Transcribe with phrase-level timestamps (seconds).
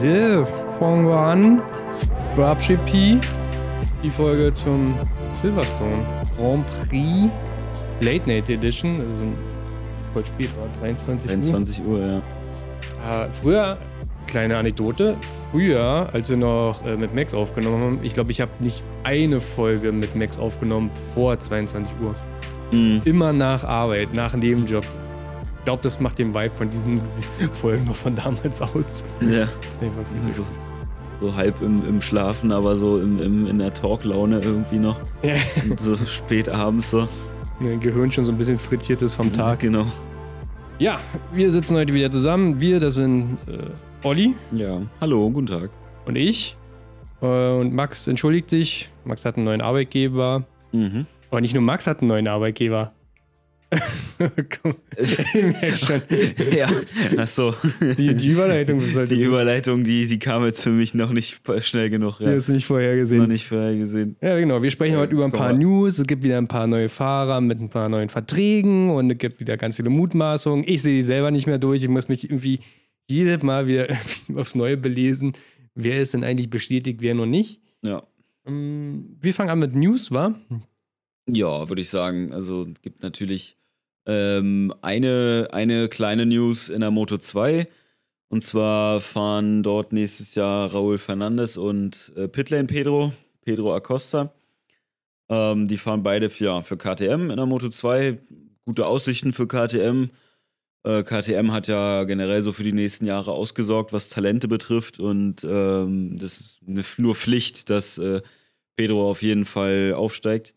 [0.00, 0.46] So,
[0.78, 1.60] fangen wir an.
[2.34, 3.20] Grab GP,
[4.02, 4.94] die Folge zum
[5.42, 6.06] Silverstone
[6.38, 7.30] Grand Prix
[8.00, 9.02] Late Night Edition.
[9.12, 11.34] Also ist voll spät, war 23 Uhr.
[11.34, 12.16] 21 Uhr, ja.
[12.16, 13.76] Äh, früher,
[14.26, 15.18] kleine Anekdote,
[15.52, 19.42] früher, als wir noch äh, mit Max aufgenommen haben, ich glaube, ich habe nicht eine
[19.42, 22.14] Folge mit Max aufgenommen vor 22 Uhr.
[22.72, 23.02] Mhm.
[23.04, 24.86] Immer nach Arbeit, nach Nebenjob.
[25.60, 27.00] Ich glaube, das macht den Vibe von diesen
[27.60, 29.04] Folgen noch von damals aus.
[29.20, 29.46] Ja.
[29.80, 29.90] Nee,
[30.34, 30.44] So,
[31.20, 34.96] so halb im, im Schlafen, aber so im, im, in der Talklaune irgendwie noch.
[35.22, 35.34] Ja.
[35.68, 37.06] Und so spät abends so.
[37.58, 39.58] Mein Gehirn schon so ein bisschen frittiert ist vom Tag.
[39.60, 39.84] Genau.
[40.78, 40.98] Ja,
[41.32, 42.58] wir sitzen heute wieder zusammen.
[42.58, 44.80] Wir, das sind äh, Olli Ja.
[44.98, 45.68] Hallo, guten Tag.
[46.06, 46.56] und ich.
[47.20, 48.88] Äh, und Max entschuldigt sich.
[49.04, 50.44] Max hat einen neuen Arbeitgeber.
[50.72, 51.04] Mhm.
[51.30, 52.92] Aber nicht nur Max hat einen neuen Arbeitgeber.
[54.18, 56.02] Komm, ich merk schon.
[56.56, 56.68] ja,
[57.16, 57.54] achso.
[57.96, 59.28] Die, die Überleitung sollte Die gut.
[59.34, 62.18] Überleitung, die, die kam jetzt für mich noch nicht schnell genug.
[62.18, 62.32] Die Ja.
[62.32, 63.22] ist nicht vorhergesehen.
[63.22, 64.16] Noch nicht vorhergesehen.
[64.20, 64.62] Ja, genau.
[64.62, 65.58] Wir sprechen Ja, heute über ein paar mal.
[65.58, 65.98] News.
[65.98, 69.40] Es gibt wieder ein paar neue Fahrer mit ein paar neuen Verträgen und es gibt
[69.40, 70.64] wieder ganz viele Mutmaßungen.
[70.66, 71.82] Ich sehe die selber nicht mehr durch.
[71.82, 72.60] Ich muss mich irgendwie
[73.08, 73.88] jedes Mal wieder
[74.34, 75.32] aufs Neue belesen.
[75.74, 77.60] Wer ist denn eigentlich bestätigt, wer noch nicht?
[77.82, 78.02] Ja.
[78.46, 80.34] Ähm, Wir fangen an mit News, wa?
[81.28, 82.32] Ja, würde ich sagen.
[82.32, 83.56] Also es gibt natürlich
[84.10, 87.68] ähm, eine, eine kleine News in der Moto 2.
[88.28, 93.12] Und zwar fahren dort nächstes Jahr Raúl Fernandes und äh, Pitlane Pedro,
[93.44, 94.32] Pedro Acosta.
[95.28, 98.18] Ähm, die fahren beide für, ja, für KTM in der Moto 2.
[98.64, 100.10] Gute Aussichten für KTM.
[100.82, 104.98] Äh, KTM hat ja generell so für die nächsten Jahre ausgesorgt, was Talente betrifft.
[104.98, 108.22] Und ähm, das ist eine, nur Pflicht, dass äh,
[108.76, 110.54] Pedro auf jeden Fall aufsteigt.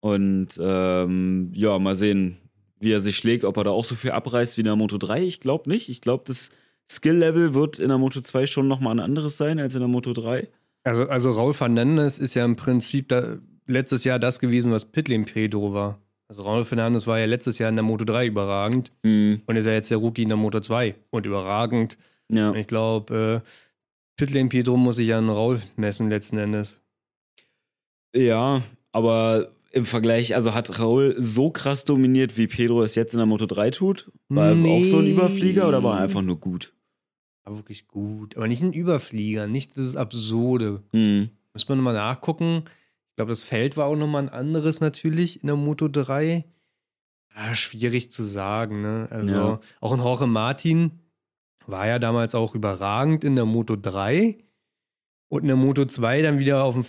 [0.00, 2.38] Und ähm, ja, mal sehen,
[2.80, 4.98] wie er sich schlägt, ob er da auch so viel abreißt wie in der Moto
[4.98, 5.22] 3.
[5.22, 5.88] Ich glaube nicht.
[5.88, 6.50] Ich glaube, das
[6.90, 10.12] Skill-Level wird in der Moto 2 schon nochmal ein anderes sein als in der Moto
[10.12, 10.48] 3.
[10.84, 15.24] Also, also Raul Fernandes ist ja im Prinzip da, letztes Jahr das gewesen, was Pitlane
[15.24, 15.98] Pedro war.
[16.28, 19.42] Also Raul Fernandes war ja letztes Jahr in der Moto 3 überragend Mhm.
[19.46, 21.96] und ist ja jetzt der Rookie in der Moto 2 und überragend.
[22.28, 22.50] Ja.
[22.50, 23.48] Und ich glaube, äh,
[24.16, 26.80] Pitlane Pedro muss sich an Raul messen letzten Endes.
[28.14, 33.18] ja, aber im Vergleich, also hat Raul so krass dominiert, wie Pedro es jetzt in
[33.18, 34.10] der Moto 3 tut?
[34.28, 35.12] War er auch so ein Nee.
[35.12, 36.74] Überflieger oder war er einfach nur gut?
[37.44, 38.36] War wirklich gut.
[38.36, 40.82] Aber nicht ein Überflieger, nicht dieses Absurde.
[40.92, 41.30] Mhm.
[41.52, 42.64] Muss man nochmal nachgucken.
[43.10, 46.44] Ich glaube, das Feld war auch nochmal ein anderes natürlich in der Moto 3.
[47.34, 49.08] Ja, schwierig zu sagen, ne?
[49.10, 49.60] Also, Ja.
[49.80, 50.90] auch ein Jorge Martin
[51.66, 54.38] war ja damals auch überragend in der Moto 3
[55.28, 56.84] und in der Moto 2 dann wieder auf dem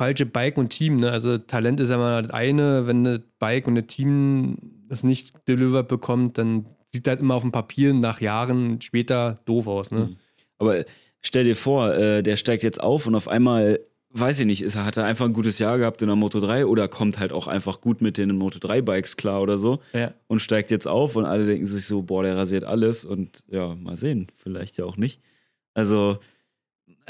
[0.00, 1.10] falsche Bike und Team, ne?
[1.12, 4.56] Also, Talent ist ja mal das eine, wenn das Bike und das Team
[4.88, 9.66] das nicht delivered bekommt, dann sieht das immer auf dem Papier nach Jahren später doof
[9.66, 10.00] aus, ne?
[10.06, 10.16] Mhm.
[10.56, 10.84] Aber
[11.20, 13.78] stell dir vor, äh, der steigt jetzt auf und auf einmal,
[14.08, 16.64] weiß ich nicht, ist, hat er einfach ein gutes Jahr gehabt in der Moto 3
[16.64, 20.14] oder kommt halt auch einfach gut mit den Moto 3 Bikes klar oder so Ja.
[20.28, 23.74] und steigt jetzt auf und alle denken sich so, boah, der rasiert alles und ja,
[23.74, 25.20] mal sehen, vielleicht ja auch nicht.
[25.74, 26.16] Also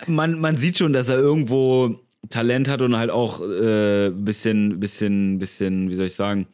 [0.08, 5.38] man, man sieht schon, dass er irgendwo Talent hat und halt auch äh, bisschen, bisschen,
[5.38, 6.46] bisschen, wie soll ich sagen,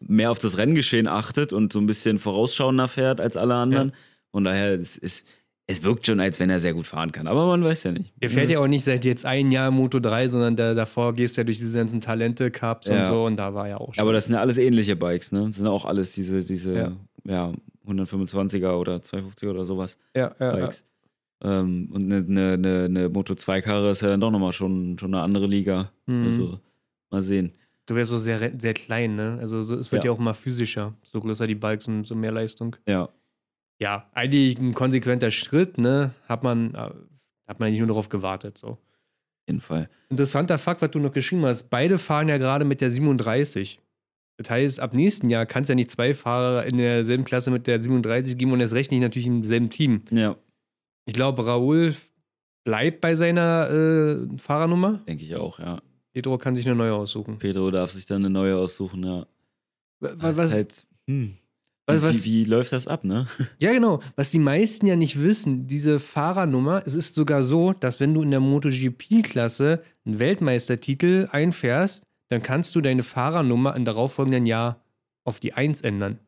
[0.00, 3.92] mehr auf das Renngeschehen achtet und so ein bisschen vorausschauender fährt als alle anderen.
[4.30, 5.26] Von daher, es, ist,
[5.66, 7.26] es wirkt schon, als wenn er sehr gut fahren kann.
[7.26, 8.12] Aber man weiß ja nicht.
[8.22, 11.36] Der fährt ja auch nicht seit jetzt ein Jahr Moto 3, sondern da, davor gehst
[11.36, 13.04] du ja durch diese ganzen Talente, Cups und Ja.
[13.04, 14.02] so und da war ja auch schon.
[14.02, 15.44] Aber das sind ja alles ähnliche Bikes, ne?
[15.46, 16.92] Das sind auch alles diese, diese Ja.
[17.24, 17.52] ja.
[17.86, 20.52] 125er oder 250er oder sowas ja, ja, ja.
[20.56, 20.84] Bikes.
[21.42, 25.14] Ähm, und eine, eine, eine, eine Moto 2-Karre ist ja dann doch nochmal schon, schon
[25.14, 25.90] eine andere Liga.
[26.06, 26.26] Mhm.
[26.26, 26.60] Also
[27.10, 27.52] mal sehen.
[27.86, 29.38] Du wärst so sehr, sehr klein, ne?
[29.40, 30.10] Also so, es wird ja.
[30.10, 30.14] Ja.
[30.14, 30.94] auch immer physischer.
[31.02, 32.76] So größer die Bikes, umso mehr Leistung.
[32.88, 33.10] Ja.
[33.78, 36.14] Ja, eigentlich ein konsequenter Schritt, ne?
[36.28, 36.90] Hat man, äh,
[37.46, 38.68] hat man eigentlich nur darauf gewartet, so.
[38.68, 39.90] Auf jeden Fall.
[40.08, 41.68] Interessanter Fakt, was du noch geschrieben hast.
[41.68, 43.80] Beide fahren ja gerade mit der 37.
[44.38, 47.66] Das heißt, ab nächsten Jahr kann es ja nicht zwei Fahrer in derselben Klasse mit
[47.66, 50.02] der 37 geben und erst recht nicht natürlich im selben Team.
[50.10, 50.36] Ja,
[51.06, 51.94] Ich glaube, Raoul
[52.64, 55.00] bleibt bei seiner äh, Fahrernummer.
[55.06, 55.80] denke ich auch, ja.
[56.12, 57.38] Pedro kann sich eine neue aussuchen.
[57.38, 59.26] Pedro darf sich dann eine neue aussuchen, ja.
[60.00, 61.36] Was, was, halt, hm.
[61.86, 63.26] was, wie, was, wie, wie läuft das ab, ne?
[63.58, 64.00] ja, genau.
[64.16, 68.22] Was die meisten ja nicht wissen, diese Fahrernummer, es ist sogar so, dass wenn du
[68.22, 74.80] in der MotoGP-Klasse einen Weltmeistertitel einfährst, dann kannst du deine Fahrernummer im darauffolgenden Jahr
[75.24, 76.18] auf die 1 ändern.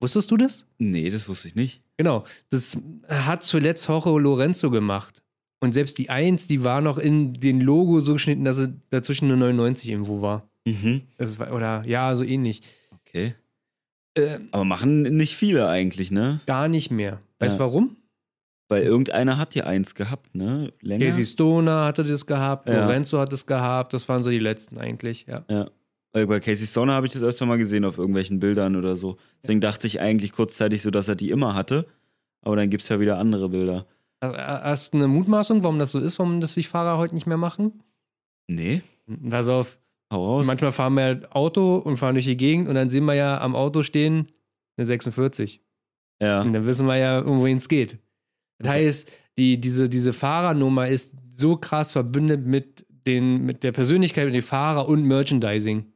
[0.00, 0.66] Wusstest du das?
[0.78, 1.82] Nee, das wusste ich nicht.
[1.98, 2.24] Genau.
[2.50, 5.22] Das hat zuletzt Jorge Lorenzo gemacht.
[5.62, 9.26] Und selbst die 1, die war noch in den Logo so geschnitten, dass sie dazwischen
[9.26, 10.48] eine 99 irgendwo war.
[10.66, 11.02] Mhm.
[11.18, 12.62] Das war oder ja, so ähnlich.
[13.06, 13.34] Okay.
[14.14, 16.40] Äh, Aber machen nicht viele eigentlich, ne?
[16.46, 17.20] gar nicht mehr.
[17.38, 17.66] Weißt du Ja.
[17.66, 17.96] warum?
[18.68, 20.72] Weil irgendeiner hat die Eins gehabt, ne?
[20.80, 21.04] Länger.
[21.06, 22.84] Casey Stoner hatte das gehabt, Ja.
[22.86, 25.44] Lorenzo hat es gehabt, das waren so die letzten eigentlich, ja.
[25.50, 25.70] Ja.
[26.12, 29.16] Bei Casey Stoner habe ich das öfter mal gesehen auf irgendwelchen Bildern oder so.
[29.42, 31.86] Deswegen dachte ich eigentlich kurzzeitig so, dass er die immer hatte.
[32.42, 33.86] Aber dann gibt es ja wieder andere Bilder.
[34.20, 37.36] Hast du eine Mutmaßung, warum das so ist, warum das die Fahrer heute nicht mehr
[37.36, 37.82] machen?
[38.48, 38.82] Nee,
[39.28, 39.78] Pass auf,
[40.12, 40.46] hau raus.
[40.46, 43.54] manchmal fahren wir Auto und fahren durch die Gegend und dann sehen wir ja am
[43.56, 44.28] Auto stehen
[44.76, 45.60] eine 46.
[46.20, 46.42] ja.
[46.42, 47.98] Und dann wissen wir ja, um wohin es geht.
[48.58, 54.26] Das heißt, die, diese, diese Fahrernummer ist so krass verbündet mit, den, mit der Persönlichkeit
[54.26, 55.86] mit dem Fahrer und Merchandising.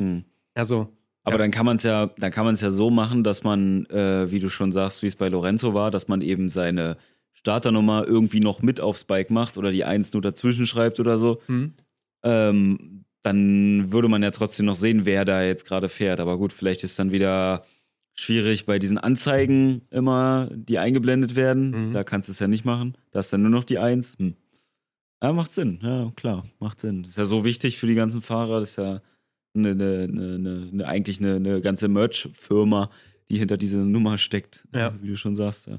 [0.00, 0.24] Hm.
[0.54, 0.88] Also,
[1.24, 1.38] Aber Ja.
[1.38, 4.30] dann kann man es ja, dann kann man es ja so machen, dass man, äh,
[4.30, 6.96] wie du schon sagst, wie es bei Lorenzo war, dass man eben seine
[7.32, 11.40] Starternummer irgendwie noch mit aufs Bike macht oder die Eins nur dazwischen schreibt oder so.
[11.46, 11.74] hm.
[12.24, 16.18] ähm, dann würde man ja trotzdem noch sehen, wer da jetzt gerade fährt.
[16.18, 17.64] Aber gut, vielleicht ist dann wieder
[18.14, 21.90] schwierig bei diesen Anzeigen immer, die eingeblendet werden.
[21.90, 21.92] Mhm.
[21.92, 22.96] Da kannst du es ja nicht machen.
[23.12, 24.18] Da ist dann nur noch die Eins.
[24.18, 24.34] Hm.
[25.22, 25.78] Ja, macht Sinn.
[25.82, 27.02] Ja, klar, macht Sinn.
[27.02, 28.58] Das ist ja so wichtig für die ganzen Fahrer.
[28.58, 29.00] Das ist ja
[29.54, 32.90] eine, eine, eine, eine, eigentlich eine, eine ganze Merch-Firma,
[33.30, 34.66] die hinter dieser Nummer steckt.
[34.74, 34.94] Ja.
[35.00, 35.78] Wie du schon sagst, ja.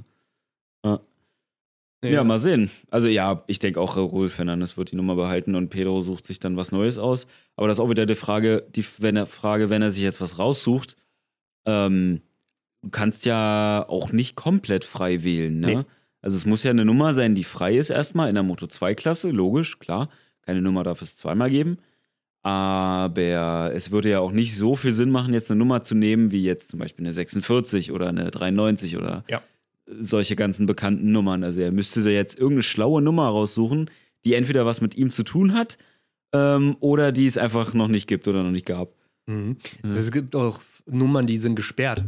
[2.12, 2.70] Ja, mal sehen.
[2.90, 6.40] Also ja, ich denke auch, Raúl Fernandes wird die Nummer behalten und Pedro sucht sich
[6.40, 7.28] dann was Neues aus.
[7.56, 10.20] Aber das ist auch wieder die Frage, die wenn er, Frage, wenn er sich jetzt
[10.20, 10.98] was raussucht,
[11.66, 12.22] ähm,
[12.82, 15.60] du kannst ja auch nicht komplett frei wählen.
[15.60, 15.68] Ne?
[15.68, 15.84] Nee.
[16.22, 19.32] Also es muss ja eine Nummer sein, die frei ist erstmal in der Moto 2-Klasse,
[19.32, 20.10] logisch, klar.
[20.42, 21.78] Keine Nummer darf es zweimal geben.
[22.44, 26.32] Aber es würde ja auch nicht so viel Sinn machen, jetzt eine Nummer zu nehmen,
[26.32, 29.42] wie jetzt zum Beispiel eine 46 oder eine 93 oder Ja.
[29.88, 31.44] solche ganzen bekannten Nummern.
[31.44, 33.90] Also er müsste sich jetzt irgendeine schlaue Nummer raussuchen,
[34.26, 35.78] die entweder was mit ihm zu tun hat
[36.34, 38.94] ähm, oder die es einfach noch nicht gibt oder noch nicht gab.
[39.26, 39.58] Mhm.
[39.84, 42.04] Also Es gibt auch Nummern, die sind gesperrt.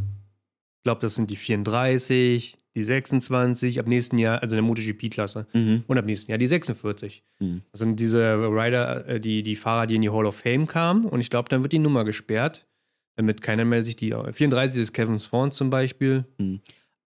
[0.78, 5.48] Ich glaube, das sind die 34, die 26, ab nächsten Jahr, also in der MotoGP-Klasse.
[5.88, 7.24] Und ab nächsten Jahr die 46.
[7.40, 7.62] Mhm.
[7.72, 11.06] Das sind diese Rider, äh, die, die Fahrer, die in die Hall of Fame kamen.
[11.06, 12.68] Und ich glaube, dann wird die Nummer gesperrt,
[13.16, 14.12] damit keiner mehr sich die.
[14.12, 16.26] 34 ist Kevin Swan zum Beispiel.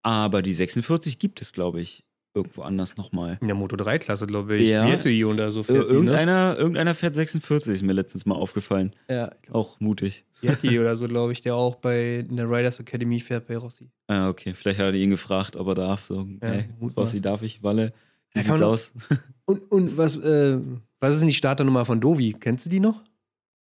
[0.02, 3.38] Aber die 46 gibt es, glaube ich, irgendwo anders nochmal.
[3.42, 4.70] In der Moto 3-Klasse, glaube ich.
[4.70, 4.88] Ja.
[4.88, 5.94] Virtui oder so Ir fährt die, ne?
[5.94, 8.94] irgendeiner, irgendeiner fährt 46, ist mir letztens mal aufgefallen.
[9.10, 10.26] Ja, Auch mutig.
[10.42, 13.90] Virtui oder so, glaube ich, der auch bei in der Riders Academy fährt bei Rossi.
[14.08, 14.54] Ah, okay.
[14.56, 16.06] Vielleicht hat er ihn gefragt, ob er darf.
[16.06, 16.70] So, Ja, hey.
[16.96, 17.62] Rossi, darf ich?
[17.64, 17.94] Walle?
[18.34, 18.92] Wie Ja, sieht's aus?
[19.46, 20.60] Und, und was, äh,
[21.00, 22.36] was ist denn die Starternummer von Dovi?
[22.40, 23.02] Kennst du die noch?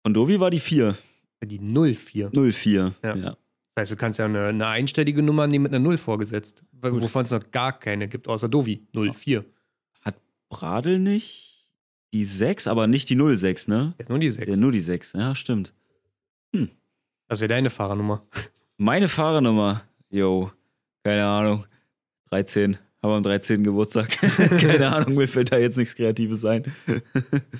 [0.03, 0.93] Von Dovi war die 4.
[1.45, 2.31] Die 04.
[2.33, 2.95] 04.
[3.01, 3.15] Ja.
[3.15, 3.37] ja.
[3.79, 7.21] Das heißt, du kannst ja eine, eine einstellige Nummer nehmen mit einer 0 vorgesetzt, wovon
[7.21, 8.85] es noch gar keine gibt, außer Dovi.
[8.93, 9.45] 04.
[10.49, 11.69] Bradel nicht?
[12.11, 13.93] Die 6, aber nicht die 06, ne?
[13.97, 14.45] Der hat nur die 6.
[14.45, 15.73] Der nur die 6, ja, stimmt.
[17.29, 18.27] Das wäre deine Fahrernummer.
[18.77, 20.51] Meine Fahrernummer, yo,
[21.03, 21.65] keine Ahnung,
[22.31, 23.63] 13, haben am 13.
[23.63, 24.09] Geburtstag.
[24.59, 26.63] keine Ahnung, mir fällt da jetzt nichts Kreatives ein.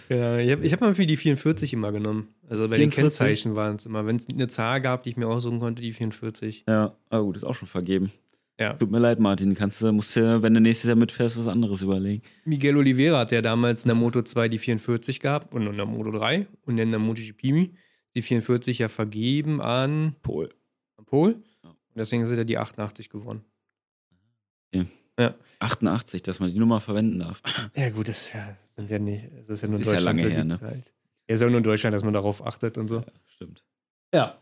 [0.10, 2.30] Ja, ich habe hab mal für die 44 immer genommen.
[2.50, 2.96] Also bei den 44?
[2.96, 4.06] Kennzeichen waren es immer.
[4.06, 6.66] Wenn es eine Zahl gab, die ich mir aussuchen konnte, die 44.
[6.68, 8.12] Ja, aber gut, ist auch schon vergeben.
[8.60, 8.74] Ja.
[8.74, 11.82] Tut mir leid, Martin, kannst du, musst dir, wenn du nächstes Jahr mitfährst, was anderes
[11.82, 12.24] überlegen.
[12.44, 15.86] Miguel Oliveira hat ja damals in der Moto 2 die 44 gehabt und in der
[15.86, 17.72] Moto 3 und in der MotoGP
[18.16, 20.50] die 44 ja vergeben an, Pol.
[20.98, 21.42] an Pol.
[21.64, 21.70] Ja.
[21.70, 23.46] Und deswegen ist er die 88 gewonnen.
[25.60, 27.42] 88, dass man die Nummer verwenden darf.
[27.76, 29.94] Ja, gut, das ist ja, sind ja nicht, das ist ja nur in Ist ja
[29.94, 30.60] Deutschland lange so her, ne?
[30.60, 30.94] Zeit.
[31.28, 33.04] Ja, ist ja nur in Deutschland, dass man darauf achtet und so.
[33.26, 33.64] Stimmt.
[34.14, 34.38] Ja.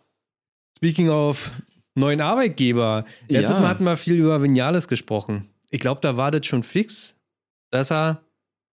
[0.78, 1.52] Speaking of
[1.96, 3.06] neuen Arbeitgeber.
[3.28, 3.60] Letztes Ja.
[3.60, 5.50] Mal hatten wir viel über Vinales gesprochen.
[5.70, 7.16] Ich glaube, da war das schon fix,
[7.72, 8.24] dass er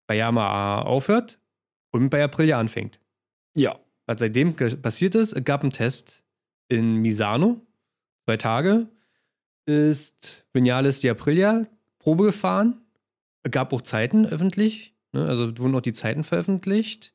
[0.06, 1.40] bei Yamaha aufhört
[1.90, 3.00] und bei Aprilia anfängt.
[3.56, 3.78] Ja.
[4.06, 6.22] Was seitdem passiert ist, es gab einen Test
[6.68, 7.60] in Misano,
[8.26, 8.86] zwei Tage,
[9.66, 11.66] ist Vinales die Aprilia
[12.04, 12.82] Probe gefahren.
[13.50, 15.26] Gab auch Zeiten öffentlich, ne?
[15.26, 17.14] also wurden auch die Zeiten veröffentlicht.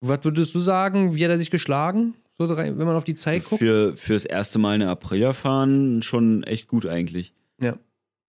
[0.00, 3.44] Was würdest du sagen, wie hat er sich geschlagen, so wenn man auf die Zeit
[3.44, 3.60] guckt?
[3.60, 7.34] Für, fürs erste Mal eine Aprilia fahren schon echt gut eigentlich.
[7.60, 7.78] Ja.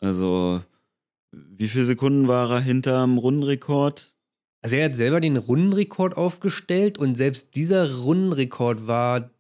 [0.02, 0.62] Also,
[1.32, 4.08] wie viele Sekunden war er hinterm Rundenrekord?
[4.62, 9.32] Also er hat selber den Rundenrekord aufgestellt und selbst dieser Rundenrekord war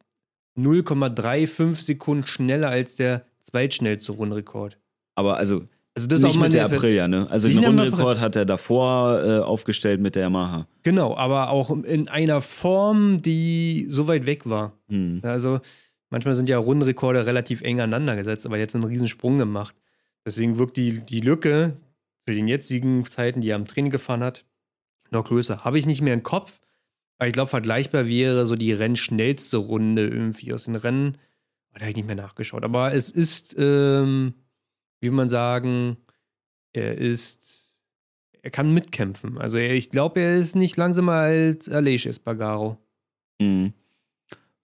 [0.57, 4.79] 0,35 Sekunden schneller als der zweitschnellste Rundenrekord.
[5.15, 7.27] Aber also Also das ist nicht auch mal mit der eine- Aprilia, ne?
[7.29, 10.67] Also den Rundenrekord hat er davor äh, aufgestellt mit der Yamaha.
[10.83, 14.71] Genau, aber auch in einer Form, die so weit weg war.
[14.88, 15.19] Hm.
[15.24, 15.60] Also
[16.10, 19.75] manchmal sind ja Rundenrekorde relativ eng aneinander gesetzt, aber jetzt einen riesen Sprung gemacht.
[20.25, 21.75] Deswegen wirkt die, die Lücke
[22.25, 24.45] zu den jetzigen Zeiten, die er am Training gefahren hat,
[25.10, 25.65] noch größer.
[25.65, 26.62] Habe ich nicht mehr im Kopf,
[27.17, 31.17] aber ich glaube, vergleichbar wäre so die rennschnellste Runde irgendwie aus den Rennen.
[31.71, 32.63] Aber Da habe ich nicht mehr nachgeschaut.
[32.63, 34.36] Aber es ist, ähm,
[35.01, 35.98] wie will man sagen,
[36.74, 37.79] er ist,
[38.41, 39.38] er kann mitkämpfen.
[39.38, 42.77] Also er, ich glaube, er ist nicht langsamer als Aleix Espargaro.
[43.41, 43.74] Mhm.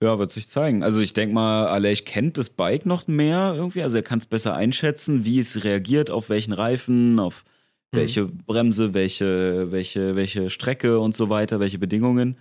[0.01, 0.84] Ja, wird sich zeigen.
[0.84, 3.82] Also ich denke mal, Aleix kennt das Bike noch mehr irgendwie.
[3.82, 7.44] Also er kann es besser einschätzen, wie es reagiert, auf welchen Reifen, auf
[7.91, 7.98] Mhm.
[7.98, 12.38] welche Bremse, welche, welche, welche Strecke und so weiter, welche Bedingungen.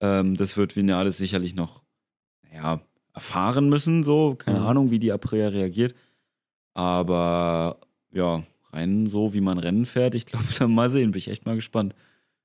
[0.00, 1.82] Ähm, das wird Vinales sicherlich noch,
[2.42, 2.80] naja,
[3.14, 4.34] erfahren müssen, so.
[4.34, 4.66] Keine Mhm.
[4.66, 5.94] Ahnung, wie die Aprilia reagiert.
[6.80, 7.78] Aber
[8.10, 11.44] ja, rein so, wie man Rennen fährt, ich glaube, dann mal sehen, bin ich echt
[11.44, 11.94] mal gespannt.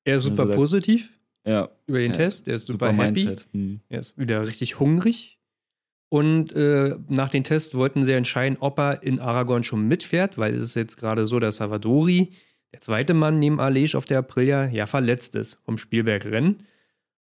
[0.04, 1.10] Er ist super Also positiv
[1.48, 2.50] Ja, über den Ja, Test.
[2.50, 3.02] Er ist super, happy.
[3.02, 3.48] Mindset.
[3.54, 3.80] Hm.
[3.88, 5.40] Er ist wieder richtig hungrig.
[6.10, 10.54] Und äh, nach dem Test wollten sie entscheiden, ob er in Aragon schon mitfährt, weil
[10.54, 12.34] es ist jetzt gerade so, dass Savadori,
[12.74, 16.64] der zweite Mann neben Alej auf der Aprilia, ja verletzt ist vom Spielbergrennen.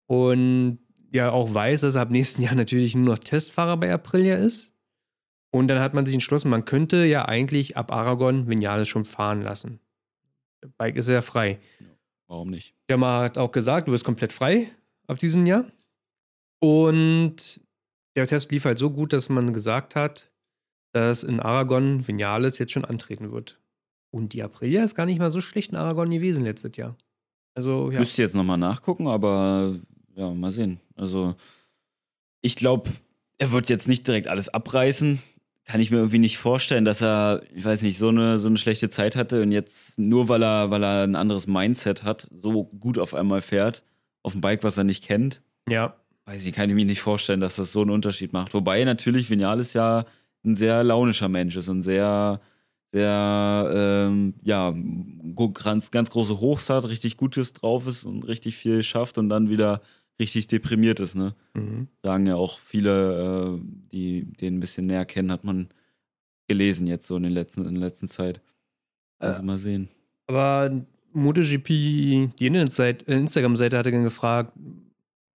[0.07, 0.81] Und
[1.13, 4.73] ja auch weiß, dass er ab nächsten Jahr natürlich nur noch Testfahrer bei Aprilia ist.
[5.57, 9.41] Und dann hat man sich entschlossen, man könnte ja eigentlich ab Aragon Vinales schon fahren
[9.41, 9.81] lassen.
[10.63, 11.61] Der Bike ist ja frei.
[12.27, 12.75] Warum nicht?
[12.91, 14.71] Der Mann hat auch gesagt, du bist komplett frei
[15.07, 15.65] ab diesem Jahr.
[16.61, 17.63] Und
[18.17, 20.31] der Test lief halt so gut, dass man gesagt hat,
[20.93, 23.59] dass in Aragon Vinales jetzt schon antreten wird.
[24.11, 26.99] Und die Aprilia ist gar nicht mal so schlecht in Aragon gewesen letztes Jahr.
[27.55, 28.01] Also, ja.
[28.01, 29.75] Müsste jetzt nochmal nachgucken, aber
[30.17, 30.81] ja, mal sehen.
[30.97, 31.35] Also,
[32.43, 32.91] ich glaube,
[33.39, 35.23] er wird jetzt nicht direkt alles abreißen.
[35.67, 38.57] Kann ich mir irgendwie nicht vorstellen, dass er, ich weiß nicht, so eine, so eine
[38.57, 42.65] schlechte Zeit hatte und jetzt nur weil er, weil er ein anderes Mindset hat, so
[42.65, 43.83] gut auf einmal fährt,
[44.23, 45.43] auf dem Bike, was er nicht kennt.
[45.69, 45.97] Ja,
[46.27, 48.53] Weiß ich, kann ich mir nicht vorstellen, dass das so einen Unterschied macht.
[48.53, 50.05] Wobei natürlich Vinales ja
[50.45, 52.41] ein sehr launischer Mensch ist und sehr,
[52.93, 54.75] sehr, ähm, ja,
[55.55, 59.51] ganz, ganz große Hochs hat, richtig Gutes drauf ist und richtig viel schafft und dann
[59.51, 59.83] wieder
[60.19, 61.35] richtig deprimiert ist, ne?
[61.55, 61.89] mhm.
[62.03, 63.61] Sagen ja auch viele, äh,
[63.93, 65.69] die den ein bisschen näher kennen, hat man
[66.49, 68.41] gelesen jetzt so in, den letzten, in der letzten Zeit.
[69.19, 69.89] Also mal sehen.
[70.27, 70.71] aber
[71.13, 74.53] MotoGP, die Internetseite- äh, Instagram-Seite hatte dann gefragt,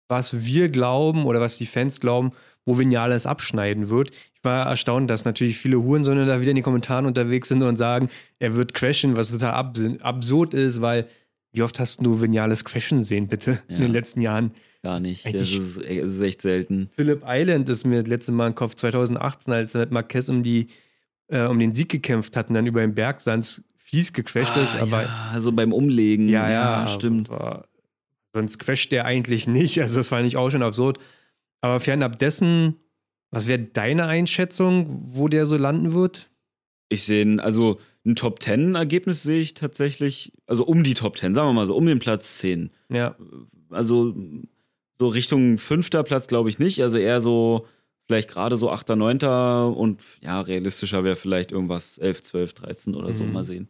[0.09, 2.33] was wir glauben oder was die Fans glauben,
[2.65, 4.11] wo Vinales abschneiden wird.
[4.35, 7.77] Ich war erstaunt, dass natürlich viele Hurensöhne da wieder in den Kommentaren unterwegs sind und
[7.77, 8.09] sagen,
[8.39, 11.07] er wird crashen, was total abs- absurd ist, weil
[11.53, 13.81] wie oft hast du Vinales crashen sehen, bitte, in Ja.
[13.83, 14.51] den letzten Jahren?
[14.83, 15.25] Gar nicht.
[15.27, 16.89] Das ist, es ist echt selten.
[16.95, 20.69] Philip Island ist mir das letzte Mal im Kopf 2018, als mit Marquez um, die,
[21.29, 24.77] äh, um den Sieg gekämpft hat und dann über den Berg ganz fies gecrashed ist,
[24.77, 26.29] Ah, aber ja, also beim Umlegen.
[26.29, 27.31] Ja, ja, stimmt.
[27.31, 27.67] Aber
[28.33, 29.81] sonst crasht der eigentlich nicht.
[29.81, 30.99] Also, das war nicht auch schon absurd.
[31.61, 32.77] Aber fernab dessen,
[33.31, 36.31] was wäre deine Einschätzung, wo der so landen wird?
[36.89, 41.19] Ich sehe, ein- also ein Top 10 Ergebnis sehe ich tatsächlich, also um die Top
[41.19, 42.71] 10, sagen wir mal so, um den Platz 10.
[42.91, 43.17] Ja,
[43.71, 44.15] Also
[44.99, 47.67] so Richtung fünfter Platz glaube ich nicht, also eher so
[48.07, 49.19] vielleicht gerade so 8., 9.
[49.75, 53.33] und ja, realistischer wäre vielleicht irgendwas 11, 12, 13 oder so, Mhm.
[53.33, 53.69] mal sehen.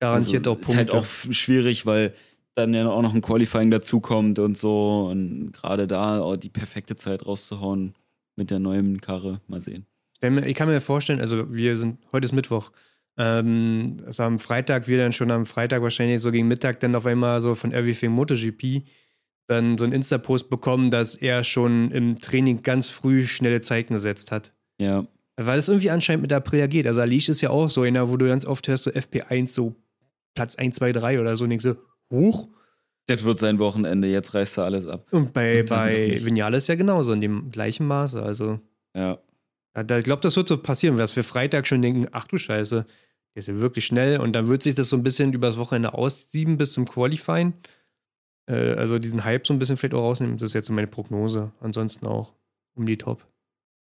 [0.00, 0.70] garantiert also, auch Punkte.
[0.72, 2.14] Ist halt auch schwierig, weil
[2.54, 6.96] dann ja auch noch ein Qualifying dazukommt und so und gerade da auch die perfekte
[6.96, 7.94] Zeit rauszuhauen
[8.34, 9.86] mit der neuen Karre, mal sehen.
[10.22, 12.72] Ich kann mir vorstellen, also wir sind, heute ist Mittwoch,
[13.18, 17.06] ähm, also am Freitag, wir dann schon am Freitag wahrscheinlich so gegen Mittag dann auf
[17.06, 18.82] einmal so von Everything MotoGP
[19.48, 24.32] dann so einen Insta-Post bekommen, dass er schon im Training ganz früh schnelle Zeiten gesetzt
[24.32, 24.52] hat.
[24.80, 26.86] Ja, Weil es irgendwie anscheinend mit der Aprilia geht.
[26.86, 29.74] Also Alish ist ja auch so einer, wo du ganz oft hörst, so FP1, so
[30.34, 31.76] Platz 1, 2, 3 oder so, und denkst so,
[32.12, 32.48] hoch.
[33.06, 35.06] das wird sein Wochenende, jetzt reißt er alles ab.
[35.12, 36.20] Und bei, Und bei.
[36.24, 38.20] Vinales ja genauso, in dem gleichen Maße.
[38.22, 38.58] Also,
[38.94, 39.18] Ja.
[39.74, 42.36] da, da, ich glaube, das wird so passieren, dass wir Freitag schon denken, ach du
[42.36, 42.84] Scheiße,
[43.34, 44.18] der ist ja wirklich schnell.
[44.20, 47.52] Und dann wird sich das so ein bisschen übers Wochenende aussieben bis zum Qualifying.
[48.46, 50.38] Äh, also diesen Hype so ein bisschen vielleicht auch rausnehmen.
[50.38, 51.52] Das ist jetzt so meine Prognose.
[51.60, 52.32] Ansonsten auch
[52.74, 53.26] um die Top.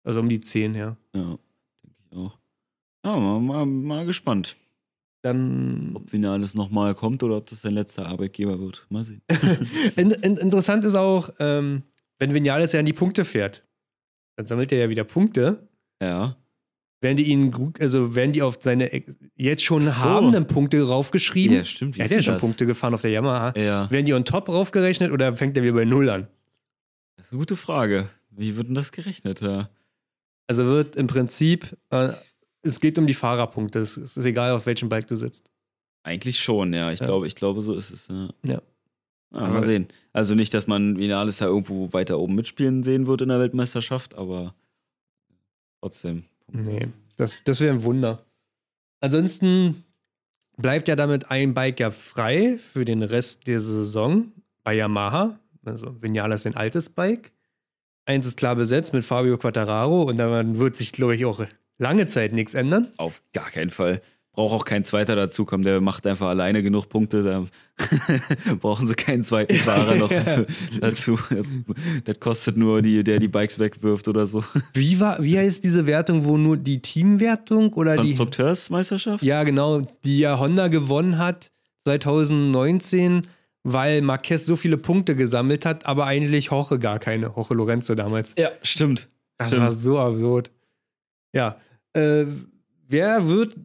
[0.04, 0.98] Also um die 10, ja.
[1.16, 1.38] Ja,
[1.84, 2.38] denke ich auch.
[3.04, 4.58] Ja, mal, mal, mal gespannt,
[5.22, 8.86] Dann ob Finales nochmal kommt oder ob das sein letzter Arbeitgeber wird.
[8.90, 9.22] Mal sehen.
[9.96, 11.84] In, in, interessant ist auch, ähm,
[12.20, 13.64] wenn Vinales ja an die Punkte fährt,
[14.38, 15.68] dann sammelt er ja wieder Punkte.
[16.02, 16.36] ja.
[17.02, 18.90] Werden die ihn, also werden die auf seine
[19.36, 19.96] jetzt schon so.
[19.96, 21.58] habenden Punkte raufgeschrieben?
[21.58, 21.96] Ja, stimmt.
[21.98, 22.42] Wie er hat ja schon das?
[22.42, 23.54] Punkte gefahren auf der Yamaha.
[23.60, 26.28] Ja, Werden die on top raufgerechnet oder fängt er wieder bei Null an?
[27.18, 28.10] das ist eine gute Frage.
[28.32, 29.42] Wie wird denn das gerechnet?
[29.42, 29.70] Ja.
[30.48, 32.10] Also wird im Prinzip, äh,
[32.62, 33.80] es geht um die Fahrerpunkte.
[33.80, 35.50] Es, es ist egal, auf welchem Bike du sitzt.
[36.04, 36.92] Eigentlich schon, ja.
[36.92, 37.08] Ich, Ja.
[37.08, 38.08] Glaube, ich glaube, so ist es.
[38.08, 38.30] Ja.
[38.44, 38.62] Ja.
[39.32, 39.88] Ah, mal sehen.
[40.14, 44.16] Also nicht, dass man Vinales da irgendwo weiter oben mitspielen sehen wird in der Weltmeisterschaft,
[44.16, 44.56] aber
[45.82, 46.24] trotzdem.
[46.52, 46.88] Nee,
[47.18, 48.26] das, das wäre ein Wunder.
[49.02, 49.84] Ansonsten
[50.58, 54.32] bleibt ja damit ein Bike ja frei für den Rest der Saison
[54.64, 55.40] bei Yamaha.
[55.66, 57.32] Also Vinales ein altes Bike.
[58.06, 61.46] Eins ist klar besetzt mit Fabio Quattararo und daran wird sich, glaube ich, auch
[61.78, 62.92] lange Zeit nichts ändern.
[62.98, 64.02] Auf gar keinen Fall.
[64.36, 67.46] Braucht auch kein zweiter dazukommen, der macht einfach alleine genug Punkte, da
[68.60, 70.12] brauchen sie keinen zweiten Fahrer noch
[70.82, 71.18] dazu.
[72.04, 74.44] Das kostet nur die, der die Bikes wegwirft oder so.
[74.74, 78.04] Wie, war, wie heißt diese Wertung, wo nur die Teamwertung oder die.
[78.04, 79.24] Konstrukteursmeisterschaft?
[79.24, 81.52] Ja, genau, die ja Honda gewonnen hat
[81.86, 83.28] 2019,
[83.64, 87.28] weil Marquez so viele Punkte gesammelt hat, aber eigentlich Jorge gar keine.
[87.36, 88.36] Jorge Lorenzo damals.
[88.38, 89.10] ja stimmt.
[89.38, 89.64] Das Stimmt.
[89.64, 90.52] war so absurd.
[91.34, 91.58] Ja.
[91.94, 92.26] Äh,
[92.88, 93.56] wer wird.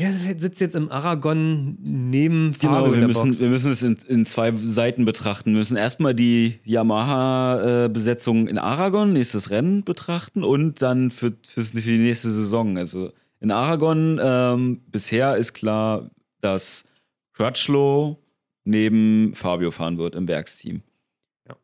[0.00, 4.24] Wer sitzt jetzt im Aragon neben Fabio Genau, wir müssen, wir müssen es in, in
[4.24, 5.50] zwei Seiten betrachten.
[5.52, 11.98] Wir müssen erstmal die Yamaha-Besetzung in Aragon, nächstes Rennen betrachten und dann für, für die
[11.98, 12.78] nächste Saison.
[12.78, 16.84] Also in Aragon ähm, bisher ist klar, dass
[17.34, 18.16] Crutchlow
[18.64, 20.80] neben Fabio fahren wird im Werksteam.
[21.46, 21.56] Ja.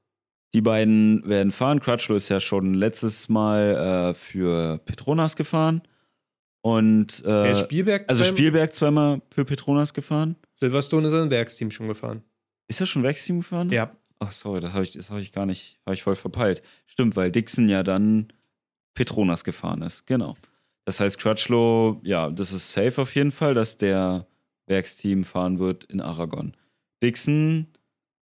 [0.52, 1.80] Die beiden werden fahren.
[1.80, 5.80] Crutchlow ist ja schon letztes Mal äh, für Petronas gefahren.
[6.66, 8.06] Und äh, ist Spielberg.
[8.08, 10.34] also Spielberg zweimal für Petronas gefahren.
[10.52, 12.24] Silverstone ist ein Werksteam schon gefahren.
[12.66, 13.70] Ist er schon Werksteam gefahren?
[13.70, 13.94] Ja.
[14.18, 16.62] Ach, sorry, das habe ich, das hab ich gar nicht, habe ich voll verpeilt.
[16.86, 18.32] Stimmt, weil Dixon ja dann
[18.94, 20.08] Petronas gefahren ist.
[20.08, 20.36] Genau.
[20.84, 24.26] Das heißt, Crutchlow, ja, das ist safe auf jeden Fall, dass der
[24.66, 26.56] Werksteam fahren wird in Aragon.
[27.00, 27.68] Dixon,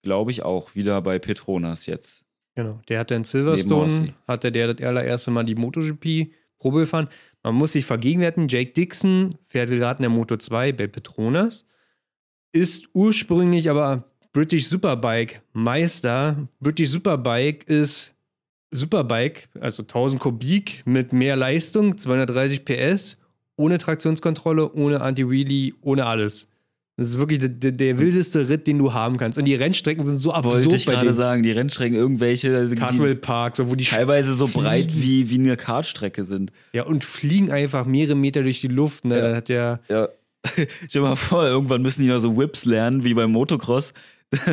[0.03, 2.27] glaube ich, auch wieder bei Petronas jetzt.
[2.57, 2.79] Genau.
[2.89, 7.09] Der in Neben Silverstone, hatte der das allererste Mal die MotoGP-Probe gefahren.
[7.45, 11.67] Man muss sich vergegenwärtigen, Jake Dixon fährt gerade in der Moto 2 bei Petronas,
[12.53, 16.49] ist ursprünglich aber British Superbike Meister.
[16.59, 18.15] British Superbike ist
[18.71, 23.19] Superbike, also 1000 Kubik mit mehr Leistung, 230 PS,
[23.57, 26.51] ohne Traktionskontrolle, ohne Anti-Wheelie, ohne alles.
[26.97, 29.37] Das ist wirklich der, der, der wildeste Ritt, den du haben kannst.
[29.37, 32.79] Und die Rennstrecken sind so Wollte absurd ich bei gerade sagen, die Rennstrecken, irgendwelche, sind
[32.79, 36.53] die Cardwell Park, so wo die teilweise so breit wie, wie eine Kartstrecke sind.
[36.73, 39.05] Ja, und fliegen einfach mehrere Meter durch die Luft.
[39.05, 39.17] Ne?
[39.17, 39.21] Ja.
[39.23, 40.09] Das hat ja Ja.
[40.55, 43.95] Stell dir mal vor, irgendwann müssen die noch so Whips lernen, wie beim Motocross.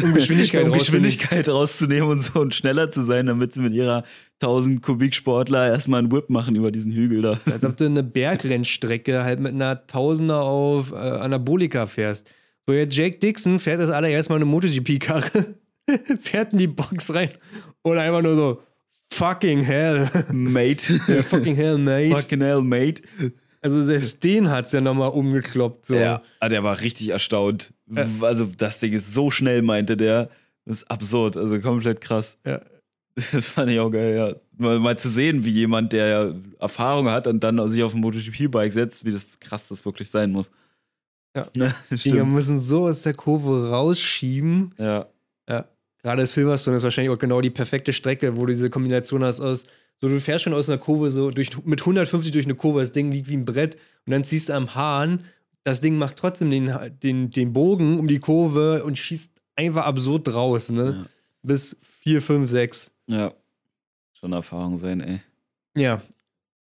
[0.01, 1.09] Um Geschwindigkeit um rauszunehmen.
[1.09, 4.03] Geschwindigkeit rauszunehmen und so und schneller zu sein, damit sie mit ihrer
[4.41, 7.39] 1000 Kubik Sportler erstmal einen Whip machen über diesen Hügel da.
[7.51, 12.29] Als ob du eine Bergrennstrecke halt mit einer Tausender auf äh, Anabolika fährst.
[12.67, 15.55] So, jetzt Jake Dixon fährt das allererst mal eine MotoGP-Karre,
[16.19, 17.29] fährt in die Box rein
[17.81, 18.61] und einfach nur so
[19.11, 20.09] fucking hell.
[20.31, 20.99] Mate.
[21.07, 22.19] ja, fucking hell, mate.
[22.19, 23.01] Fucking hell, Mate.
[23.61, 25.85] Also selbst den hat's ja nochmal umgekloppt.
[25.85, 25.95] So.
[25.95, 27.73] Ja, ah, der war richtig erstaunt.
[27.95, 28.05] Ja.
[28.21, 30.29] Also, das Ding ist so schnell, meinte der.
[30.65, 32.37] Das ist absurd, also komplett krass.
[32.45, 32.61] Ja.
[33.33, 34.35] Das fand ich auch geil, ja.
[34.57, 37.99] Mal, mal zu sehen, wie jemand, der ja Erfahrung hat und dann sich auf ein
[37.99, 40.49] MotoGP-Bike setzt, wie das krass das wirklich sein muss.
[41.35, 41.47] Ja.
[41.55, 44.73] Ne, Dinger müssen so aus der Kurve rausschieben.
[44.77, 45.07] Ja.
[46.03, 49.65] Gerade Silverstone ist wahrscheinlich auch genau die perfekte Strecke, wo du diese Kombination hast aus,
[49.99, 52.91] so du fährst schon aus einer Kurve so durch, mit 150 durch eine Kurve, das
[52.91, 53.75] Ding liegt wie ein Brett
[54.05, 55.25] und dann ziehst du am Hahn,
[55.63, 56.71] das Ding macht trotzdem den,
[57.01, 61.03] den, den Bogen um die Kurve und schießt einfach absurd raus, ne?
[61.03, 61.09] Ja.
[61.43, 62.91] Bis 4, 5, 6.
[63.07, 63.33] ja.
[64.13, 65.21] Schon Erfahrung sein, ey.
[65.75, 66.01] Ja.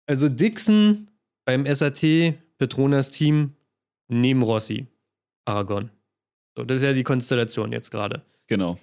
[0.06, 1.08] Also Dixon
[1.44, 3.54] beim SAT, Petronas Team,
[4.08, 4.88] neben Rossi,
[5.44, 5.90] Aragon.
[6.56, 8.22] So, das ist ja die Konstellation jetzt gerade.
[8.48, 8.78] Genau.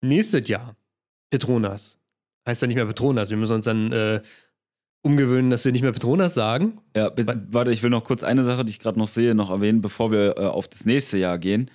[0.00, 0.76] Nächstes Jahr
[1.30, 1.98] Petronas.
[2.46, 3.30] Heißt ja nicht mehr Petronas.
[3.30, 4.22] Wir müssen uns dann äh,
[5.02, 6.78] umgewöhnen, dass wir nicht mehr Petronas sagen.
[6.96, 7.10] Ja,
[7.50, 10.10] warte, ich will noch kurz eine Sache, die ich gerade noch sehe, noch erwähnen, bevor
[10.10, 11.70] wir äh, auf das nächste Jahr gehen.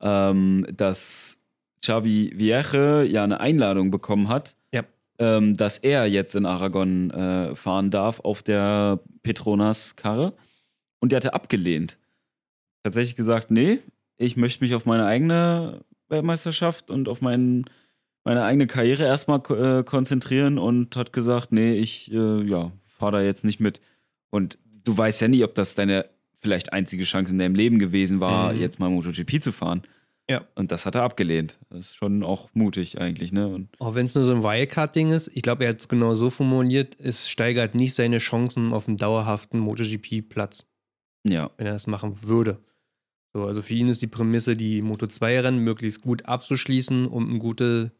[0.00, 1.38] Ähm, dass
[1.82, 4.84] Xavi Vieche ja eine Einladung bekommen hat, Ja.
[5.18, 10.34] ähm, dass er jetzt in Aragon äh, fahren darf auf der Petronas-Karre.
[11.00, 11.98] Und der hatte abgelehnt.
[12.82, 13.78] Tatsächlich gesagt, nee,
[14.18, 17.64] ich möchte mich auf meine eigene Weltmeisterschaft und auf meinen,
[18.26, 23.22] meine eigene Karriere erstmal äh, konzentrieren und hat gesagt, nee, ich äh, ja, fahre da
[23.22, 23.80] jetzt nicht mit.
[24.30, 26.06] Und du weißt ja nie, ob das deine
[26.40, 28.60] vielleicht einzige Chance in deinem Leben gewesen war, Mhm.
[28.60, 29.82] jetzt mal MotoGP zu fahren.
[30.28, 30.44] Ja.
[30.56, 31.58] Und das hat er abgelehnt.
[31.70, 33.46] Das ist schon auch mutig eigentlich, ne?
[33.46, 35.30] Und Auch wenn es nur so ein Wildcard-Ding ist.
[35.34, 38.96] Ich glaube, er hat es genau so formuliert, es steigert nicht seine Chancen auf einen
[38.96, 40.66] dauerhaften MotoGP-Platz,
[41.24, 42.58] ja, wenn er das machen würde.
[43.34, 47.92] So, also für ihn ist die Prämisse, die Moto2-Rennen möglichst gut abzuschließen, um eine gute,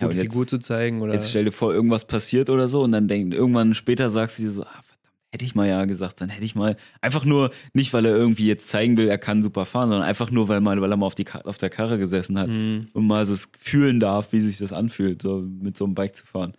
[0.00, 1.00] Ja, gute Figur zu zeigen.
[1.02, 4.38] Oder jetzt stell dir vor, irgendwas passiert oder so und dann denk, irgendwann später sagst
[4.38, 4.86] du dir so, ah, verdammt,
[5.32, 8.46] hätte ich mal ja gesagt, dann hätte ich mal, einfach nur, nicht weil er irgendwie
[8.46, 11.06] jetzt zeigen will, er kann super fahren, sondern einfach nur, weil, mal, weil er mal
[11.06, 12.88] auf, die, auf der Karre gesessen hat Mhm.
[12.92, 16.26] und mal so fühlen darf, wie sich das anfühlt, so mit so einem Bike zu
[16.26, 16.52] fahren.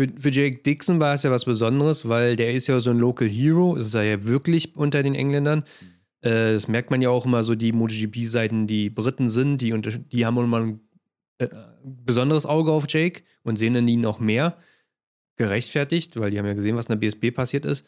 [0.00, 2.98] Für, für Jake Dixon war es ja was Besonderes, weil der ist ja so ein
[2.98, 5.64] Local Hero, ist er ja wirklich unter den Engländern.
[6.22, 9.70] Äh, das merkt man ja auch immer so, die MotoGP-Seiten, die Briten sind, die,
[10.10, 10.80] die haben immer ein
[11.44, 14.56] äh, besonderes Auge auf Jake und sehen in ihn auch mehr.
[15.36, 17.86] Gerechtfertigt, weil die haben ja gesehen, was in der BSB passiert ist.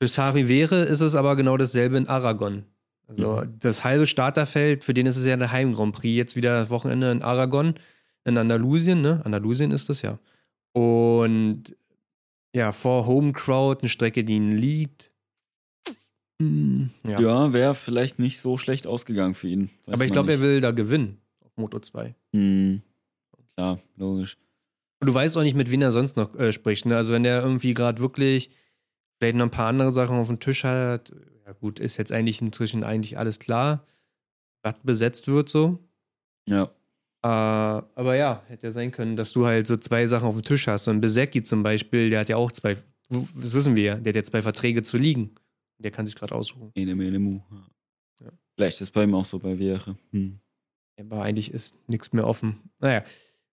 [0.00, 2.64] Für Sari Vere ist es aber genau dasselbe in Aragon.
[3.06, 6.60] Also das halbe Starterfeld, für den ist es ja der Heim Grand Prix, jetzt wieder
[6.60, 7.74] das Wochenende in Aragon,
[8.24, 9.20] in Andalusien, ne?
[9.24, 10.18] Andalusien ist das ja.
[10.72, 11.76] Und
[12.54, 15.10] ja, vor Home Crowd, eine Strecke, die ihn liegt.
[16.40, 17.20] Hm, ja.
[17.20, 19.70] Ja, wäre vielleicht nicht so schlecht ausgegangen für ihn.
[19.86, 21.20] Weiß Aber ich glaube, er will da gewinnen
[21.56, 22.14] Moto 2.
[22.32, 22.82] Hm.
[23.56, 24.36] Klar, logisch.
[25.00, 26.86] Und du weißt auch nicht, mit wem er sonst noch äh, spricht.
[26.86, 26.96] Ne?
[26.96, 28.50] Also wenn der irgendwie gerade wirklich
[29.18, 31.12] vielleicht noch ein paar andere Sachen auf dem Tisch hat,
[31.44, 33.86] ja gut, ist jetzt eigentlich inzwischen eigentlich alles klar,
[34.62, 35.78] was besetzt wird so.
[36.48, 36.64] Ja.
[37.22, 40.42] Äh, aber ja, hätte ja sein können, dass du halt so zwei Sachen auf dem
[40.42, 40.84] Tisch hast.
[40.84, 42.76] So ein Besecki zum Beispiel, der hat ja auch zwei,
[43.08, 45.34] das wissen wir ja, der hat ja zwei Verträge zu liegen.
[45.78, 46.70] Der kann sich gerade aussuchen.
[46.74, 47.40] Ene, mene, mu.
[48.20, 48.30] Ja.
[48.54, 49.96] Vielleicht ist bei ihm auch so bei Wäre.
[50.12, 50.38] Hm.
[50.98, 52.60] Aber eigentlich ist nichts mehr offen.
[52.80, 53.02] Naja,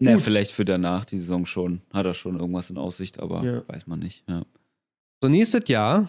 [0.03, 0.23] Na, Gut.
[0.23, 1.81] vielleicht für danach die Saison schon.
[1.93, 3.63] Hat er schon irgendwas in Aussicht, aber Ja.
[3.67, 4.23] weiß man nicht.
[4.27, 4.43] Ja.
[5.21, 6.07] So, nächstes Jahr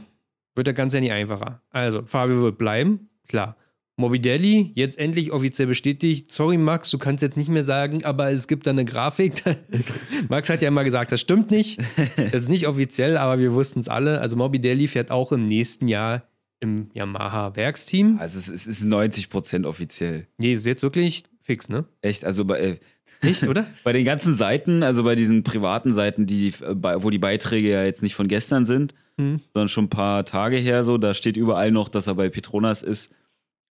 [0.55, 1.61] wird der Ganze ja nicht einfacher.
[1.71, 3.57] Also, Fabio wird bleiben, klar.
[3.99, 6.33] Morbidelli, jetzt endlich offiziell bestätigt.
[6.33, 9.43] Sorry, Max, du kannst jetzt nicht mehr sagen, aber es gibt da eine Grafik.
[10.31, 11.79] Max hat ja immer gesagt, das stimmt nicht.
[12.17, 14.21] Das ist nicht offiziell, aber wir wussten es alle.
[14.21, 16.23] Also, Morbidelli fährt auch im nächsten Jahr
[16.63, 18.19] im Yamaha-Werksteam.
[18.21, 20.27] Also es ist, es ist 90% offiziell.
[20.39, 21.85] Nee, ist jetzt wirklich fix, ne?
[22.01, 22.79] Echt, also bei, äh,
[23.23, 23.67] Nicht, oder?
[23.85, 27.85] bei den ganzen Seiten, also bei diesen privaten Seiten, die, äh, wo die Beiträge ja
[27.85, 29.41] jetzt nicht von gestern sind, Hm.
[29.53, 32.83] sondern schon ein paar Tage her so, da steht überall noch, dass er bei Petronas
[32.83, 33.11] ist.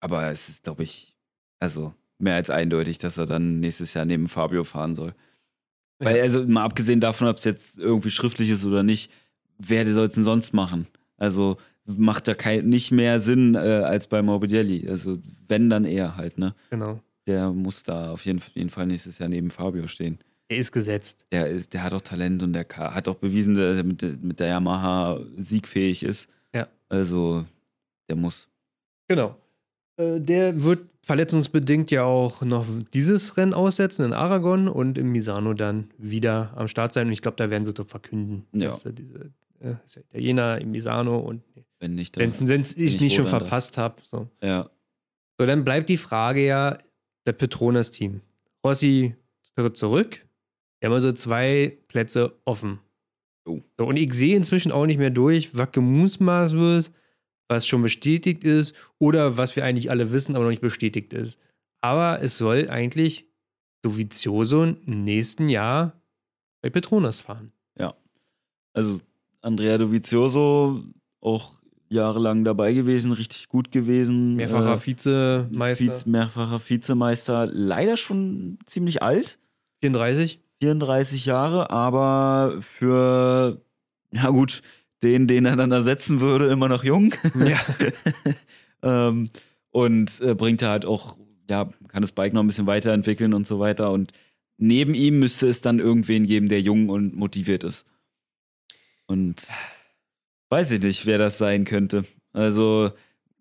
[0.00, 1.16] Aber es ist, glaube ich,
[1.58, 5.14] also mehr als eindeutig, dass er dann nächstes Jahr neben Fabio fahren soll.
[5.98, 6.22] Weil, Ja.
[6.22, 9.10] also mal abgesehen davon, ob es jetzt irgendwie schriftlich ist oder nicht,
[9.58, 10.86] wer soll es denn sonst machen?
[11.16, 14.88] Also macht da kein, nicht mehr Sinn äh, als bei Morbidelli.
[14.88, 15.18] Also
[15.48, 16.54] wenn, dann er halt, ne?
[16.70, 17.00] Genau.
[17.26, 20.18] Der muss da auf jeden, jeden Fall nächstes Jahr neben Fabio stehen.
[20.48, 21.24] Er ist gesetzt.
[21.32, 24.16] Der, ist, der hat auch Talent und der hat auch bewiesen, dass er mit, der-
[24.20, 26.28] mit der Yamaha siegfähig ist.
[26.54, 26.68] Ja.
[26.88, 27.44] Also,
[28.08, 28.48] der muss.
[29.08, 29.36] Genau.
[29.96, 35.54] Äh, der wird verletzungsbedingt ja auch noch dieses Rennen aussetzen in Aragon und im Misano
[35.54, 37.06] dann wieder am Start sein.
[37.06, 38.68] Und ich glaube, da werden sie doch verkünden, Ja.
[38.68, 39.30] dass äh, diese
[39.62, 41.42] äh, ist ja Italiener im Misano und
[41.78, 43.96] Wenn nicht, wenn ich ich nicht schon verpasst habe.
[44.04, 44.28] So.
[44.42, 44.70] Ja.
[45.38, 46.78] so, dann bleibt die Frage ja,
[47.26, 48.20] der Petronas-Team.
[48.64, 49.14] Rossi
[49.56, 50.26] tritt zurück.
[50.80, 52.80] Wir haben also zwei Plätze offen.
[53.44, 53.60] Oh.
[53.78, 56.90] So, und ich sehe inzwischen auch nicht mehr durch, was gemusmaßt wird,
[57.48, 61.38] was schon bestätigt ist oder was wir eigentlich alle wissen, aber noch nicht bestätigt ist.
[61.80, 63.26] Aber es soll eigentlich
[63.82, 66.00] Dovizioso im nächsten Jahr
[66.62, 67.52] bei Petronas fahren.
[68.74, 69.00] Also,
[69.42, 70.82] Andrea Dovizioso
[71.20, 71.52] auch
[71.88, 74.36] jahrelang dabei gewesen, richtig gut gewesen.
[74.36, 75.84] Mehrfacher Äh, Vizemeister.
[75.84, 77.46] Vize, mehrfacher Vizemeister.
[77.46, 79.38] Leider schon ziemlich alt.
[79.82, 80.40] 34.
[80.62, 83.60] 34 Jahre, aber für,
[84.12, 84.62] ja gut,
[85.02, 87.12] den, den er dann ersetzen würde, immer noch jung.
[87.44, 87.58] Ja.
[89.08, 89.28] ähm,
[89.72, 91.16] und äh, bringt er halt auch,
[91.50, 93.90] ja, kann das Bike noch ein bisschen weiterentwickeln und so weiter.
[93.90, 94.12] Und
[94.56, 97.84] neben ihm müsste es dann irgendwen geben, der jung und motiviert ist.
[99.06, 99.46] Und
[100.48, 102.04] weiß ich nicht, wer das sein könnte.
[102.32, 102.90] Also,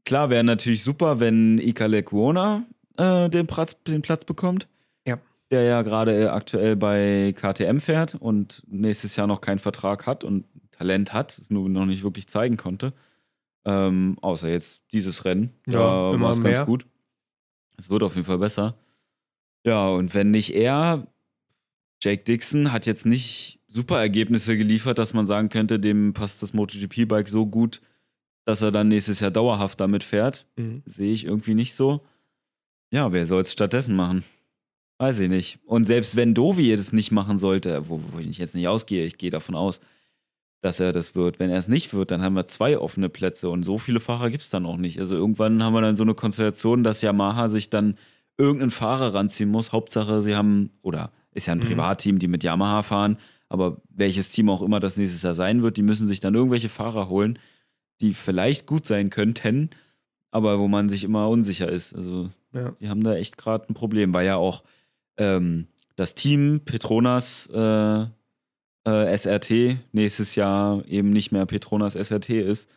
[0.05, 2.65] klar, wäre natürlich super, wenn Ika Lekuona
[2.97, 4.67] äh, den, Platz, den Platz bekommt.
[5.07, 5.19] Ja.
[5.51, 10.23] Der ja gerade äh, aktuell bei KTM fährt und nächstes Jahr noch keinen Vertrag hat
[10.23, 12.93] und Talent hat, es nur noch nicht wirklich zeigen konnte.
[13.65, 15.53] Ähm, außer jetzt dieses Rennen.
[15.67, 16.87] Ja, da war es ganz gut.
[17.77, 18.75] Es wird auf jeden Fall besser.
[19.63, 21.07] Ja, und wenn nicht er,
[22.01, 26.53] Jake Dixon hat jetzt nicht super Ergebnisse geliefert, dass man sagen könnte, dem passt das
[26.53, 27.81] MotoGP-Bike so gut,
[28.45, 30.45] dass er dann nächstes Jahr dauerhaft damit fährt.
[30.57, 30.83] Mhm.
[30.85, 32.01] Sehe ich irgendwie nicht so.
[32.91, 34.23] Ja, wer soll es stattdessen machen?
[34.97, 35.59] Weiß ich nicht.
[35.65, 39.17] Und selbst wenn Dovi das nicht machen sollte, wo, wo ich jetzt nicht ausgehe, ich
[39.17, 39.79] gehe davon aus,
[40.61, 41.39] dass er das wird.
[41.39, 44.29] Wenn er es nicht wird, dann haben wir zwei offene Plätze und so viele Fahrer
[44.29, 44.99] gibt es dann auch nicht.
[44.99, 47.95] Also irgendwann haben wir dann so eine Konstellation, dass Yamaha sich dann
[48.37, 49.71] irgendeinen Fahrer ranziehen muss.
[49.71, 51.63] Hauptsache, sie haben, oder ist ja ein Mhm.
[51.63, 53.17] Privatteam, die mit Yamaha fahren,
[53.51, 56.69] aber welches Team auch immer das nächstes Jahr sein wird, die müssen sich dann irgendwelche
[56.69, 57.37] Fahrer holen,
[57.99, 59.69] die vielleicht gut sein könnten,
[60.31, 61.93] aber wo man sich immer unsicher ist.
[61.93, 62.71] Also Ja.
[62.79, 64.63] die haben da echt gerade ein Problem, weil ja auch
[65.17, 68.05] ähm, das Team Petronas äh,
[68.85, 72.69] äh, SRT nächstes Jahr eben nicht mehr Petronas SRT ist,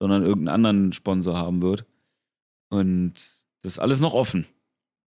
[0.00, 1.86] sondern irgendeinen anderen Sponsor haben wird.
[2.68, 3.14] Und
[3.62, 4.44] das ist alles noch offen.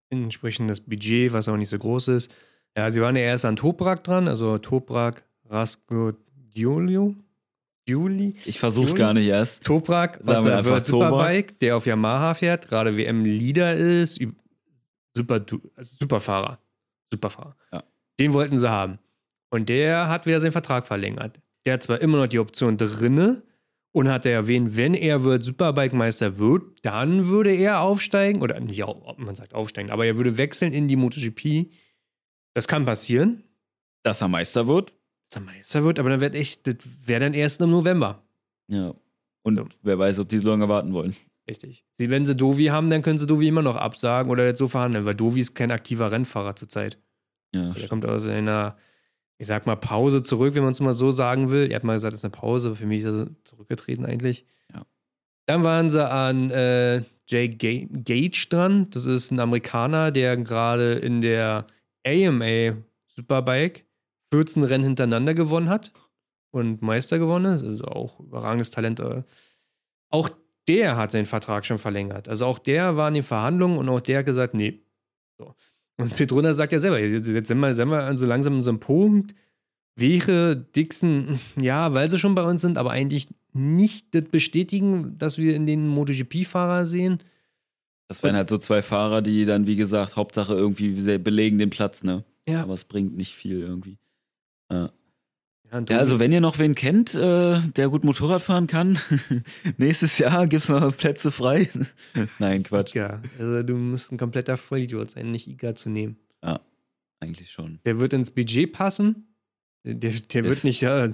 [0.10, 2.32] entsprechendes Budget, was auch nicht so groß ist.
[2.80, 6.14] Ja, sie waren ja erst an Toprak dran, also Toprak Rasko
[6.54, 7.14] Giulio.
[7.86, 8.36] Juli?
[8.46, 9.00] Ich versuch's Juli?
[9.02, 9.66] gar nicht erst.
[9.66, 11.10] Toprak, was Sagen wir der einfach World Toprak.
[11.10, 14.22] Superbike, der auf Yamaha fährt, gerade WM-Leader ist,
[15.14, 16.58] super, also Superfahrer.
[17.12, 17.58] Superfahrer.
[17.74, 17.84] Ja.
[18.18, 18.98] Den wollten sie haben.
[19.50, 21.42] Und der hat wieder seinen Vertrag verlängert.
[21.66, 23.44] Der hat zwar immer noch die Option drinne
[23.92, 28.82] und hat er erwähnt, wenn er wird Superbike-Meister wird, dann würde er aufsteigen, oder nicht,
[29.18, 31.74] man sagt aufsteigen, aber er würde wechseln in die MotoGP.
[32.54, 33.44] Das kann passieren.
[34.04, 34.94] Dass er Meister wird.
[35.30, 38.24] Dass er Meister wird, aber dann wird echt, das wäre dann erst im November.
[38.68, 38.94] Ja.
[39.44, 39.68] Und so.
[39.84, 41.16] wer weiß, ob die so lange warten wollen.
[41.48, 41.84] Richtig.
[41.98, 44.68] Sie, wenn sie Dovi haben, dann können sie Dovi immer noch absagen oder jetzt so
[44.68, 47.00] verhandeln, weil Dovi ist kein aktiver Rennfahrer zurzeit.
[47.54, 47.72] Ja.
[47.72, 48.78] Der kommt aus einer
[49.40, 51.72] ich sag mal, Pause zurück, wenn man es mal so sagen will.
[51.72, 54.46] Er hat mal gesagt, es ist eine Pause, aber für mich ist er zurückgetreten eigentlich.
[54.74, 54.86] Ja.
[55.46, 58.90] Dann waren sie an äh, Jay Gage dran.
[58.90, 61.68] Das ist ein Amerikaner, der gerade in der
[62.06, 63.86] AMA Superbike
[64.32, 65.92] 14 Rennen hintereinander gewonnen hat
[66.52, 67.64] und Meister gewonnen ist.
[67.64, 69.00] Also auch überragendes Talent.
[69.00, 69.24] Äh.
[70.10, 70.30] Auch
[70.68, 72.28] der hat seinen Vertrag schon verlängert.
[72.28, 74.82] Also auch der war in den Verhandlungen und auch der hat gesagt, nee.
[75.38, 75.56] So.
[75.98, 78.80] Und Petrona sagt ja selber, jetzt sind wir, sind wir so langsam in so einem
[78.80, 79.36] Punkt,
[79.96, 85.38] wäre Dixon, ja, weil sie schon bei uns sind, aber eigentlich nicht das bestätigen, dass
[85.38, 87.20] wir in den MotoGP-Fahrer sehen.
[88.10, 92.04] Das wären halt so zwei Fahrer, die dann, wie gesagt, Hauptsache irgendwie belegen den Platz,
[92.04, 92.26] ne?
[92.48, 92.64] Ja.
[92.64, 94.00] Aber es bringt nicht viel irgendwie.
[94.72, 94.92] Ja.
[95.72, 98.98] Ja, ja, also wenn ihr noch wen kennt, äh, der gut Motorrad fahren kann,
[99.78, 101.70] nächstes Jahr gibt es noch Plätze frei.
[102.40, 102.96] Nein, Quatsch.
[102.96, 103.22] Iga.
[103.38, 106.18] Also du musst ein kompletter Vollidiot sein, nicht Iga zu nehmen.
[106.44, 106.62] Ja,
[107.20, 107.80] eigentlich schon.
[107.86, 109.28] Der wird ins Budget passen.
[109.84, 111.08] Der, der wird nicht, ja,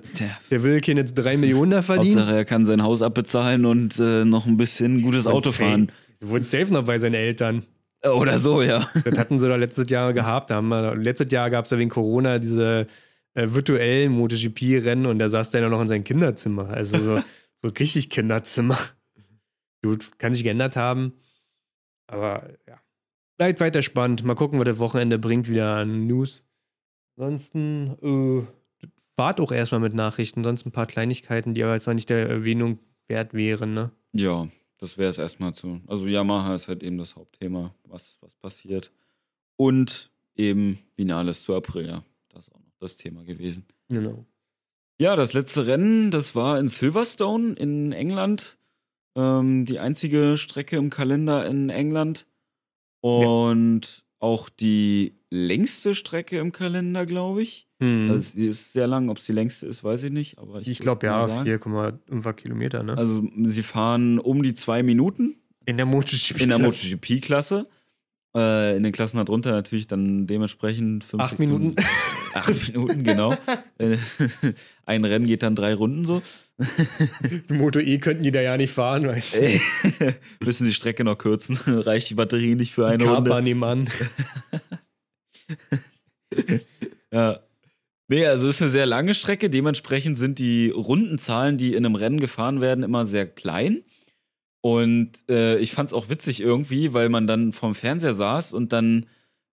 [0.49, 2.17] der will keine drei Millionen da verdienen.
[2.17, 5.91] Hauptsache, er kann sein Haus abbezahlen und äh, noch ein bisschen gutes Auto fahren.
[6.15, 7.65] Sie wurden safe noch bei seinen Eltern.
[8.03, 8.89] Oder so, ja.
[9.03, 10.49] Das hatten sie doch letztes Jahr gehabt.
[10.49, 12.87] Da haben wir, letztes Jahr gab es ja wegen Corona diese
[13.33, 16.69] äh, virtuellen MotoGP-Rennen und da saß der noch in seinem Kinderzimmer.
[16.69, 17.21] Also so,
[17.61, 18.77] so richtig Kinderzimmer.
[19.83, 21.13] Gut, kann sich geändert haben.
[22.07, 22.79] Aber ja.
[23.37, 24.23] Bleibt weiter spannend.
[24.23, 26.45] Mal gucken, was das Wochenende bringt wieder an News.
[27.17, 31.93] Ansonsten äh, wart auch erstmal mit Nachrichten, sonst ein paar Kleinigkeiten, die aber jetzt noch
[31.93, 33.91] nicht der Erwähnung wert wären, ne?
[34.13, 34.47] Ja,
[34.85, 35.81] das wäre es erstmal zu.
[35.87, 38.91] Also Yamaha ist halt eben das Hauptthema, was, was passiert.
[39.55, 42.03] Und eben Finales zu April, ja.
[42.29, 43.65] Das auch das Thema gewesen.
[43.89, 44.25] Genau.
[44.99, 48.57] Ja, das letzte Rennen, das war in Silverstone in England.
[49.15, 52.27] Ähm, die einzige Strecke im Kalender in England.
[53.01, 54.04] Und.
[54.19, 57.67] Auch die längste Strecke im Kalender, glaube ich.
[57.79, 58.09] Hm.
[58.09, 59.09] Also die ist sehr lang.
[59.09, 60.37] Ob es die längste ist, weiß ich nicht.
[60.39, 62.83] Aber ich, ich glaube ja, 4,5 Kilometer.
[62.83, 62.97] Ne?
[62.97, 65.35] Also sie fahren um die zwei Minuten.
[65.65, 66.43] In der MotoGP-Klasse.
[66.43, 67.67] In der MotoGP-Klasse.
[68.35, 71.53] Äh, in den Klassen darunter natürlich dann dementsprechend fünf Acht Sekunden.
[71.53, 71.83] Minuten.
[72.33, 73.33] Acht Minuten, genau.
[73.77, 73.97] Äh,
[74.85, 76.21] ein Rennen geht dann drei Runden so.
[77.47, 80.15] Moto E könnten die da ja nicht fahren, weißt du.
[80.45, 81.55] Müssen die Strecke noch kürzen.
[81.65, 83.41] Reicht die Batterie nicht für eine die Runde.
[83.41, 83.89] Nebenan.
[87.11, 87.39] ja.
[88.09, 89.49] Nee, also es ist eine sehr lange Strecke.
[89.49, 93.83] Dementsprechend sind die Rundenzahlen, die in einem Rennen gefahren werden, immer sehr klein.
[94.65, 98.73] Und äh, ich fand es auch witzig irgendwie, weil man dann vorm Fernseher saß und
[98.73, 99.05] dann,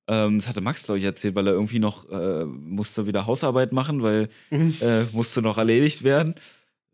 [0.09, 3.73] ähm, das hatte Max, glaube ich, erzählt, weil er irgendwie noch äh, musste wieder Hausarbeit
[3.73, 4.75] machen, weil mhm.
[4.81, 6.35] äh, musste noch erledigt werden,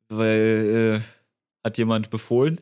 [0.09, 2.61] weil äh, hat jemand befohlen.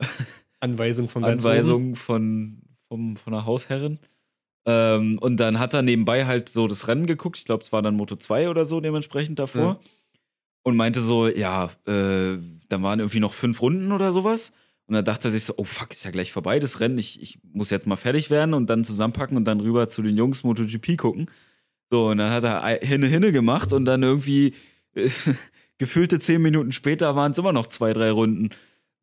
[0.58, 4.00] Anweisung von ganz Anweisung von, vom, von der Hausherrin.
[4.64, 7.38] Ähm, und dann hat er nebenbei halt so das Rennen geguckt.
[7.38, 9.74] Ich glaube, es war dann Moto 2 oder so dementsprechend davor.
[9.74, 9.78] Mhm.
[10.64, 12.38] Und meinte so, ja, äh,
[12.68, 14.50] da waren irgendwie noch fünf Runden oder sowas.
[14.86, 16.98] Und dann dachte er sich so, oh fuck, ist ja gleich vorbei das Rennen.
[16.98, 20.16] Ich, ich muss jetzt mal fertig werden und dann zusammenpacken und dann rüber zu den
[20.16, 21.30] Jungs MotoGP gucken.
[21.90, 24.54] So, und dann hat er Hinne Hinne gemacht und dann irgendwie
[24.94, 25.10] äh,
[25.78, 28.50] gefühlte zehn Minuten später waren es immer noch zwei, drei Runden.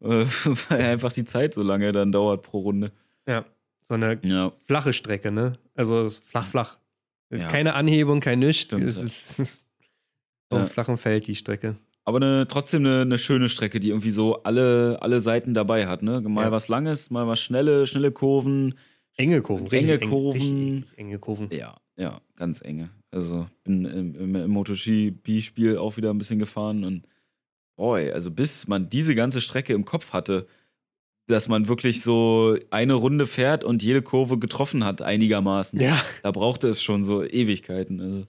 [0.02, 0.26] Äh,
[0.70, 2.92] weil einfach die Zeit so lange dann dauert pro Runde.
[3.28, 3.46] Ja,
[3.88, 4.54] so eine ja.
[4.66, 5.54] flache Strecke, ne?
[5.76, 6.78] Also flach, flach.
[7.30, 7.48] Ja.
[7.48, 8.74] Keine Anhebung, kein Nichts.
[8.74, 9.66] Es ist
[10.50, 10.66] auf ja.
[10.66, 11.76] flachem Feld, die Strecke.
[12.06, 16.04] Aber eine, trotzdem eine, eine, schöne Strecke, die irgendwie so alle, alle Seiten dabei hat.
[16.04, 16.22] Ne?
[16.22, 16.52] Mal ja.
[16.52, 18.76] was Langes, mal was schnelle, schnelle Kurven.
[19.16, 20.42] Enge Kurven, enge Kurven.
[20.82, 21.50] Richtig, enge Kurven.
[21.52, 22.90] Ja, ja, ganz enge.
[23.12, 27.08] Also bin im, im, im MotoGP-Spiel auch wieder ein bisschen gefahren und
[27.76, 30.48] boy, also bis man diese ganze Strecke im Kopf hatte,
[31.28, 35.80] dass man wirklich so eine Runde fährt und jede Kurve getroffen hat, einigermaßen.
[35.80, 36.02] Ja.
[36.22, 38.02] Da brauchte es schon so Ewigkeiten.
[38.02, 38.26] Also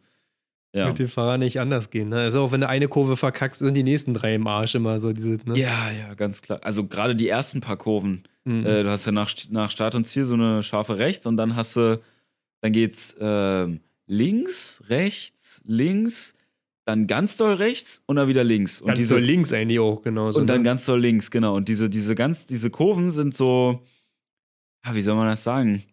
[0.75, 0.87] ja.
[0.87, 2.09] Wird dem Fahrer nicht anders gehen.
[2.09, 2.17] Ne?
[2.17, 5.13] Also auch wenn du eine Kurve verkackst, sind die nächsten drei im Arsch immer so
[5.13, 5.39] diese.
[5.45, 5.57] Ne?
[5.57, 6.59] Ja, ja, ganz klar.
[6.63, 8.25] Also gerade die ersten paar Kurven.
[8.45, 8.67] Mhm.
[8.67, 11.55] Äh, du hast ja nach, nach Start und Ziel so eine scharfe rechts und dann
[11.55, 12.01] hast du,
[12.61, 13.69] dann geht's äh,
[14.07, 16.35] links, rechts, links,
[16.85, 18.81] dann ganz doll rechts und dann wieder links.
[18.81, 20.27] Und ganz diese, doll links eigentlich auch, genau.
[20.27, 20.65] Und dann ne?
[20.65, 21.55] ganz doll links, genau.
[21.55, 23.81] Und diese, diese ganz, diese Kurven sind so,
[24.85, 25.85] ja, wie soll man das sagen?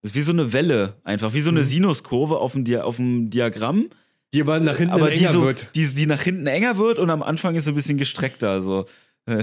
[0.00, 1.64] Das ist wie so eine Welle, einfach, wie so eine mhm.
[1.64, 3.90] Sinuskurve auf dem, Dia auf dem Diagramm
[4.34, 5.68] die aber nach hinten aber enger die so, wird.
[5.74, 8.62] Die, die nach hinten enger wird und am Anfang ist ein bisschen gestreckter.
[8.62, 8.86] So.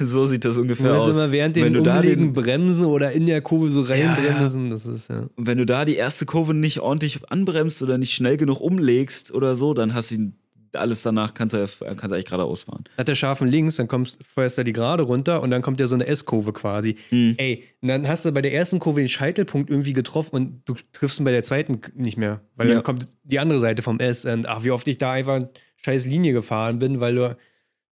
[0.00, 1.14] so sieht das ungefähr Du musst aus.
[1.16, 4.14] immer während Wenn dem du da Umlegen den- bremsen oder in der Kurve so Ja,
[4.14, 4.70] reinbremsen.
[4.70, 5.26] Das ist ja.
[5.36, 9.32] Und wenn du da die erste Kurve nicht ordentlich anbremst oder nicht schnell genug umlegst
[9.32, 10.32] oder so, dann hast du
[10.72, 12.84] alles danach, kannst du, kannst du eigentlich geradeaus fahren.
[12.98, 15.86] Hat der scharfen links, dann kommst, feuerst du die gerade runter und dann kommt ja
[15.86, 16.96] so eine S-Kurve quasi.
[17.10, 17.34] Mhm.
[17.38, 20.74] Ey, und dann hast du bei der ersten Kurve den Scheitelpunkt irgendwie getroffen und du
[20.92, 22.40] triffst ihn bei der zweiten nicht mehr.
[22.56, 22.74] Weil Ja.
[22.74, 25.40] dann kommt die andere Seite vom S und ach, wie oft ich da einfach
[25.84, 27.36] scheiß Linie gefahren bin, weil du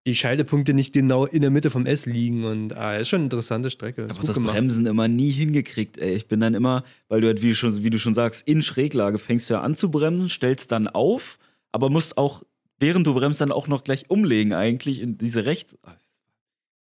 [0.07, 3.25] die Scheitelpunkte nicht genau in der Mitte vom S liegen und ah, ist schon eine
[3.25, 4.03] interessante Strecke.
[4.03, 4.55] Ist Aber das gemacht.
[4.55, 6.13] Bremsen immer nie hingekriegt, ey.
[6.13, 8.61] Ich bin dann immer, weil du halt, wie du schon, wie du schon sagst, in
[8.61, 11.39] Schräglage fängst du ja an zu bremsen, stellst dann auf,
[11.73, 12.43] aber musst auch,
[12.79, 15.77] während du bremst, dann auch noch gleich umlegen, eigentlich in diese rechts.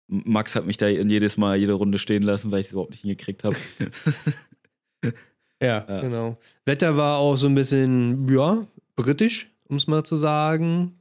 [0.09, 3.03] Max hat mich da jedes Mal jede Runde stehen lassen, weil ich es überhaupt nicht
[3.03, 3.57] hingekriegt habe.
[5.63, 6.01] Ja, Ja.
[6.01, 6.39] genau.
[6.65, 10.97] Wetter war auch so ein bisschen, ja, britisch, um es mal zu sagen.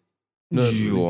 [0.51, 0.63] Ne,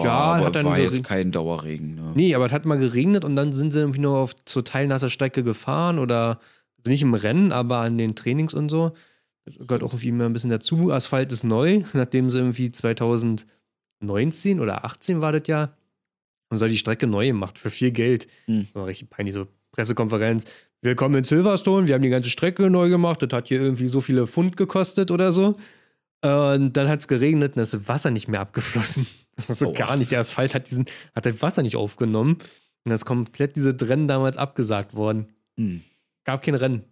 [0.04, 1.96] aber hat dann war jetzt kein Dauerregen.
[1.96, 2.12] Ne?
[2.13, 5.10] Nee, aber es hat mal geregnet und dann sind sie irgendwie nur auf zur teilnasser
[5.10, 6.39] Strecke gefahren oder
[6.78, 8.92] also nicht im Rennen, aber an den Trainings und so.
[9.46, 10.92] Das gehört auch irgendwie immer ein bisschen dazu.
[10.92, 12.72] Asphalt ist neu, nachdem sie irgendwie
[13.99, 15.73] 2019 oder 18 war das ja.
[16.51, 18.27] Und soll die Strecke neu gemacht für viel Geld.
[18.45, 18.67] Hm.
[18.73, 20.45] War richtig peinlich, so Pressekonferenz.
[20.81, 23.21] Willkommen in Silverstone, wir haben die ganze Strecke neu gemacht.
[23.21, 25.57] Das hat hier irgendwie so viele Pfund gekostet oder so.
[26.21, 29.07] Und dann hat es geregnet und das Wasser nicht mehr abgeflossen.
[29.39, 29.73] Das ist so Aua.
[29.73, 30.12] gar nicht.
[30.12, 30.83] Der Asphalt hat, diesen,
[31.15, 32.33] hat das Wasser nicht aufgenommen.
[32.33, 35.29] Und da ist komplett diese Rennen damals abgesagt worden.
[35.55, 35.81] Hm,
[36.25, 36.83] Gab kein Rennen.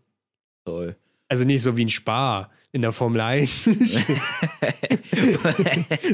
[0.64, 0.96] toll.
[1.28, 3.68] Also nicht so wie ein Spar in der Formel 1.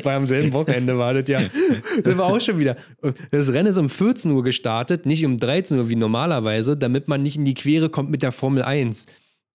[0.04, 1.50] Weil am selben Wochenende war das ja.
[2.04, 2.76] Das war auch schon wieder.
[3.32, 7.22] Das Rennen ist um 14 Uhr gestartet, nicht um 13 Uhr wie normalerweise, damit man
[7.24, 9.08] nicht in die Quere kommt mit der Formel 1.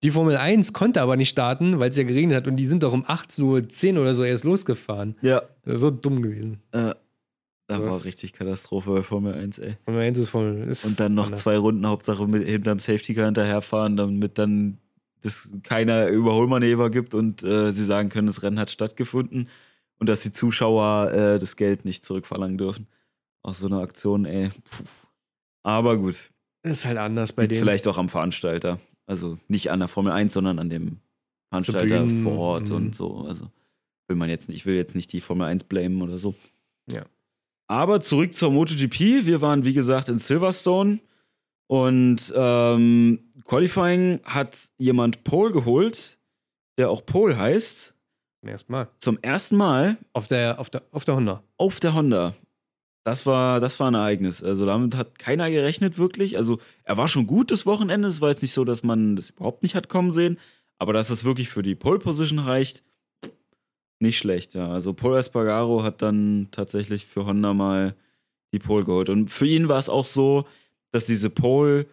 [0.04, 2.82] Die Formel 1 konnte aber nicht starten, weil es ja geregnet hat und die sind
[2.84, 5.16] doch um 18.10 Uhr oder so erst losgefahren.
[5.22, 6.60] ja, Das ist so dumm gewesen.
[6.72, 6.94] äh,
[7.70, 9.74] da war richtig Katastrophe bei Formel 1, ey.
[9.84, 10.66] Formel 1 ist voll.
[10.70, 11.42] Ist Und dann noch anders.
[11.42, 14.78] zwei Runden Hauptsache mit hinterm Safety Car hinterherfahren, damit dann
[15.22, 19.48] das keiner Überholmanöver gibt und äh, sie sagen können, das Rennen hat stattgefunden
[19.98, 22.86] und dass die Zuschauer äh, das Geld nicht zurückverlangen dürfen.
[23.42, 24.48] Aus so einer Aktion, ey.
[24.48, 24.84] Puh.
[25.62, 26.30] Aber gut,
[26.62, 27.60] Ist halt anders bei denen.
[27.60, 28.80] vielleicht auch am Veranstalter.
[29.06, 30.98] Also nicht an der Formel 1, sondern an dem
[31.50, 32.76] Veranstalter Tribünen, vor Ort mhm.
[32.76, 33.24] und so.
[33.26, 33.50] Also
[34.06, 36.34] will man jetzt nicht, ich will jetzt nicht die Formel 1 blamen oder so.
[36.86, 37.04] Ja.
[37.66, 39.26] Aber zurück zur MotoGP.
[39.26, 41.00] Wir waren, wie gesagt, in Silverstone
[41.66, 46.18] und ähm, Qualifying hat jemand Pole geholt,
[46.76, 47.94] der auch Pole heißt,
[48.44, 48.88] Erstmal.
[49.00, 51.42] zum ersten Mal Auf der, auf der, auf der Honda.
[51.56, 52.34] auf der Honda.
[53.04, 54.42] Das war, das war ein Ereignis.
[54.42, 56.36] Also damit hat keiner gerechnet wirklich.
[56.36, 58.06] Also er war schon gut das Wochenende.
[58.06, 60.38] Es war jetzt nicht so, dass man das überhaupt nicht hat kommen sehen.
[60.78, 62.82] Aber dass es wirklich für die Pole Position reicht,
[63.98, 64.54] nicht schlecht.
[64.54, 64.68] Ja.
[64.68, 67.96] Also Paul Espargaro hat dann tatsächlich für Honda mal
[68.52, 69.08] die Pole geholt.
[69.08, 70.46] Und für ihn war es auch so,
[70.92, 71.86] dass diese Pole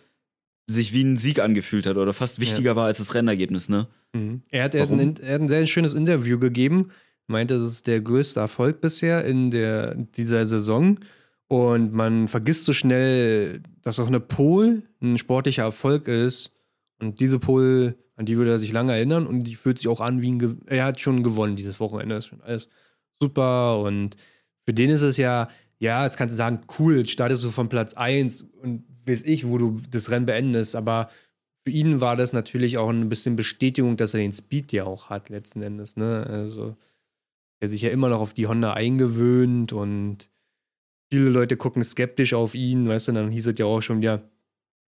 [0.67, 3.87] sich wie ein Sieg angefühlt hat oder fast wichtiger war als das Rennergebnis, ne?
[4.13, 4.41] Mhm.
[4.49, 6.89] Er, hat, er, hat ein, er hat ein sehr schönes Interview gegeben,
[7.27, 10.99] meinte, das ist der größte Erfolg bisher in der, dieser Saison.
[11.47, 16.51] Und man vergisst so schnell, dass auch eine Pole ein sportlicher Erfolg ist.
[16.99, 20.01] Und diese Pole, an die würde er sich lange erinnern und die fühlt sich auch
[20.01, 20.39] an wie ein.
[20.39, 22.15] Ge er hat schon gewonnen dieses Wochenende.
[22.15, 22.69] Das ist schon alles
[23.19, 23.79] super.
[23.81, 24.15] Und
[24.65, 27.69] für den ist es ja, ja, jetzt kannst du sagen, cool, jetzt startest du von
[27.69, 30.75] Platz 1 und weiß ich, wo du das Rennen beendest.
[30.75, 31.09] Aber
[31.65, 35.09] für ihn war das natürlich auch ein bisschen Bestätigung, dass er den Speed ja auch
[35.09, 35.97] hat, letzten Endes.
[35.97, 36.25] Ne?
[36.27, 36.75] Also,
[37.59, 40.29] er sich ja immer noch auf die Honda eingewöhnt und
[41.11, 44.29] viele Leute gucken skeptisch auf ihn, weißt du, dann hieß es ja auch schon wieder,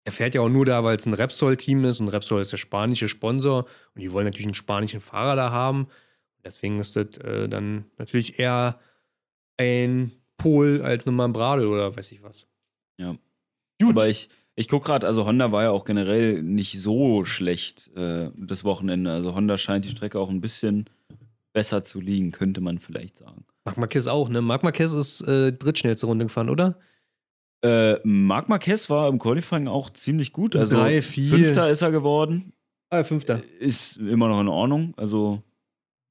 [0.04, 2.58] er fährt ja auch nur da, weil es ein Repsol-Team ist und Repsol ist der
[2.58, 5.88] spanische Sponsor und die wollen natürlich einen spanischen Fahrer da haben.
[6.44, 8.80] Deswegen ist das äh, dann natürlich eher
[9.58, 12.48] ein Pol als nochmal ein Bradel oder weiß ich was.
[12.98, 13.18] Ja.
[13.82, 13.92] Gut.
[13.92, 18.32] Aber ich, ich gucke gerade, also Honda war ja auch generell nicht so schlecht äh,
[18.36, 19.12] das Wochenende.
[19.12, 20.86] Also Honda scheint die Strecke auch ein bisschen
[21.54, 23.46] besser zu liegen, könnte man vielleicht sagen.
[23.66, 24.42] Marc Marquez auch, ne?
[24.42, 26.80] Marc Marquez ist äh, drittschnellste Runde gefahren, oder?
[27.64, 30.56] Äh, Marc Marquez war im Qualifying auch ziemlich gut.
[30.56, 31.32] Also Drei, vier.
[31.32, 32.54] Fünfter ist er geworden.
[32.90, 33.42] Ah, Fünfter.
[33.60, 34.94] Ist immer noch in Ordnung.
[34.98, 35.44] Also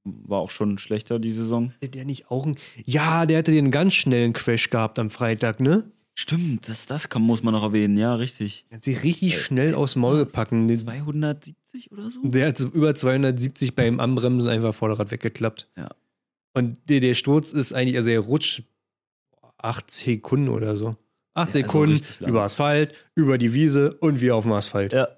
[0.05, 1.72] war auch schon schlechter die Saison.
[1.74, 2.57] Hatte der nicht auch einen.
[2.84, 5.91] Ja, der hatte den ganz schnellen Crash gehabt am Freitag, ne?
[6.19, 7.97] Stimmt, das, das kann, muss man noch erwähnen.
[7.99, 8.64] Ja, richtig.
[8.71, 10.67] Der hat sich richtig Äh, schnell aufs Maul gepacken.
[10.67, 12.21] Der, 270 oder so?
[12.23, 15.69] der hat so über 270 beim Anbremsen einfach Vorderrad weggeklappt.
[15.77, 15.91] Ja.
[16.55, 18.62] Und der, der Sturz ist eigentlich, also er rutscht
[19.59, 20.97] acht Sekunden oder so.
[21.35, 22.31] Acht Ja, also Sekunden lang.
[22.31, 24.95] über Asphalt, über die Wiese und wieder auf dem Asphalt.
[24.95, 25.09] Ja.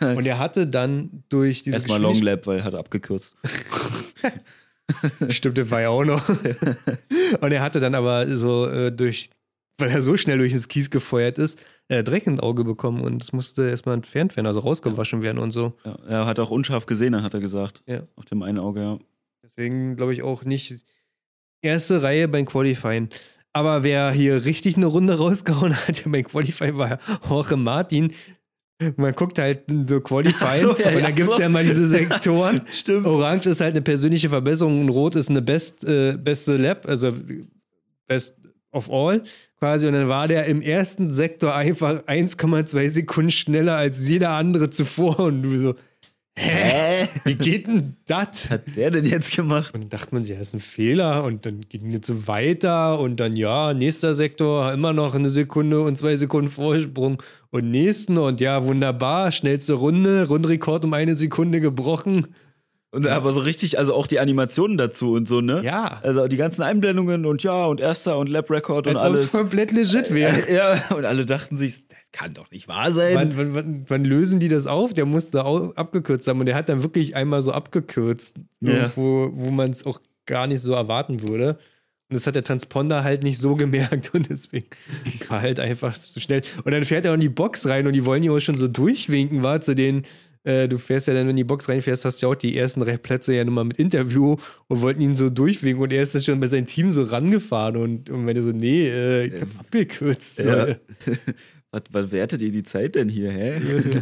[0.00, 3.36] Und er hatte dann durch diese Erstmal Long Lap, weil er hat abgekürzt.
[5.28, 6.28] Stimmt, das war ja auch noch.
[7.40, 9.30] und er hatte dann aber so äh, durch
[9.78, 13.22] weil er so schnell durch das Kies gefeuert ist, äh, Dreck ins Auge bekommen und
[13.22, 15.74] es musste erstmal entfernt werden, also rausgewaschen werden und so.
[15.84, 17.82] Ja, er hat auch unscharf gesehen, dann hat er gesagt.
[17.86, 18.02] Ja.
[18.16, 18.98] Auf dem einen Auge, ja.
[19.42, 20.84] Deswegen glaube ich auch nicht
[21.62, 23.10] erste Reihe beim Qualifying.
[23.52, 26.98] Aber wer hier richtig eine Runde rausgehauen hat beim Qualifying war
[27.28, 28.12] Jorge Martin.
[28.96, 31.42] Man guckt halt so Qualifying so, ja, und dann gibt es so.
[31.42, 32.60] ja mal diese Sektoren.
[32.70, 33.06] Stimmt.
[33.06, 37.14] Orange ist halt eine persönliche Verbesserung und Rot ist eine best, äh, beste Lab, also
[38.06, 38.36] Best
[38.76, 39.22] of All
[39.58, 39.86] quasi.
[39.86, 45.18] Und dann war der im ersten Sektor einfach 1,2 Sekunden schneller als jeder andere zuvor.
[45.20, 45.74] Und du so,
[46.38, 47.08] hä?
[47.24, 48.50] Wie geht denn das?
[48.50, 49.74] Hat der denn jetzt gemacht?
[49.74, 51.24] Und dann dachte man sich, ja, das ist ein Fehler.
[51.24, 52.98] Und dann ging es so weiter.
[53.00, 57.22] Und dann, ja, nächster Sektor, immer noch eine Sekunde und zwei Sekunden Vorsprung.
[57.50, 62.28] Und nächsten, und ja, wunderbar, schnellste Runde, Rundrekord um eine Sekunde gebrochen.
[62.96, 65.60] Und aber so richtig, also auch die Animationen dazu und so, ne?
[65.62, 66.00] Ja.
[66.02, 69.30] Also die ganzen Einblendungen und ja, und erster und Lab Record und Als alles.
[69.30, 70.50] komplett legit wäre.
[70.50, 73.14] Ja, und alle dachten sich, das kann doch nicht wahr sein.
[73.14, 74.94] Wann, wann, wann, wann lösen die das auf?
[74.94, 78.72] Der musste abgekürzt haben und der hat dann wirklich einmal so abgekürzt, Ja.
[78.72, 81.58] irgendwo, wo man es auch gar nicht so erwarten würde.
[82.08, 84.68] Und das hat der Transponder halt nicht so gemerkt und deswegen
[85.28, 86.42] war halt einfach zu schnell.
[86.64, 88.68] Und dann fährt er in die Box rein und die wollen ja auch schon so
[88.68, 90.02] durchwinken, war zu den,
[90.46, 92.80] äh, du fährst ja dann, wenn die Box reinfährst, hast du ja auch die ersten
[92.80, 94.36] drei Plätze ja nochmal mit Interview
[94.68, 97.76] und wollten ihn so durchwinken und er ist dann schon bei seinem Team so rangefahren
[97.76, 100.40] und, und meinte so, nee, äh, ich hab abgekürzt.
[100.40, 100.68] Ja.
[101.72, 103.60] Was, was wertet ihr die Zeit denn hier, hä?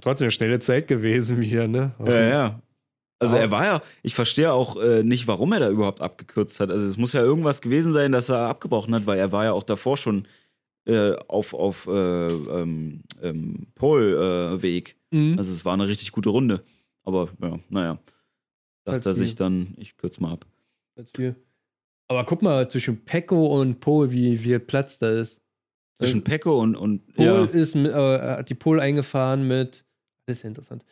[0.00, 1.92] Trotzdem eine schnelle Zeit gewesen wieder, ne?
[2.04, 2.62] Ja, ja.
[3.18, 6.70] Also er war ja, ich verstehe auch äh, nicht, warum er da überhaupt abgekürzt hat.
[6.70, 9.52] Also es muss ja irgendwas gewesen sein, dass er abgebrochen hat, weil er war ja
[9.52, 10.26] auch davor schon
[10.86, 14.96] äh, auf, auf äh, ähm, ähm, Pole-Weg.
[15.10, 15.36] Mhm.
[15.38, 16.62] Also es war eine richtig gute Runde.
[17.02, 17.98] Aber ja, naja.
[18.84, 20.46] Dachte Als er sich dann, ich kürze mal ab.
[20.96, 21.34] Als wir.
[22.08, 25.40] Aber guck mal, zwischen Pecco und Pol, wie viel Platz da ist.
[25.98, 27.44] Zwischen Pecco und, und Pol ja.
[27.46, 29.84] ist mit, äh, hat die Pol eingefahren mit.
[30.26, 30.84] Das ist ja interessant.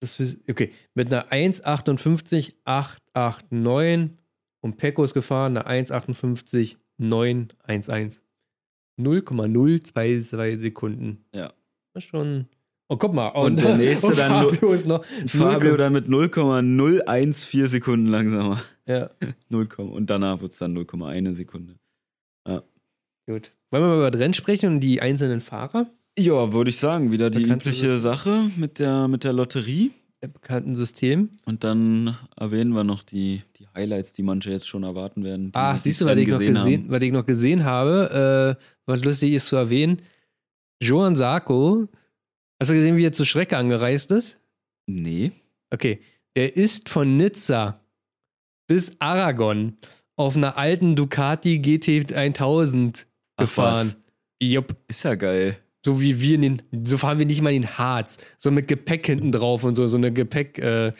[0.00, 4.16] Das ist, okay, mit einer 1,58,889
[4.60, 8.21] und Pecco ist gefahren eine 1,58,911.
[9.02, 11.24] 0,022 Sekunden.
[11.34, 11.52] Ja.
[11.94, 12.46] Das ist schon.
[12.88, 13.28] Oh, guck mal.
[13.28, 15.04] Und der nächste und dann Fabio ist noch.
[15.26, 18.62] Fabio dann mit 0,014 Sekunden langsamer.
[18.86, 19.10] Ja,
[19.48, 21.76] 0, und danach wird es dann 0,1 Sekunde.
[23.26, 23.52] gut.
[23.70, 25.86] Wollen wir mal über das Rennen sprechen und die einzelnen Fahrer?
[26.18, 27.98] Ja, würde ich sagen, wieder die übliche.
[27.98, 29.92] Sache mit der, mit der Lotterie.
[30.28, 31.30] Bekannten System.
[31.44, 35.50] Und dann erwähnen wir noch die, die Highlights, die manche jetzt schon erwarten werden.
[35.54, 36.90] Ah, siehst du, was ich, noch gesehen, haben.
[36.90, 40.02] was ich noch gesehen habe, äh, was lustig ist zu erwähnen.
[40.82, 41.88] Johann Sarko,
[42.60, 44.38] hast du gesehen, wie er zur Strecke angereist ist?
[44.86, 45.32] Nee.
[45.70, 46.00] Okay,
[46.36, 47.80] der ist von Nizza
[48.66, 49.76] bis Aragon
[50.16, 53.06] auf einer alten Ducati GT 1000
[53.36, 53.86] Ach, gefahren.
[53.88, 53.96] was?
[54.40, 55.56] Jupp, Ist ja geil.
[55.84, 58.68] So wie wir in den, so fahren wir nicht mal in den Harz, so mit
[58.68, 60.92] Gepäck hinten drauf und so, so eine Gepäck, äh,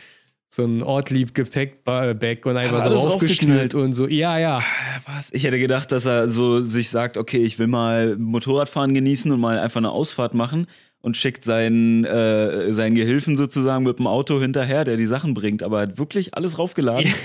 [0.48, 4.06] so ein Ortlieb Gepäckbag und einfach so aufgeschnallt und so.
[4.06, 4.62] Ja, ja.
[5.06, 5.32] Was?
[5.32, 9.40] Ich hätte gedacht, dass er so sich sagt, okay, ich will mal Motorradfahren genießen und
[9.40, 10.66] mal einfach eine Ausfahrt machen
[11.00, 15.62] und schickt seinen, äh, seinen Gehilfen sozusagen mit dem Auto hinterher, der die Sachen bringt.
[15.62, 17.12] Aber er hat wirklich alles raufgeladen.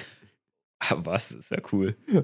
[0.79, 1.31] Ah, Was?
[1.31, 1.95] Ist ja cool.
[2.05, 2.21] Ja,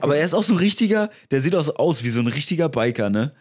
[0.00, 2.26] Aber er ist auch so ein richtiger, der sieht auch so aus wie so ein
[2.26, 3.32] richtiger Biker, ne?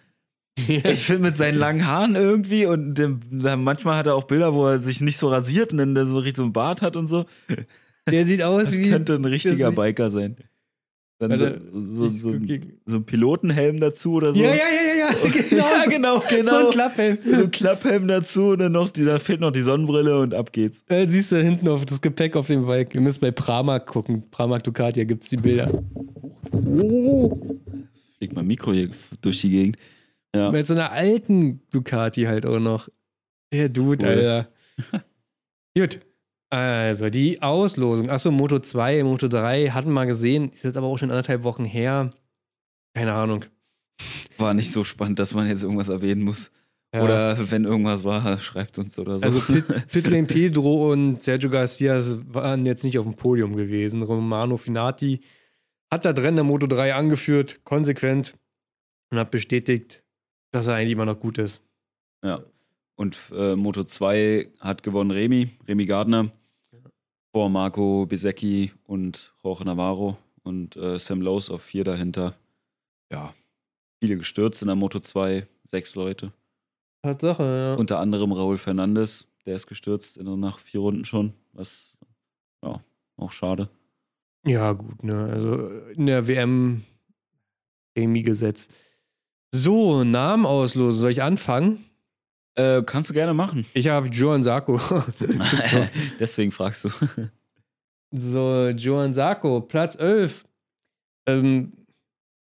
[0.57, 4.65] Ich finde mit seinen langen Haaren irgendwie und dem, manchmal hat er auch Bilder, wo
[4.67, 7.07] er sich nicht so rasiert und dann der so richtig so einen Bart hat und
[7.07, 7.25] so.
[8.09, 8.89] Der sieht aus Das wie.
[8.89, 10.37] könnte ein richtiger das- Biker sein.
[11.19, 12.35] Dann Also, so, so, so,
[12.85, 14.39] so ein Pilotenhelm dazu oder so.
[14.39, 15.57] ja, ja, ja, ja, genau.
[15.57, 16.65] Ja, so- genau, So genau.
[16.67, 17.17] ein Klapphelm.
[17.25, 20.53] So ein Klapphelm dazu und dann noch, die, da fehlt noch die Sonnenbrille und ab
[20.53, 20.83] geht's.
[20.89, 22.93] Äh, siehst du hinten auf das Gepäck auf dem Bike.
[22.93, 24.23] Ihr müsst bei Pramak gucken.
[24.29, 25.83] Pramak Ducati, da gibt es die Bilder.
[28.17, 28.89] Fliegt mein Mikro hier
[29.21, 29.77] durch die Gegend.
[30.37, 30.51] Ja.
[30.51, 32.89] Mit so einer alten Ducati halt auch noch.
[33.51, 34.11] Der Dude, Cool.
[34.11, 34.49] Alter.
[35.77, 35.99] Gut.
[36.49, 38.09] Also, die Auslosung.
[38.09, 40.49] Achso, Moto 2, Moto 3 hatten wir mal gesehen.
[40.51, 42.11] Ist jetzt aber auch schon anderthalb Wochen her.
[42.93, 43.45] Keine Ahnung.
[44.37, 46.51] War nicht so spannend, dass man jetzt irgendwas erwähnen muss.
[46.93, 47.03] Ja.
[47.03, 49.25] Oder wenn irgendwas war, schreibt uns oder so.
[49.25, 54.03] Also Pit, Pitlane Pedro und Sergio Garcia waren jetzt nicht auf dem Podium gewesen.
[54.03, 55.19] Romano Finati
[55.91, 58.35] hat das Rennen der Moto 3 angeführt, konsequent
[59.11, 60.03] und hat bestätigt,
[60.51, 61.61] dass er eigentlich immer noch gut ist.
[62.23, 62.41] Ja.
[62.95, 66.31] Und äh, Moto 2 hat gewonnen Remy, Remy Gardner.
[67.33, 72.35] Vor Marco Bisecchi und Jorge Navarro und äh, Sam Lowe auf vier dahinter.
[73.11, 73.33] Ja,
[73.99, 76.31] viele gestürzt in der Moto 2, sechs Leute.
[77.03, 77.75] Tatsache, ja.
[77.75, 81.33] Unter anderem Raúl Fernandes, der ist gestürzt in, nach vier Runden schon.
[81.53, 81.97] Was,
[82.63, 82.81] ja,
[83.17, 83.69] auch schade.
[84.45, 85.25] ja, gut, ne.
[85.31, 86.83] Also in der WM
[87.95, 88.69] Chemiegesetz.
[89.51, 90.99] So, Namen auslosen.
[90.99, 91.85] Soll ich anfangen?
[92.55, 93.65] Äh, kannst du gerne machen.
[93.73, 94.79] Ich habe Joan Sarko.
[96.19, 96.89] Deswegen fragst du.
[98.11, 100.45] so, Joan Sarko, Platz 11.
[101.27, 101.73] Ähm,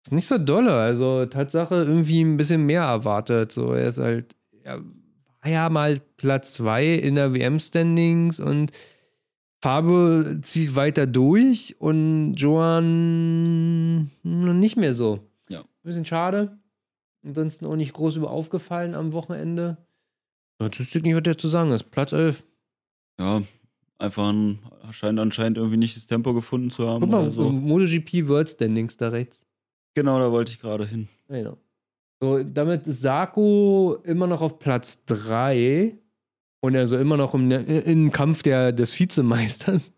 [0.04, 0.74] ist nicht so dolle.
[0.74, 3.52] Also, Tatsache, irgendwie ein bisschen mehr erwartet.
[3.52, 4.82] So, er ist halt, er
[5.42, 8.70] war ja mal Platz 2 in der WM-Standings und
[9.62, 15.20] Fabio zieht weiter durch und Joan nicht mehr so.
[15.48, 15.62] Ja.
[15.84, 16.58] Bisschen schade.
[17.24, 19.76] Ansonsten auch nicht groß über aufgefallen am Wochenende.
[20.60, 21.90] Statistik nicht, was der zu sagen ist.
[21.90, 22.46] Platz 11.
[23.20, 23.42] Ja,
[23.98, 24.58] einfach ein,
[24.90, 27.02] scheint anscheinend irgendwie nicht das Tempo gefunden zu haben.
[27.02, 27.50] Guck mal, oder so.
[27.50, 29.46] MotoGP World Standings da rechts.
[29.94, 31.08] Genau, da wollte ich gerade hin.
[31.28, 31.58] Genau.
[32.20, 35.98] So, damit ist Sarko immer noch auf Platz 3
[36.60, 39.92] und also immer noch im, im Kampf der, des Vizemeisters.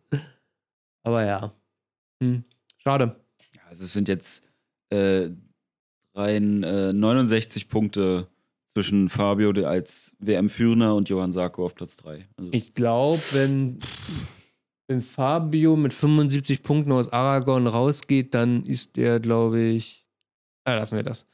[1.02, 1.52] Aber ja.
[2.22, 2.44] Hm.
[2.78, 3.16] Schade.
[3.54, 4.42] Ja, also es sind jetzt
[4.90, 5.28] äh,
[6.14, 8.28] rein äh, 69 Punkte
[8.74, 12.26] zwischen Fabio als WM-Führender und Johann Sarko auf Platz 3.
[12.36, 13.78] Also, Ich glaube, wenn,
[14.88, 20.04] wenn Fabio mit 75 Punkten aus Aragon rausgeht, dann ist der, glaube ich.
[20.64, 21.26] Ah, lassen wir das.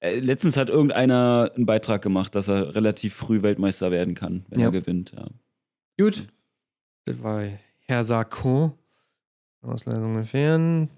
[0.00, 4.60] äh, letztens hat irgendeiner einen Beitrag gemacht, dass er relativ früh Weltmeister werden kann, wenn
[4.60, 4.66] Ja.
[4.66, 5.12] er gewinnt.
[5.16, 5.26] Ja.
[6.00, 6.26] Gut.
[7.04, 7.44] Das war
[7.86, 8.72] Herr Sarko.
[9.62, 10.88] Ausleisung entfernen.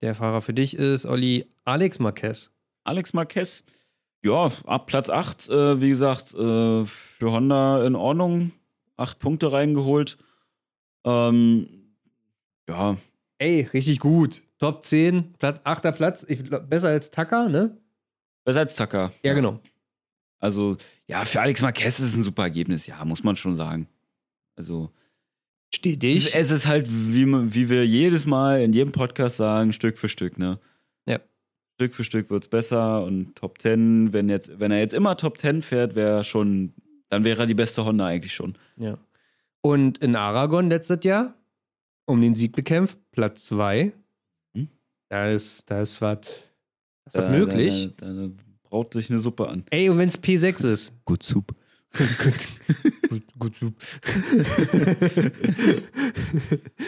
[0.00, 2.50] Der Fahrer für dich ist Olli Alex Marquez.
[2.84, 3.64] Alex Marquez,
[4.22, 8.52] ja, ab Platz 8, äh, wie gesagt, äh, für Honda in Ordnung.
[8.96, 10.16] Acht Punkte reingeholt.
[11.04, 11.68] Ähm,
[12.68, 12.96] ja,
[13.38, 14.42] Ey, richtig gut.
[14.58, 15.92] Top 10, Platz, 8.
[15.94, 16.24] Platz.
[16.28, 17.76] Ich, besser als Tucker, ne?
[18.44, 19.12] besser als Tucker.
[19.22, 19.60] Ja, genau.
[20.38, 20.76] Also,
[21.06, 23.88] ja, für Alex Marquez ist es ein super Ergebnis, ja, muss man schon sagen.
[24.56, 24.90] Also,
[25.74, 26.34] Stetig.
[26.34, 30.38] es ist halt, wie, wie wir jedes Mal in jedem Podcast sagen, Stück für Stück,
[30.38, 30.60] ne?
[31.76, 35.16] Stück für Stück wird es besser und Top 10, wenn, jetzt, wenn er jetzt immer
[35.16, 36.72] Top 10 fährt, wäre schon,
[37.08, 38.54] dann wäre er die beste Honda eigentlich schon.
[38.76, 38.96] Ja.
[39.60, 41.34] Und in Aragon letztes Jahr
[42.06, 43.92] um den Sieg bekämpft, Platz 2.
[44.54, 44.68] Hm?
[45.08, 46.52] Da ist, da ist was
[47.12, 47.90] Da- möglich.
[47.96, 48.28] Da, da, da
[48.62, 49.64] braut sich eine Suppe an.
[49.70, 50.92] Ey, und wenn es P6 ist.
[51.04, 51.54] Gut, Soup.
[51.94, 52.48] gut,
[53.08, 53.74] gut, gut, gut.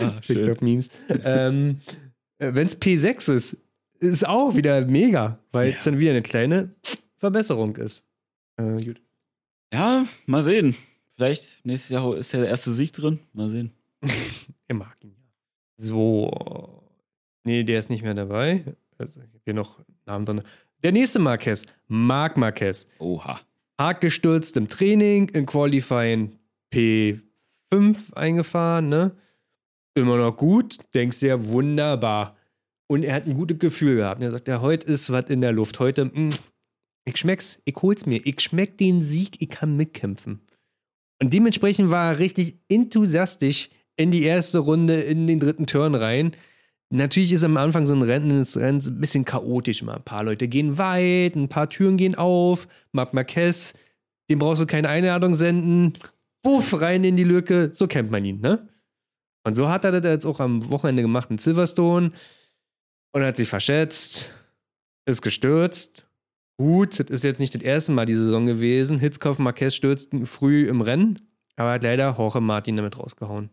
[0.01, 0.21] Ah.
[0.21, 0.91] TikTok-Memes.
[1.25, 1.81] ähm,
[2.39, 3.57] wenn es P6 ist,
[4.01, 5.91] ist auch wieder mega, weil es Ja.
[5.93, 6.71] dann wieder eine kleine
[7.19, 8.05] Verbesserung ist.
[8.57, 9.01] Äh, gut.
[9.73, 10.75] Ja, mal sehen.
[11.17, 13.19] Vielleicht nächstes Jahr ist ja der erste Sieg drin.
[13.33, 13.73] Mal sehen.
[14.69, 15.25] Er mag ihn ja.
[15.77, 16.83] So.
[17.45, 18.65] Nee, der ist nicht mehr dabei.
[18.99, 20.43] Also, ich habe hier noch Namen drin.
[20.83, 22.89] Der nächste Marquez, Marc Marquez.
[22.99, 23.41] Oha.
[23.79, 26.37] Hart gestürzt im Training, in Qualifying
[26.73, 29.13] P5 eingefahren, ne?
[29.95, 32.37] Immer noch gut, denkst dir, wunderbar.
[32.89, 34.23] Und er hat ein gutes Gefühl gehabt.
[34.23, 35.81] Er sagt, ja, heute ist was in der Luft.
[35.81, 36.31] Heute, mm,
[37.05, 38.25] ich schmeck's, ich hol's mir.
[38.25, 40.41] Ich schmeck den Sieg, ich kann mitkämpfen.
[41.21, 46.33] Und dementsprechend war er richtig enthusiastisch in die erste Runde, in den dritten Turn rein.
[46.91, 49.97] Natürlich ist am Anfang so ein Rennen des Rennens ein bisschen chaotisch mal.
[49.97, 52.69] Ein paar Leute gehen weit, ein paar Türen gehen auf.
[52.93, 53.75] Marc Marquez,
[54.31, 55.95] dem brauchst du keine Einladung senden.
[56.43, 57.71] Buff, rein in die Lücke.
[57.73, 58.69] So kennt man ihn, ne?
[59.43, 62.13] Und so hat er das jetzt auch am Wochenende gemacht in Silverstone.
[63.17, 64.31] Und hat sich verschätzt,
[65.07, 66.07] ist gestürzt.
[66.59, 68.99] Gut, das ist jetzt nicht das erste Mal die Saison gewesen.
[68.99, 71.21] Hitzkopf Marquez stürzt früh im Rennen,
[71.57, 73.49] aber hat leider Jorge Martin damit rausgehauen.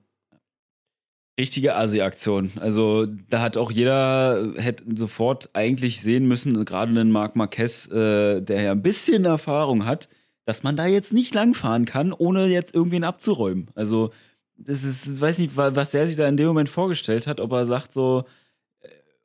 [1.40, 2.52] Richtige Asi-Aktion.
[2.60, 8.42] Also da hat auch jeder hätte sofort eigentlich sehen müssen, gerade einen Marc Marquez, äh,
[8.42, 10.10] der ja ein bisschen Erfahrung hat,
[10.44, 13.72] dass man da jetzt nicht langfahren kann, ohne jetzt irgendwen abzuräumen.
[13.76, 14.12] Also
[14.58, 17.54] das ist, weiß nicht, wa- was der sich da in dem Moment vorgestellt hat, ob
[17.54, 18.26] er sagt so,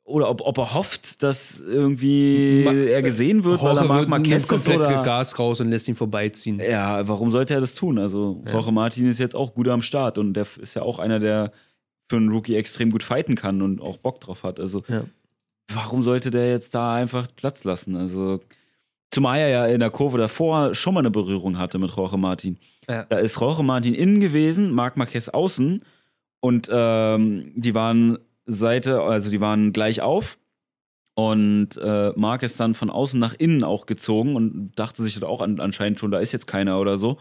[0.09, 4.43] oder ob, ob er hofft, dass irgendwie Ma- er gesehen wird, weil er Marc Marquez
[4.43, 5.03] ist komplett oder...
[5.03, 6.59] Gas raus und lässt ihn vorbeiziehen.
[6.59, 7.97] Ja, warum sollte er das tun?
[7.99, 8.53] Also, Ja.
[8.53, 11.51] Jorge Martin ist jetzt auch gut am Start und der ist ja auch einer, der
[12.09, 14.59] für einen Rookie extrem gut fighten kann und auch Bock drauf hat.
[14.59, 15.03] Also, Ja.
[15.73, 17.95] warum sollte der jetzt da einfach Platz lassen?
[17.95, 18.39] Also,
[19.11, 22.57] zumal er ja in der Kurve davor schon mal eine Berührung hatte mit Jorge Martin.
[22.89, 23.03] Ja.
[23.03, 25.83] Da ist Jorge Martin innen gewesen, Marc Marquez außen
[26.41, 28.17] und ähm, die waren
[28.49, 30.37] Seite, also die waren gleich auf.
[31.15, 35.41] Und äh, Marc ist dann von außen nach innen auch gezogen und dachte sich auch
[35.41, 37.17] an, anscheinend schon, da ist jetzt keiner oder so.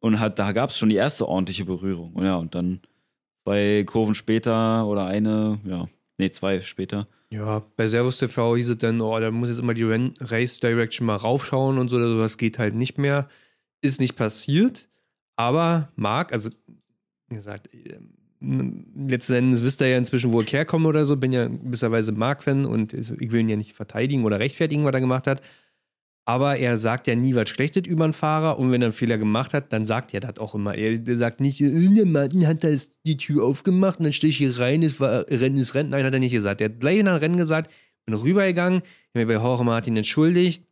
[0.00, 2.12] Und hat, da gab es schon die erste ordentliche Berührung.
[2.12, 2.80] Und ja, und dann
[3.44, 7.08] zwei Kurven später oder eine, ja, nee, zwei später.
[7.30, 9.84] Ja, bei Servus TV hieß es dann, oh, da muss jetzt immer die
[10.20, 13.28] Race Direction mal raufschauen und so, also das geht halt nicht mehr.
[13.80, 14.88] Ist nicht passiert,
[15.34, 16.50] aber Marc, also
[17.28, 21.16] wie gesagt, ähm, letzten Endes wisst ihr ja inzwischen, wo ich herkomme oder so.
[21.16, 25.00] Bin ja gewisserweise Mark-Fan und ich will ihn ja nicht verteidigen oder rechtfertigen, was er
[25.00, 25.42] gemacht hat.
[26.24, 29.18] Aber er sagt ja nie was Schlechtes über einen Fahrer und wenn er einen Fehler
[29.18, 30.74] gemacht hat, dann sagt er das auch immer.
[30.76, 32.68] Er, sagt nicht, äh, der Martin hat da
[33.04, 35.90] die Tür aufgemacht und dann stehe ich hier rein, es war Rennen ist Rennen.
[35.90, 36.60] Nein, hat er nicht gesagt.
[36.60, 37.72] Er hat gleich nach dem Rennen gesagt,
[38.06, 40.64] bin rübergegangen, ich habe mich bei Jorge Martin entschuldigt,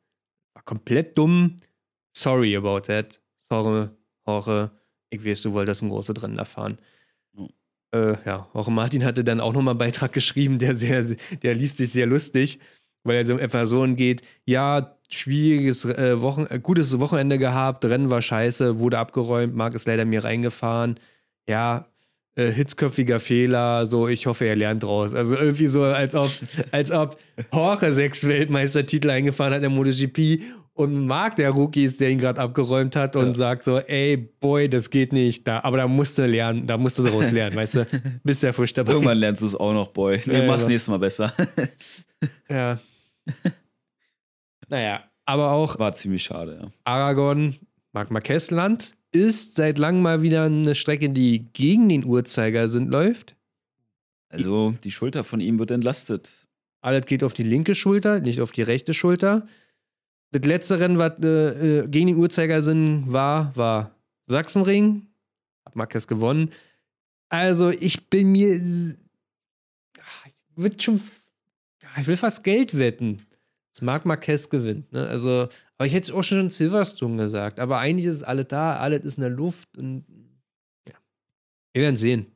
[0.55, 1.57] war komplett dumm.
[2.17, 3.21] Sorry about that.
[3.37, 3.89] Sorry,
[4.27, 4.71] Jorge.
[5.11, 6.79] Ich weiß, du wolltest ein großes Rennen erfahren.
[7.93, 8.13] Ja.
[8.13, 11.05] Äh, ja, Jorge Martin hatte dann auch nochmal einen Beitrag geschrieben, der sehr,
[11.43, 12.61] der liest sich sehr lustig,
[13.05, 18.11] weil er so in Person geht, ja, schwieriges äh, Wochen äh, gutes Wochenende gehabt, Rennen
[18.11, 21.01] war scheiße, wurde abgeräumt, Marc ist leider mir reingefahren.
[21.49, 21.87] Ja,
[22.37, 25.15] äh, hitzköpfiger Fehler, so ich hoffe, er lernt draus.
[25.15, 26.31] Also irgendwie so, als ob,
[26.71, 27.19] als ob
[27.53, 30.41] Jorge sechs Weltmeistertitel eingefahren hat in der MotoGP
[30.81, 33.35] und Marc der Rookie ist, der ihn gerade abgeräumt hat und Ja.
[33.35, 35.47] sagt so, ey, Boy, das geht nicht.
[35.47, 37.87] Da, aber da musst du lernen, da musst du daraus lernen, weißt du?
[38.25, 38.93] Bist ja frisch dabei.
[38.93, 40.21] Irgendwann lernst du es auch noch, Boy.
[40.27, 40.69] Nee, Ja, mach's ja.
[40.69, 41.33] nächstes Mal besser.
[42.51, 42.79] Ja.
[44.69, 46.71] naja, aber auch War ziemlich schade, ja.
[46.85, 47.57] Aragon,
[47.93, 53.37] Marc Marquez Land, ist seit langem mal wieder eine Strecke, die gegen den Uhrzeigersinn läuft.
[54.29, 56.47] Also, die Schulter von ihm wird entlastet.
[56.83, 59.47] Alles geht auf die linke Schulter, nicht auf die rechte Schulter.
[60.33, 63.95] Das letzte Rennen, was äh, äh, gegen den Uhrzeigersinn war, war
[64.27, 65.07] Sachsenring.
[65.65, 66.51] Hat Marquez gewonnen.
[67.29, 68.61] Also, ich bin mir.
[69.99, 71.01] Ah, Ich würde schon.
[72.01, 73.23] Ich will fast Geld wetten.
[73.73, 74.93] dass Marc Marquez gewinnt.
[74.93, 75.09] Ne?
[75.09, 77.59] Also, aber ich hätte es auch schon in Silverstone gesagt.
[77.59, 80.05] Aber eigentlich ist alles da, alles ist in der Luft und.
[80.89, 80.95] Ja.
[81.73, 82.27] Wir werden sehen.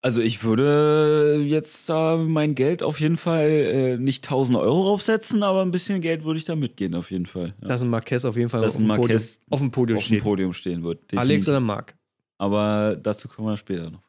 [0.00, 5.42] Also, ich würde jetzt da mein Geld auf jeden Fall äh, nicht 1000 Euro draufsetzen,
[5.42, 7.54] aber ein bisschen Geld würde ich da mitgehen, auf jeden Fall.
[7.60, 7.68] Ja.
[7.68, 9.20] Dass ein Marquez auf jeden Fall auf, ein dem Podium,
[9.50, 10.22] auf dem Podium auf dem steht.
[10.22, 11.00] Podium stehen wird.
[11.12, 11.48] Alex definitiv.
[11.48, 11.96] oder Marc?
[12.38, 14.02] Aber dazu kommen wir später noch.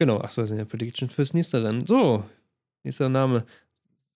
[0.00, 1.86] Genau, achso, das sind ja Prediction fürs nächste Rennen.
[1.86, 2.24] So,
[2.82, 3.44] nächster Name.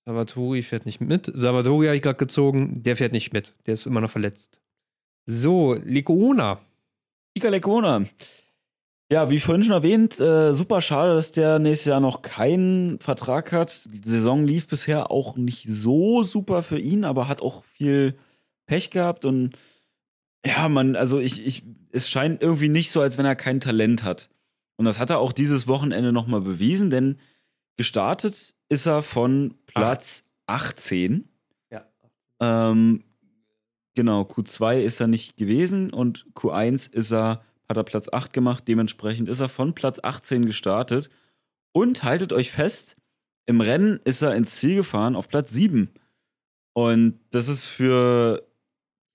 [0.04, 1.30] Salvatori fährt nicht mit.
[1.32, 3.54] Salvatori habe ich gerade gezogen, der fährt nicht mit.
[3.66, 4.60] Der ist immer noch verletzt.
[5.26, 6.60] So, Lecuona.
[7.34, 8.06] Ika Lecona.
[9.10, 13.52] Ja, wie vorhin schon erwähnt, äh, super schade, dass der nächstes Jahr noch keinen Vertrag
[13.52, 13.88] hat.
[13.90, 18.18] Die Saison lief bisher auch nicht so super für ihn, aber hat auch viel
[18.66, 19.56] Pech gehabt und
[20.44, 24.04] ja, man, also ich, ich, es scheint irgendwie nicht so, als wenn er kein Talent
[24.04, 24.28] hat.
[24.76, 27.18] Und das hat er auch dieses Wochenende nochmal bewiesen, denn
[27.76, 31.28] gestartet ist er von Platz 18.
[31.70, 31.86] Ja.
[32.40, 33.02] Ähm,
[33.94, 38.64] genau, Q2 ist er nicht gewesen und Q1 ist er, hat er Platz 8 gemacht.
[38.66, 41.10] Dementsprechend ist er von Platz 18 gestartet.
[41.72, 42.96] Und haltet euch fest,
[43.46, 45.90] im Rennen ist er ins Ziel gefahren auf Platz 7.
[46.74, 48.46] Und das ist für,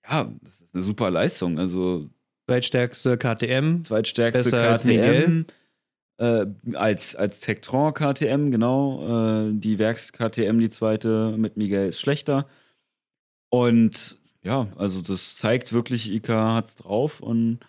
[0.08, 1.58] ja, das ist eine super Leistung.
[1.58, 2.08] Also
[2.46, 3.82] Zweitstärkste KTM.
[3.82, 4.88] zweitstärkste als KTM.
[4.90, 5.46] Miguel.
[6.16, 9.48] Äh, als, als Tektron KTM, genau.
[9.48, 12.46] Äh, die Werks-KTM, die zweite mit Miguel, ist schlechter.
[13.50, 17.60] Und ja, also das zeigt wirklich, Ika hat's drauf und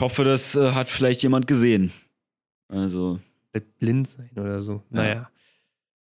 [0.00, 1.92] hoffe, das äh, hat vielleicht jemand gesehen.
[2.68, 3.18] Also,
[3.78, 4.82] blind sein oder so.
[4.90, 5.30] Naja.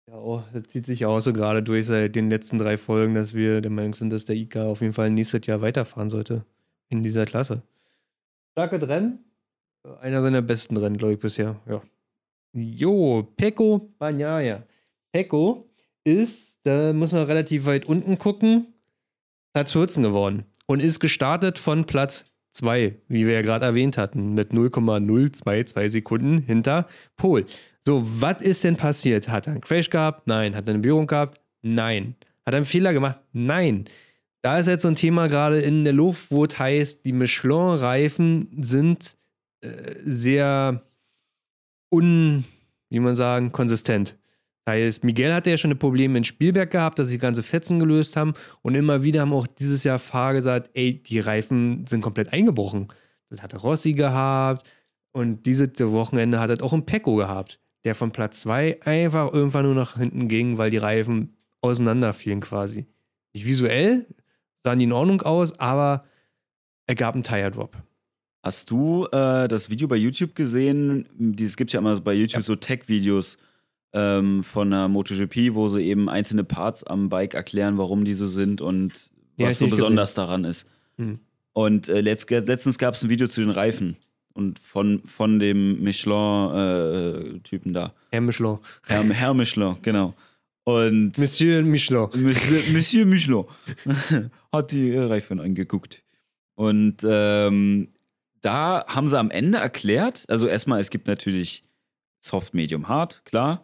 [0.07, 3.33] Ja, oh, das zieht sich auch so gerade durch seit den letzten drei Folgen, dass
[3.33, 6.45] wir der Meinung sind, dass der IK auf jeden Fall nächstes Jahr weiterfahren sollte.
[6.89, 7.61] In dieser Klasse.
[8.51, 9.19] Starke Rennen.
[10.01, 11.59] Einer seiner besten Rennen, glaube ich, bisher.
[11.67, 11.81] Ja.
[12.53, 14.63] Jo, Pecco Bagnaia.
[15.11, 15.69] Pecco
[16.03, 18.73] ist, da muss man relativ weit unten gucken,
[19.53, 20.45] Platz 14 geworden.
[20.67, 26.39] Und ist gestartet von Platz 2, wie wir ja gerade erwähnt hatten, mit 0,022 Sekunden
[26.39, 26.87] hinter
[27.17, 27.45] Pol.
[27.81, 29.27] So, was ist denn passiert?
[29.27, 30.27] Hat er einen Crash gehabt?
[30.27, 30.55] Nein.
[30.55, 31.41] Hat er eine Berührung gehabt?
[31.61, 32.15] Nein.
[32.45, 33.19] Hat er einen Fehler gemacht?
[33.33, 33.85] Nein.
[34.41, 38.47] Da ist jetzt so ein Thema gerade in der Luft, wo es heißt, die Michelin-Reifen
[38.61, 39.15] sind
[39.61, 40.83] äh, sehr
[41.89, 42.43] un,
[42.89, 44.17] wie man sagen, konsistent.
[44.65, 47.79] Das heißt, Miguel hatte ja schon ein Problem in Spielberg gehabt, dass sie ganze Fetzen
[47.79, 52.01] gelöst haben und immer wieder haben auch dieses Jahr Fahrer gesagt, ey, die Reifen sind
[52.01, 52.87] komplett eingebrochen.
[53.29, 54.65] Das hatte Rossi gehabt
[55.11, 59.65] und dieses Wochenende hat er auch ein Pecco gehabt, der von Platz 2 einfach irgendwann
[59.65, 62.85] nur nach hinten ging, weil die Reifen auseinanderfielen quasi.
[63.33, 64.07] Nicht visuell
[64.63, 66.05] sahen die in Ordnung aus, aber
[66.87, 67.75] er gab einen Tire Drop.
[68.43, 71.35] hast du äh, das Video bei YouTube gesehen?
[71.39, 72.45] Es gibt ja immer bei YouTube Ja.
[72.45, 73.37] so Tech-Videos
[73.93, 78.27] ähm, von der MotoGP, wo sie eben einzelne Parts am Bike erklären, warum die so
[78.27, 80.67] sind und Ja, was so besonders daran ist.
[80.97, 81.19] Hm.
[81.53, 83.97] Und äh, letzt, letztens gab es ein Video zu den Reifen
[84.33, 87.93] und von, von dem Michelin-Typen da.
[88.11, 88.57] Herr Michelin.
[88.87, 90.15] Herr, Herr Michelin, genau.
[90.63, 92.09] Und Monsieur Michelin.
[92.15, 93.45] Monsieur, Monsieur Michelin
[94.51, 96.03] hat die äh, Reifen angeguckt.
[96.55, 97.89] Und ähm,
[98.41, 101.63] da haben sie am Ende erklärt, also erstmal, es gibt natürlich
[102.19, 103.63] Soft, Medium, Hard, klar.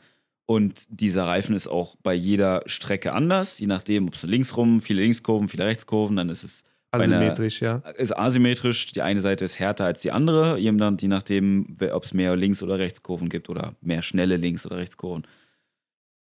[0.50, 4.80] Und dieser Reifen ist auch bei jeder Strecke anders, je nachdem, ob es links rum,
[4.80, 7.92] viele Linkskurven, viele Rechtskurven, dann ist es Asymmetrisch, einer, ja.
[7.92, 8.88] Ist asymmetrisch.
[8.94, 12.80] Die eine Seite ist härter als die andere, je nachdem, ob es mehr Links- oder
[12.80, 15.28] Rechtskurven gibt oder mehr schnelle Links- oder Rechtskurven.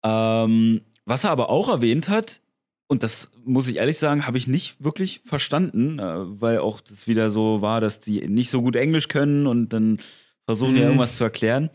[0.04, 2.42] Ähm, was er aber auch erwähnt hat,
[2.86, 7.08] und das muss ich ehrlich sagen, habe ich nicht wirklich verstanden, äh, weil auch das
[7.08, 9.98] wieder so war, dass die nicht so gut Englisch können und dann
[10.44, 10.76] versuchen mhm.
[10.76, 11.70] ja irgendwas zu erklären.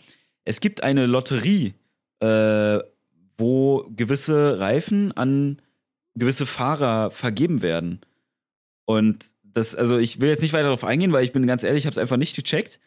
[0.45, 1.73] Es gibt eine Lotterie,
[2.19, 2.79] äh,
[3.37, 5.61] wo gewisse Reifen an
[6.15, 8.01] gewisse Fahrer vergeben werden.
[8.85, 11.83] Und das, also ich will jetzt nicht weiter darauf eingehen, weil ich bin ganz ehrlich,
[11.83, 12.79] ich habe es einfach nicht gecheckt.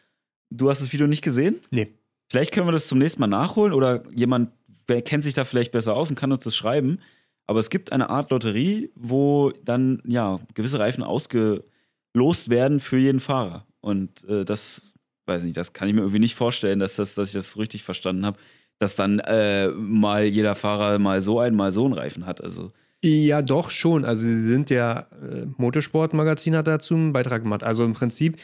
[0.49, 1.59] Du hast das Video nicht gesehen?
[1.69, 1.93] Nee.
[2.29, 4.51] Vielleicht können wir das zum nächsten Mal nachholen oder jemand
[4.87, 6.99] kennt sich da vielleicht besser aus und kann uns das schreiben.
[7.47, 13.19] Aber es gibt eine Art Lotterie, wo dann ja gewisse Reifen ausgelost werden für jeden
[13.19, 13.65] Fahrer.
[13.79, 14.93] Und äh, das,
[15.25, 17.83] weiß nicht, das kann ich mir irgendwie nicht vorstellen, dass, das, dass ich das richtig
[17.83, 18.37] verstanden habe,
[18.81, 22.43] dass dann äh, mal jeder Fahrer mal so einen, mal so einen Reifen hat.
[22.43, 22.71] Also
[23.03, 24.05] ja, doch schon.
[24.05, 27.63] Also sie sind ja, äh, Motorsportmagazin hat dazu einen Beitrag gemacht.
[27.63, 28.37] Also im Prinzip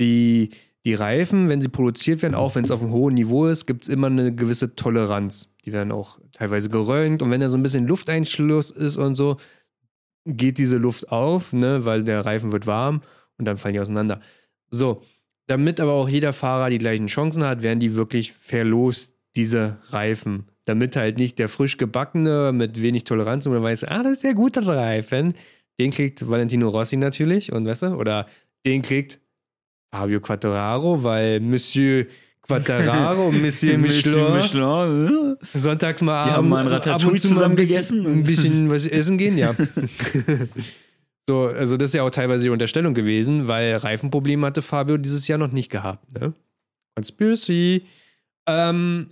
[0.00, 0.48] die,
[0.86, 3.82] die Reifen, wenn sie produziert werden, auch wenn es auf einem hohen Niveau ist, gibt
[3.82, 5.54] es immer eine gewisse Toleranz.
[5.66, 9.36] Die werden auch teilweise gerönt und wenn da so ein bisschen Lufteinschluss ist und so,
[10.24, 13.02] geht diese Luft auf, ne, weil der Reifen wird warm
[13.36, 14.20] und dann fallen die auseinander.
[14.70, 15.02] So,
[15.48, 20.48] damit aber auch jeder Fahrer die gleichen Chancen hat, werden die wirklich verlost, diese Reifen.
[20.64, 24.22] Damit halt nicht der frisch gebackene mit wenig Toleranz und man weiß, ah, das ist
[24.22, 25.34] ja guter Reifen.
[25.80, 28.26] Den kriegt Valentino Rossi natürlich und weißt du, oder
[28.64, 29.18] den kriegt
[29.92, 32.06] Fabio Quattararo, weil Monsieur
[32.42, 34.34] Quattararo, Monsieur Michelin.
[34.34, 35.36] Michelin?
[35.54, 38.06] Sonntags mal Die haben mal ein Ratatouille zusammen gegessen.
[38.06, 39.54] Ein bisschen was essen gehen, ja.
[41.28, 45.28] so, also das ist ja auch teilweise die Unterstellung gewesen, weil Reifenprobleme hatte Fabio dieses
[45.28, 46.12] Jahr noch nicht gehabt.
[46.20, 46.32] Ne?
[46.94, 47.82] Conspiracy.
[48.46, 49.10] Ähm,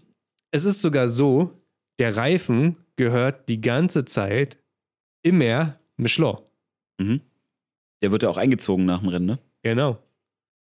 [0.51, 1.59] es ist sogar so,
[1.99, 4.59] der Reifen gehört die ganze Zeit
[5.23, 6.37] immer Michelin.
[6.99, 7.21] Mhm.
[8.03, 9.39] Der wird ja auch eingezogen nach dem Rennen, ne?
[9.63, 9.99] Genau.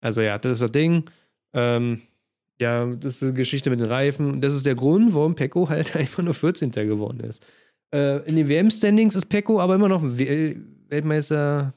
[0.00, 1.10] Also ja, das ist das Ding.
[1.54, 2.02] Ähm,
[2.60, 4.40] ja, das ist die Geschichte mit den Reifen.
[4.40, 6.70] Das ist der Grund, warum Pecco halt einfach nur 14.
[6.70, 7.44] geworden ist.
[7.94, 11.74] Äh, in den WM-Standings ist Pecco aber immer noch Wel Weltmeister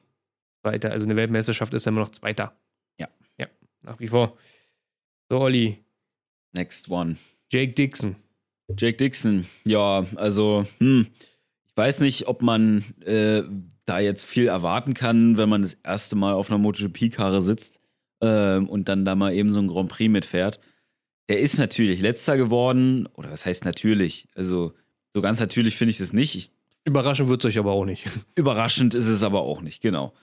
[0.64, 0.92] weiter.
[0.92, 2.54] Also in der Weltmeisterschaft ist er immer noch Zweiter.
[3.00, 3.08] Ja.
[3.38, 3.48] Ja,
[3.82, 4.38] nach wie vor.
[5.30, 5.84] So, Olli.
[6.54, 7.18] Next one.
[7.52, 8.16] Jake Dixon.
[8.78, 11.08] Jake Dixon, ja, also, hm,
[11.68, 13.44] ich weiß nicht, ob man äh,
[13.86, 17.80] da jetzt viel erwarten kann, wenn man das erste Mal auf einer MotoGP-Karre sitzt
[18.22, 20.60] ähm, und dann da mal eben so ein Grand Prix mitfährt.
[21.30, 24.28] Der ist natürlich letzter geworden, oder was heißt natürlich?
[24.36, 24.74] Also,
[25.14, 26.36] so ganz natürlich finde ich das nicht.
[26.36, 26.52] Ich,
[26.84, 28.08] überraschend wird es euch aber auch nicht.
[28.36, 30.14] Überraschend ist es aber auch nicht, genau.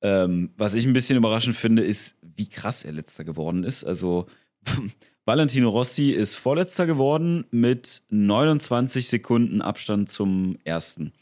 [0.00, 3.82] Ähm, was ich ein bisschen überraschend finde, ist, wie krass er letzter geworden ist.
[3.82, 4.26] Also,
[5.28, 11.12] Valentino Rossi ist vorletzter geworden mit 29 Sekunden Abstand zum ersten.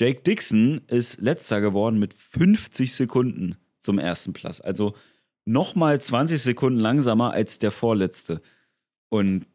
[0.00, 4.60] Jake Dixon ist letzter geworden mit 50 Sekunden zum ersten Platz.
[4.60, 4.94] Also
[5.46, 8.40] nochmal 20 Sekunden langsamer als der vorletzte.
[9.08, 9.46] Und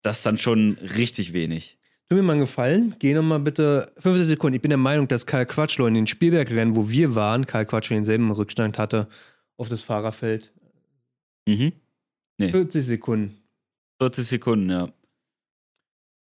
[0.00, 1.76] das dann schon richtig wenig.
[2.08, 4.56] Tu mir mal einen Gefallen, geh nochmal bitte 50 Sekunden.
[4.56, 7.96] Ich bin der Meinung, dass Karl Quatschlo in den Spielbergrennen, wo wir waren, Karl Quatschlo
[7.96, 9.08] denselben Rückstand hatte
[9.58, 10.54] auf das Fahrerfeld.
[11.46, 11.72] Mhm.
[12.38, 12.50] Nee.
[12.50, 13.41] 40 Sekunden.
[14.02, 14.88] 40 Sekunden, ja.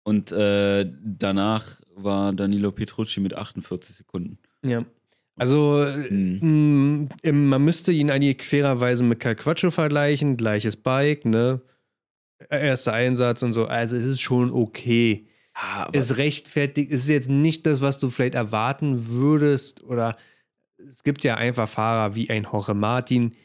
[0.02, 4.38] Und äh, danach war Danilo Petrucci mit 48 Sekunden.
[4.62, 4.84] Ja.
[5.36, 7.08] Also mhm.
[7.22, 11.60] mh, man müsste ihn eigentlich fairerweise mit Calquaccio vergleichen, gleiches Bike, ne?
[12.50, 13.66] Erster Einsatz und so.
[13.66, 15.28] Also es ist schon okay.
[15.54, 19.84] Ja, es rechtfertigt, es ist jetzt nicht das, was du vielleicht erwarten würdest.
[19.84, 20.16] Oder
[20.78, 23.36] es gibt ja einfach Fahrer wie ein Jorge Martin,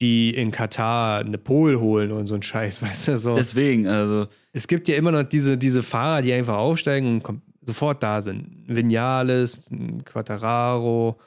[0.00, 3.34] die in Katar eine Pole holen und so ein Scheiß, weißt du so.
[3.34, 4.26] Deswegen, also.
[4.52, 8.64] Es gibt ja immer noch diese, diese Fahrer, die einfach aufsteigen und sofort da sind.
[8.66, 9.70] Vinales,
[10.04, 11.20] Quattararo,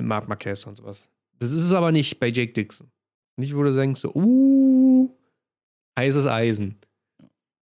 [0.00, 1.08] Marc Marquez und sowas.
[1.38, 2.90] Das ist es aber nicht bei Jake Dixon.
[3.36, 5.16] Nicht, wo du denkst, so, uh,
[5.98, 6.76] heißes Eisen.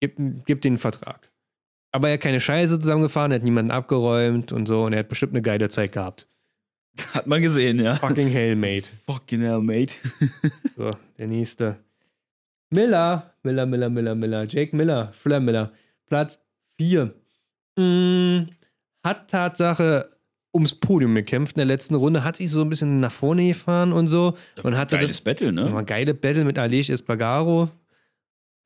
[0.00, 1.30] Gib, gib den Vertrag.
[1.92, 5.08] Aber er hat keine Scheiße zusammengefahren, er hat niemanden abgeräumt und so und er hat
[5.08, 6.28] bestimmt eine geile Zeit gehabt.
[7.14, 7.96] Hat man gesehen, ja.
[7.96, 8.88] Fucking hell, mate.
[9.06, 9.94] Fucking hell, mate.
[10.76, 11.76] so, der nächste.
[12.70, 14.46] Miller, Miller, Miller, Miller, Miller.
[14.46, 15.72] Jake Miller, Fuller Miller.
[16.06, 16.38] Platz
[16.78, 17.14] 4.
[17.78, 18.48] Mm,
[19.02, 20.08] hat Tatsache
[20.54, 23.92] ums Podium gekämpft in der letzten Runde, hat sich so ein bisschen nach vorne gefahren
[23.92, 24.36] und so.
[24.62, 25.76] Und hatte Geiles Battle, ne?
[25.76, 27.70] Ein geile Battle mit Alej Espargaro.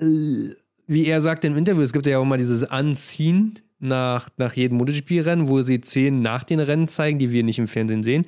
[0.01, 0.55] Äh,
[0.87, 4.79] wie er sagt im Interview, es gibt ja auch mal dieses Anziehen nach, nach jedem
[4.79, 8.27] MotoGP-Rennen, wo sie Szenen nach den Rennen zeigen, die wir nicht im Fernsehen sehen.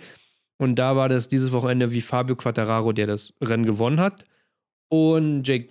[0.59, 4.25] Und da war das dieses Wochenende wie Fabio Quattararo, der das Rennen gewonnen hat.
[4.89, 5.71] Und Jake,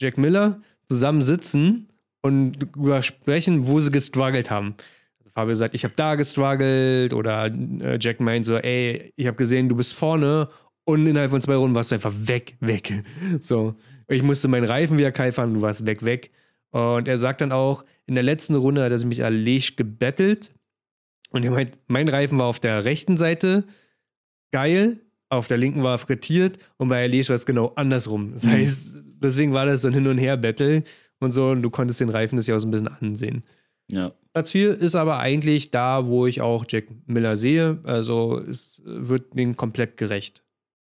[0.00, 1.88] Jack Miller zusammen sitzen
[2.22, 4.74] und darüber sprechen, wo sie gestruggelt haben.
[5.18, 9.36] Also Fabio sagt, ich habe da gestruggelt oder äh, Jack meint so, ey, ich habe
[9.36, 10.48] gesehen, du bist vorne
[10.84, 12.92] und innerhalb von zwei Runden warst du einfach weg, weg.
[13.40, 13.74] So,
[14.08, 16.30] ich musste meinen Reifen wieder fahren, du warst weg, weg.
[16.72, 20.50] Und er sagt dann auch, in der letzten Runde hat er mich erlegt gebettelt.
[21.30, 23.64] Und er meint, mein Reifen war auf der rechten Seite
[24.52, 25.00] geil,
[25.30, 28.32] auf der linken war frittiert und bei Erlegt war es genau andersrum.
[28.32, 28.50] Das Mhm.
[28.50, 30.84] heißt, deswegen war das so ein Hin- und Her-Battle
[31.20, 33.44] und so und du konntest den Reifen das ja auch so ein bisschen ansehen.
[33.88, 34.12] Ja.
[34.34, 37.80] Platz 4 ist aber eigentlich da, wo ich auch Jack Miller sehe.
[37.84, 40.42] Also es wird denen komplett gerecht.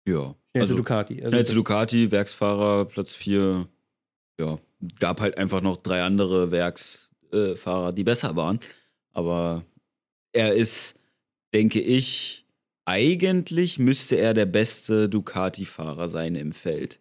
[0.07, 0.35] Ja.
[0.51, 1.23] Schnellste Also, Ducati.
[1.23, 3.67] Also Ducati, Werksfahrer, Platz 4.
[4.39, 4.57] Ja.
[4.99, 8.59] Gab halt einfach noch drei andere Werksfahrer, äh, die besser waren.
[9.13, 9.63] Aber
[10.33, 10.95] er ist,
[11.53, 12.45] denke ich,
[12.85, 16.99] eigentlich müsste er der beste Ducati-Fahrer sein im Feld.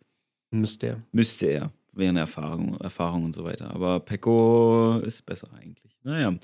[0.51, 1.03] müsste er.
[1.11, 3.71] Müsste er, während Erfahrung, Erfahrung und so weiter.
[3.75, 5.97] Aber Pecco ist besser eigentlich.
[6.05, 6.39] Naja.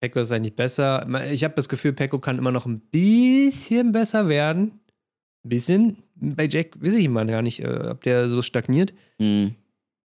[0.00, 1.06] Pecco ist eigentlich besser.
[1.30, 4.80] Ich habe das Gefühl, Pecco kann immer noch ein bisschen besser werden.
[5.44, 5.96] Ein bisschen.
[6.16, 8.92] Bei Jack weiß ich immer gar nicht, äh, ob der so stagniert.
[9.18, 9.54] Hm.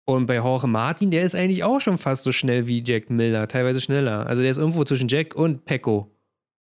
[0.08, 3.48] Und bei Jorge Martin, der ist eigentlich auch schon fast so schnell wie Jack Miller,
[3.48, 4.26] teilweise schneller.
[4.26, 6.10] Also der ist irgendwo zwischen Jack und Pecco.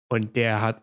[0.08, 0.82] Und der hat,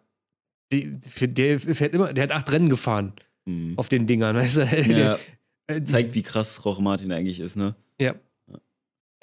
[0.71, 3.13] der fährt immer, der hat acht Rennen gefahren
[3.45, 3.73] Hm.
[3.75, 4.61] auf den Dingern, weißt du?
[4.61, 5.19] Ja, Der,
[5.67, 7.75] äh, zeigt, wie krass Roche Martin eigentlich ist, ne?
[7.99, 8.15] Ja.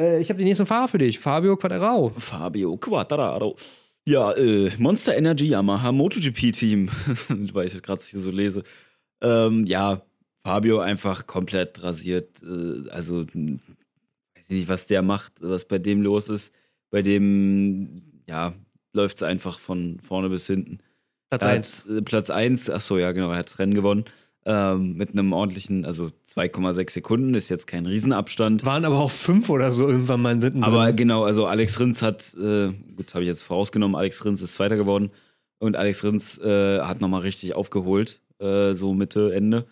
[0.01, 2.13] Äh, ich habe den nächsten Fahrer für dich, Fabio Quadraro.
[2.19, 3.57] Fabio Quattararo.
[4.07, 6.89] Ja, äh, Monster Energy Yamaha MotoGP-Team,
[7.53, 8.63] weil ich das gerade hier so lese.
[9.23, 10.03] Ähm, ja,
[10.45, 12.43] Fabio einfach komplett rasiert.
[12.43, 16.53] Äh, also, weiß ich nicht, was der macht, was bei dem los ist.
[16.91, 18.53] Bei dem, ja,
[18.93, 20.79] läuft es einfach von vorne bis hinten.
[21.29, 21.85] Platz Er 1.
[21.85, 24.05] hat, äh, Platz 1, achso, ja, genau, er hat das Rennen gewonnen.
[24.47, 28.65] Ähm, mit einem ordentlichen, also 2,6 Sekunden, ist jetzt kein Riesenabstand.
[28.65, 30.65] Waren aber auch fünf oder so irgendwann mal mittendrin.
[30.65, 34.41] Aber genau, also Alex Rins hat, äh, gut, das habe ich jetzt vorausgenommen, Alex Rins
[34.41, 35.11] ist Zweiter geworden
[35.59, 39.67] und Alex Rins äh, hat nochmal richtig aufgeholt, äh, so Mitte, Ende.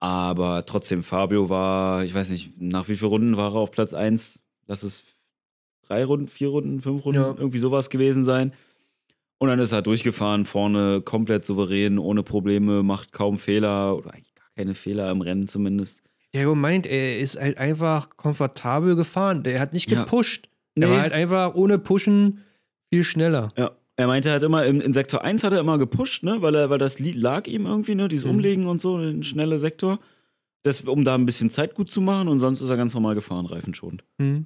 [0.00, 3.92] Aber trotzdem, Fabio war, ich weiß nicht, nach wie vielen Runden war er auf Platz
[3.94, 4.40] 1?
[4.66, 5.04] Lass es
[5.86, 7.34] drei Runden, vier Runden, fünf Runden, Ja.
[7.36, 8.52] irgendwie sowas gewesen sein.
[9.38, 14.34] Und dann ist er durchgefahren, vorne komplett souverän, ohne Probleme, macht kaum Fehler oder eigentlich
[14.34, 16.02] gar keine Fehler im Rennen zumindest.
[16.32, 19.42] Der meint, er ist halt einfach komfortabel gefahren.
[19.42, 20.04] Der hat nicht Ja.
[20.04, 20.48] gepusht.
[20.76, 20.94] Der Nee.
[20.94, 22.44] war halt einfach ohne Pushen
[22.92, 23.48] viel schneller.
[23.56, 26.54] Ja, er meinte halt immer, im, in Sektor 1 hat er immer gepusht, ne, weil,
[26.54, 28.30] er, weil das li- lag ihm irgendwie, ne, dieses Mhm.
[28.32, 29.98] Umlegen und so, ein schneller Sektor.
[30.62, 33.14] Das, um da ein bisschen Zeit gut zu machen und sonst ist er ganz normal
[33.14, 34.04] gefahren, reifenschonend.
[34.18, 34.44] Hm.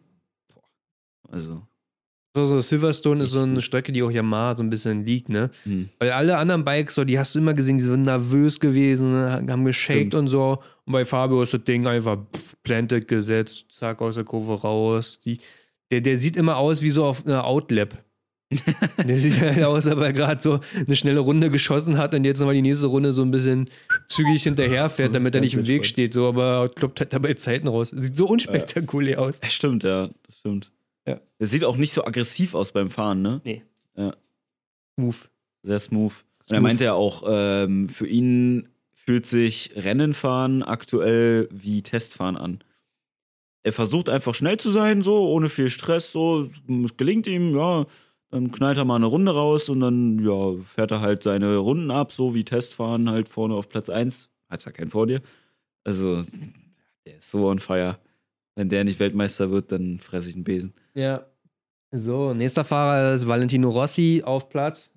[1.28, 1.62] Also,
[2.36, 3.60] So, so Silverstone ist so eine.
[3.60, 5.50] Strecke, die auch Yamaha so ein bisschen liegt, ne?
[5.64, 5.88] hm.
[5.98, 9.44] Weil alle anderen Bikes, so, die hast du immer gesehen, die sind nervös gewesen, ne?
[9.48, 10.58] haben geshaked und so.
[10.84, 15.20] Und bei Fabio ist das Ding einfach pff, planted gesetzt, zack, aus der Kurve raus.
[15.24, 15.38] Die,
[15.90, 18.04] der, der sieht immer aus wie so auf einer Outlap.
[19.08, 22.24] der sieht halt aus, als ob er gerade so eine schnelle Runde geschossen hat und
[22.24, 23.68] jetzt nochmal die nächste Runde so ein bisschen
[24.08, 26.14] zügig hinterherfährt, damit er nicht im Weg steht.
[26.14, 27.90] So, aber kloppt halt dabei Zeiten raus.
[27.90, 29.40] Sieht so unspektakulär aus.
[29.42, 30.72] Ja, stimmt, ja, das stimmt.
[31.06, 31.20] Ja.
[31.38, 33.40] Er sieht auch nicht so aggressiv aus beim Fahren, ne?
[34.96, 35.16] Move.
[35.62, 36.12] Sehr smooth.
[36.12, 36.62] Und er Smooth.
[36.62, 42.62] meinte ja auch, ähm, für ihn fühlt sich Rennenfahren aktuell wie Testfahren an.
[43.62, 46.48] Er versucht einfach schnell zu sein, so, ohne viel Stress, so,
[46.84, 47.86] es gelingt ihm, ja,
[48.34, 51.92] dann knallt er mal eine Runde raus und dann, ja, fährt er halt seine Runden
[51.92, 54.28] ab, so wie Testfahren halt vorne auf Platz 1.
[54.50, 55.20] Hat's ja keinen vor dir.
[55.84, 56.24] Also,
[57.06, 57.96] der ist so on fire.
[58.56, 60.74] Wenn der nicht Weltmeister wird, dann fresse ich einen Besen.
[60.94, 61.26] Ja.
[61.92, 64.90] So, nächster Fahrer ist Valentino Rossi auf Platz.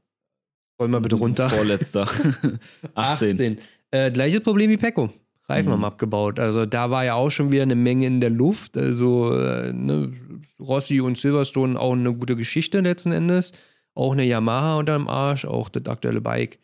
[0.80, 1.48] Wollen wir bitte runter.
[1.48, 2.10] Vorletzter.
[2.96, 3.60] 18.
[3.92, 5.14] Äh, gleiches Problem wie Pecco.
[5.50, 5.74] Reifen Mhm.
[5.74, 6.40] haben abgebaut.
[6.40, 8.78] Also da war ja auch schon wieder eine Menge in der Luft.
[8.78, 10.12] Also äh, ne,
[10.60, 13.54] Rossi und Silverstone auch eine gute Geschichte letzten Endes.
[13.94, 16.60] Auch eine Yamaha unterm Arsch, auch das aktuelle Bike.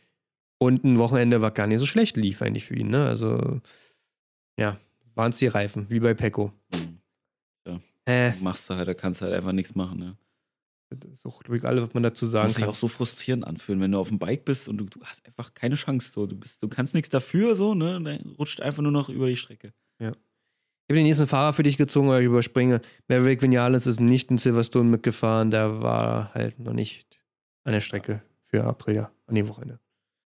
[0.59, 2.89] Und ein Wochenende war gar nicht so schlecht, lief eigentlich für ihn.
[2.89, 3.07] Ne?
[3.07, 3.61] Also
[4.59, 4.77] ja,
[5.15, 6.51] waren es die Reifen, wie bei Pecco.
[7.67, 7.79] Ja.
[8.05, 10.17] Äh, Machst du halt, da kannst du halt einfach nichts machen, ne?
[10.97, 12.71] Das ist auch wirklich alles, was man dazu sagen muss sich kann.
[12.71, 15.53] auch so frustrierend anfühlen, wenn du auf dem Bike bist und du, du hast einfach
[15.53, 16.11] keine Chance.
[16.11, 16.25] So.
[16.25, 18.01] Du, bist, du kannst nichts dafür, so, ne?
[18.01, 19.73] Dann rutscht einfach nur noch über die Strecke.
[20.85, 22.81] Ich habe den nächsten Fahrer für dich gezogen, aber ich überspringe.
[23.07, 25.49] Maverick Vinales ist nicht in Silverstone mitgefahren.
[25.49, 27.21] Der war halt noch nicht
[27.63, 29.79] an der Strecke für Aprilia an dem Wochenende.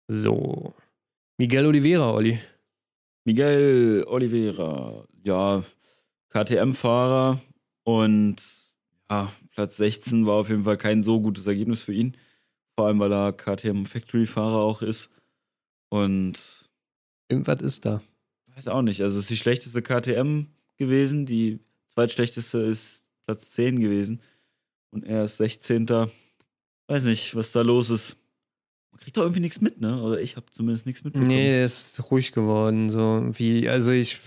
[0.08, 0.74] So.
[1.38, 2.40] Miguel Oliveira, Olli.
[3.26, 5.64] Miguel Oliveira, ja,
[6.30, 7.42] KTM-Fahrer
[7.84, 8.38] und
[9.12, 12.16] ja, Platz 16 war auf jeden Fall kein so gutes Ergebnis für ihn.
[12.76, 15.10] Vor allem, weil er KTM-Factory-Fahrer auch ist.
[15.90, 16.70] Und
[17.28, 18.04] Irgendwas ist da.
[18.56, 20.44] weiß auch nicht, also es ist die schlechteste KTM
[20.78, 24.22] gewesen, die Zweitschlechteste ist Platz 10 gewesen.
[24.92, 25.88] Und er ist 16.
[26.86, 28.16] Weiß nicht, was da los ist.
[28.92, 30.00] Man kriegt doch irgendwie nichts mit, ne?
[30.04, 31.32] Oder ich habe zumindest nichts mitbekommen.
[31.32, 32.92] Nee, der ist ruhig geworden.
[32.92, 34.20] So wie, also ich,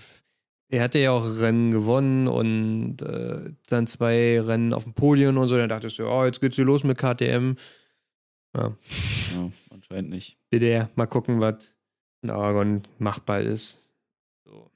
[0.71, 5.47] er hatte ja auch Rennen gewonnen und äh, dann zwei Rennen auf dem Podium und
[5.47, 5.57] so.
[5.57, 7.55] Dann dachte ich so, oh, jetzt geht's hier los mit KTM.
[8.55, 8.75] Ja,
[9.35, 10.37] Ja, anscheinend nicht.
[10.53, 11.73] DDR, mal gucken, was
[12.21, 13.83] in Aragon machbar ist.
[14.45, 14.71] So.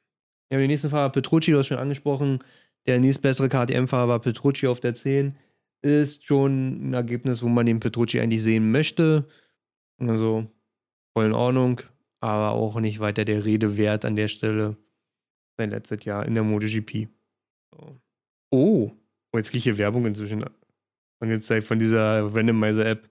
[0.52, 2.40] Ja, den nächsten Fahrer, Petrucci, du hast schon angesprochen.
[2.88, 5.38] Der nächstbessere KTM-Fahrer war Petrucci auf der 10.
[5.82, 9.28] Ist schon ein Ergebnis, wo man den Petrucci eigentlich sehen möchte.
[9.98, 10.46] Also
[11.14, 11.82] voll in Ordnung,
[12.20, 14.76] aber auch nicht weiter der Rede wert an der Stelle.
[15.58, 17.08] Sein letztes Jahr in der MotoGP.
[17.74, 18.00] So.
[18.52, 18.92] Oh,
[19.32, 20.46] oh, jetzt kriege ich hier Werbung inzwischen
[21.20, 23.10] angezeigt von dieser Randomizer-App.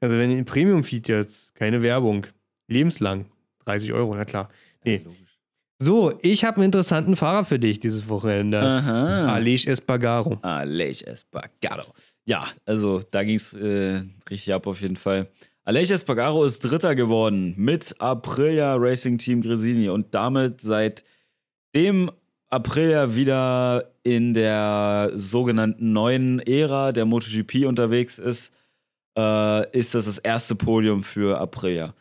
[0.00, 2.26] Also wenn ihr ein Premium-Feed jetzt, keine Werbung.
[2.68, 3.26] Lebenslang.
[3.64, 4.48] 30 Euro, na klar.
[4.84, 5.02] Nee.
[5.04, 5.10] Ja.
[5.82, 8.60] So, ich habe einen interessanten Fahrer für dich dieses Wochenende.
[8.60, 9.34] Aha.
[9.34, 10.38] Aleix Espargaro.
[10.42, 11.94] Aleix Espargaro.
[12.26, 15.28] Ja, also da ging es äh, richtig ab auf jeden Fall.
[15.64, 21.02] Aleix Espargaro ist Dritter geworden mit Aprilia Racing Team Gresini und damit seit
[21.74, 22.10] dem
[22.48, 28.52] Aprilia wieder in der sogenannten neuen Ära der MotoGP unterwegs ist,
[29.16, 31.94] äh, ist das das erste Podium für Aprilia.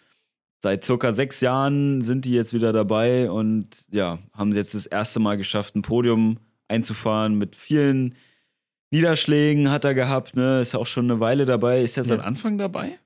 [0.62, 5.20] Seit circa sechs Jahren sind die jetzt wieder dabei und ja, haben jetzt das erste
[5.20, 8.16] Mal geschafft, ein Podium einzufahren mit vielen
[8.92, 10.62] Niederschlägen hat er gehabt, ne?
[10.62, 11.82] Ist ja auch schon eine Weile dabei.
[11.84, 12.26] Ist er seit Ja.
[12.26, 12.98] Anfang dabei?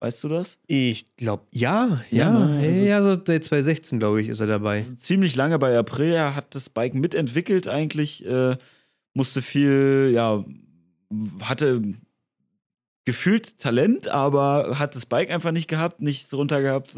[0.00, 0.58] Weißt du das?
[0.66, 2.46] Ich glaube, ja, Ja, ja.
[2.46, 4.78] ne, Ja, also- ja, so seit 2016, glaube ich, ist er dabei.
[4.78, 8.56] Also ziemlich lange bei Aprilia, hat das Bike mitentwickelt eigentlich, äh,
[9.14, 10.44] musste viel, ja,
[11.40, 11.82] hatte
[13.04, 16.96] gefühlt Talent, aber hat das Bike einfach nicht gehabt, nichts runter gehabt,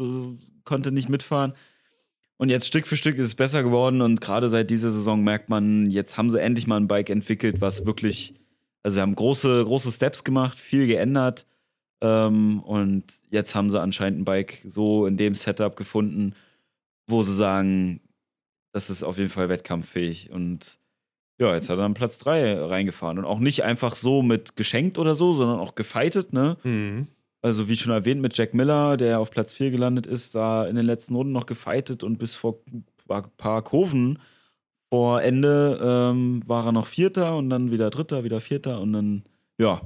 [0.65, 1.53] konnte nicht mitfahren.
[2.37, 5.49] Und jetzt Stück für Stück ist es besser geworden und gerade seit dieser Saison merkt
[5.49, 8.33] man, jetzt haben sie endlich mal ein Bike entwickelt, was wirklich,
[8.81, 11.45] also sie haben große, große Steps gemacht, viel geändert
[12.01, 16.33] ähm, und jetzt haben sie anscheinend ein Bike so in dem Setup gefunden,
[17.07, 18.01] wo sie sagen,
[18.71, 20.77] das ist auf jeden Fall wettkampffähig und
[21.39, 24.97] ja, jetzt hat er dann Platz 3 reingefahren und auch nicht einfach so mit geschenkt
[24.97, 26.57] oder so, sondern auch gefightet, ne?
[26.63, 27.07] Mhm.
[27.41, 30.75] Also wie schon erwähnt mit Jack Miller, der auf Platz 4 gelandet ist, da in
[30.75, 34.19] den letzten Runden noch gefightet und bis vor ein paar- paar Kurven
[34.93, 39.23] vor Ende ähm, war er noch Vierter und dann wieder Dritter, wieder Vierter und dann,
[39.57, 39.81] ja,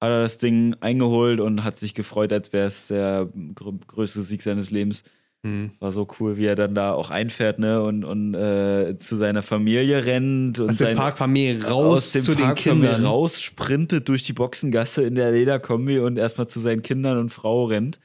[0.00, 4.22] hat er das Ding eingeholt und hat sich gefreut, als wäre es der grö größte
[4.22, 5.02] Sieg seines Lebens.
[5.42, 5.72] Mhm.
[5.78, 9.42] War so cool, wie er dann da auch einfährt, ne, und, und äh, zu seiner
[9.42, 13.04] Familie rennt und Aus dem Parkfamilie aus raus dem zu den Kindern.
[13.04, 17.66] raus, sprintet durch die Boxengasse in der Lederkombi und erstmal zu seinen Kindern und Frau
[17.66, 18.00] rennt.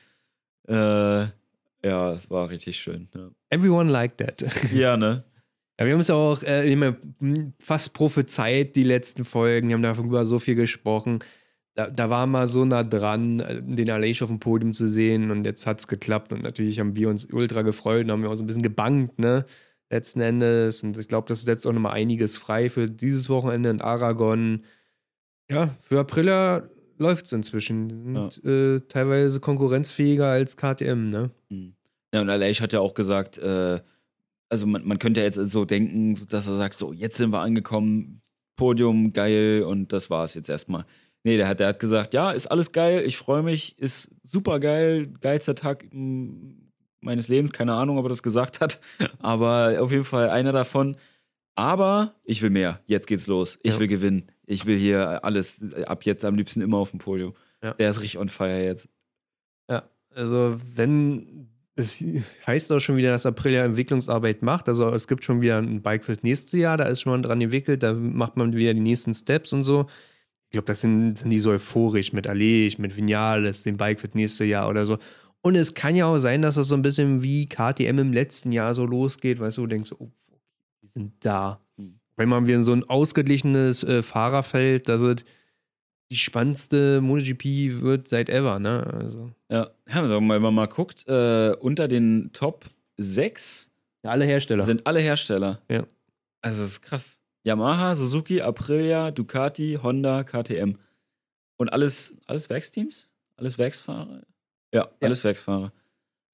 [0.68, 0.74] Äh,
[1.86, 3.10] ja, war richtig schön.
[3.16, 4.46] Ja, Everyone liked that.
[4.74, 5.24] ja ne?
[5.80, 6.94] Ja, wir haben es auch äh,
[7.60, 9.70] fast prophezeit, die letzten Folgen.
[9.70, 11.20] Wir haben darüber so viel gesprochen.
[11.76, 15.32] Da, da war mal so nah dran, äh, den Aleix auf dem Podium zu sehen
[15.32, 18.30] und jetzt hat es geklappt und natürlich haben wir uns ultra gefreut und haben wir
[18.30, 19.46] auch so ein bisschen gebankt, ne?
[19.90, 20.82] Letzten Endes.
[20.82, 24.64] Und ich glaube, das setzt auch nochmal einiges frei für dieses Wochenende in Aragon.
[25.50, 26.68] Ja, für Aprilia
[26.98, 28.30] läuft es inzwischen.
[28.32, 31.32] Sind äh, teilweise konkurrenzfähiger als KTM, ne?
[31.50, 31.76] Mhm.
[32.14, 33.82] Ja, und Aleix hat ja auch gesagt, äh,
[34.50, 37.40] also man, man könnte ja jetzt so denken, dass er sagt, so, jetzt sind wir
[37.40, 38.22] angekommen,
[38.56, 40.86] Podium, geil, und das war's jetzt erstmal.
[41.24, 44.60] Nee, der hat, der hat gesagt, ja, ist alles geil, ich freue mich, ist super
[44.60, 46.52] geil, geilster Tag mm,
[47.00, 48.80] meines Lebens, keine Ahnung, ob er das gesagt hat,
[49.20, 50.98] aber auf jeden Fall einer davon.
[51.56, 53.80] Aber ich will mehr, jetzt geht's los, ich Ja.
[53.80, 57.34] will gewinnen, ich will hier alles, ab jetzt am liebsten immer auf dem Podium.
[57.64, 57.74] Ja.
[57.76, 58.90] Der ist richtig on fire jetzt.
[59.70, 62.04] Ja, also wenn es
[62.46, 64.70] heißt auch schon wieder, dass Aprilia Entwicklungsarbeit macht.
[64.70, 67.22] Also es gibt schon wieder ein Bike für das nächste Jahr, da ist schon mal
[67.22, 69.88] dran entwickelt, da macht man wieder die nächsten Steps und so.
[70.54, 74.08] Ich glaube, das sind, sind die so euphorisch mit Aleix, mit Vinales, dem Bike für
[74.08, 75.00] das nächste Jahr oder so.
[75.42, 78.52] Und es kann ja auch sein, dass das so ein bisschen wie KTM im letzten
[78.52, 80.12] Jahr so losgeht, weißt du, du denkst, oh,
[80.84, 81.60] die sind da.
[81.78, 82.00] Hm.
[82.18, 85.26] Wenn man wieder so ein ausgeglichenes äh, Fahrerfeld, das ist
[86.12, 88.86] die spannendste MotoGP wird seit ever, ne?
[88.94, 89.32] Also.
[89.50, 92.66] Ja, ja wenn man mal guckt, äh, unter den Top
[92.98, 93.72] 6
[94.04, 94.64] Ja, alle Hersteller.
[94.64, 95.64] sind alle Hersteller.
[95.68, 95.88] Ja.
[96.42, 97.23] Also das ist krass.
[97.44, 100.78] Yamaha, Suzuki, Aprilia, Ducati, Honda, KTM.
[101.58, 103.10] Und alles, alles Werksteams?
[103.38, 104.22] Alles Werksfahrer?
[104.74, 105.72] Ja, alles Werksfahrer.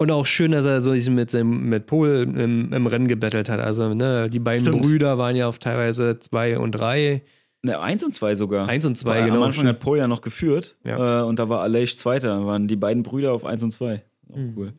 [0.01, 3.59] Und auch schön, dass er so mit seinem mit Pol im, im Rennen gebettelt hat.
[3.59, 4.81] Also, ne, die beiden Stimmt.
[4.83, 7.23] Brüder waren ja auf teilweise zwei und drei.
[7.63, 8.69] Ne, eins und zwei sogar.
[8.69, 9.37] Eins und zwei, Weil genau.
[9.37, 10.77] Am Anfang hat Pol ja noch geführt.
[10.85, 11.21] Ja.
[11.21, 12.29] Äh, und da war Aleix Zweiter.
[12.29, 14.03] Da waren die beiden Brüder auf eins und zwei.
[14.31, 14.53] Auch Mhm.
[14.55, 14.73] cool.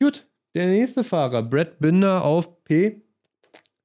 [0.00, 3.00] Gut, der nächste Fahrer, Brad Binder auf P6.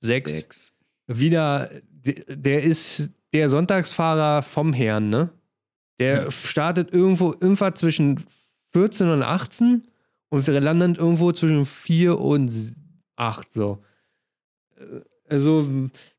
[0.02, 0.71] Sechs.
[1.20, 1.70] Wieder,
[2.28, 5.30] der, ist der Sonntagsfahrer vom Herrn, ne?
[6.00, 6.32] Der Hm.
[6.32, 8.24] startet irgendwo irgendwas zwischen
[8.74, 9.84] 14 und 18
[10.30, 12.52] und wir landen irgendwo zwischen 4 und
[13.16, 13.84] 8 so.
[14.78, 15.66] Äh, Also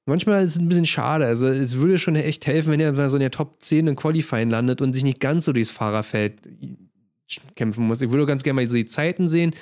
[0.06, 1.26] manchmal ist es ein bisschen schade.
[1.26, 4.48] Also es würde schon echt helfen, wenn er so in der Top 10 in Qualifying
[4.48, 6.34] landet und sich nicht ganz so durchs Fahrerfeld
[7.56, 8.00] kämpfen muss.
[8.02, 9.54] Ich würde ganz gerne mal so die Zeiten sehen,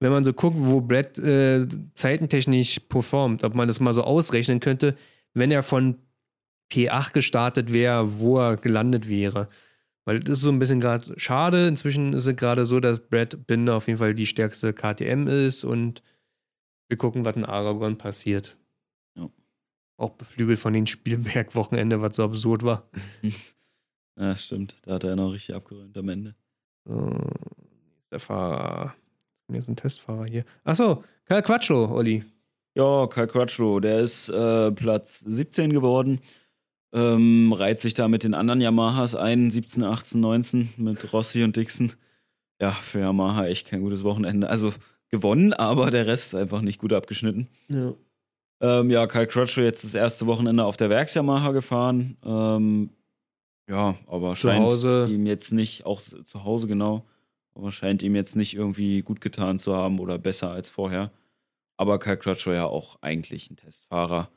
[0.00, 4.60] wenn man so guckt, wo Brad äh, zeitentechnisch performt, ob man das mal so ausrechnen
[4.60, 4.96] könnte,
[5.34, 5.98] wenn er von
[6.72, 9.48] P8 gestartet wäre, wo er gelandet wäre.
[10.04, 11.66] Weil das ist so ein bisschen gerade schade.
[11.66, 15.64] Inzwischen ist es gerade so, dass Brad Binder auf jeden Fall die stärkste KTM ist
[15.64, 16.02] und
[16.88, 18.56] wir gucken, was in Aragon passiert.
[19.16, 19.28] Ja.
[19.98, 22.88] Auch beflügelt von den Spielberg-Wochenende, was so absurd war.
[24.20, 24.76] Ja, stimmt.
[24.82, 26.34] Da hat er noch richtig abgeräumt am Ende.
[26.84, 27.20] So,
[28.10, 28.96] der Fahrer.
[29.52, 30.44] Jetzt ein Testfahrer hier.
[30.64, 32.24] Achso, Karl Quattro, Olli.
[32.78, 36.20] Ja, Kyle Crutchlow, der ist äh, Platz 17 geworden.
[36.92, 41.56] Ähm, reiht sich da mit den anderen Yamahas ein, 17, 18, 19 mit Rossi und
[41.56, 41.92] Dixon.
[42.60, 44.48] Ja, für Yamaha echt kein gutes Wochenende.
[44.48, 44.72] Also
[45.08, 47.48] gewonnen, aber der Rest einfach nicht gut abgeschnitten.
[47.68, 47.94] Ja.
[48.60, 52.16] Ähm, ja, Kyle Crutchlow jetzt das erste Wochenende auf der Werks-Yamaha gefahren.
[52.24, 52.90] Ähm,
[53.68, 55.08] ja, aber Zu scheint Hause.
[55.10, 57.04] ihm jetzt nicht, auch zu Hause genau,
[57.58, 61.10] aber scheint ihm jetzt nicht irgendwie gut getan zu haben oder besser als vorher.
[61.76, 64.30] Aber Kyle Crutchlow ja auch eigentlich ein Testfahrer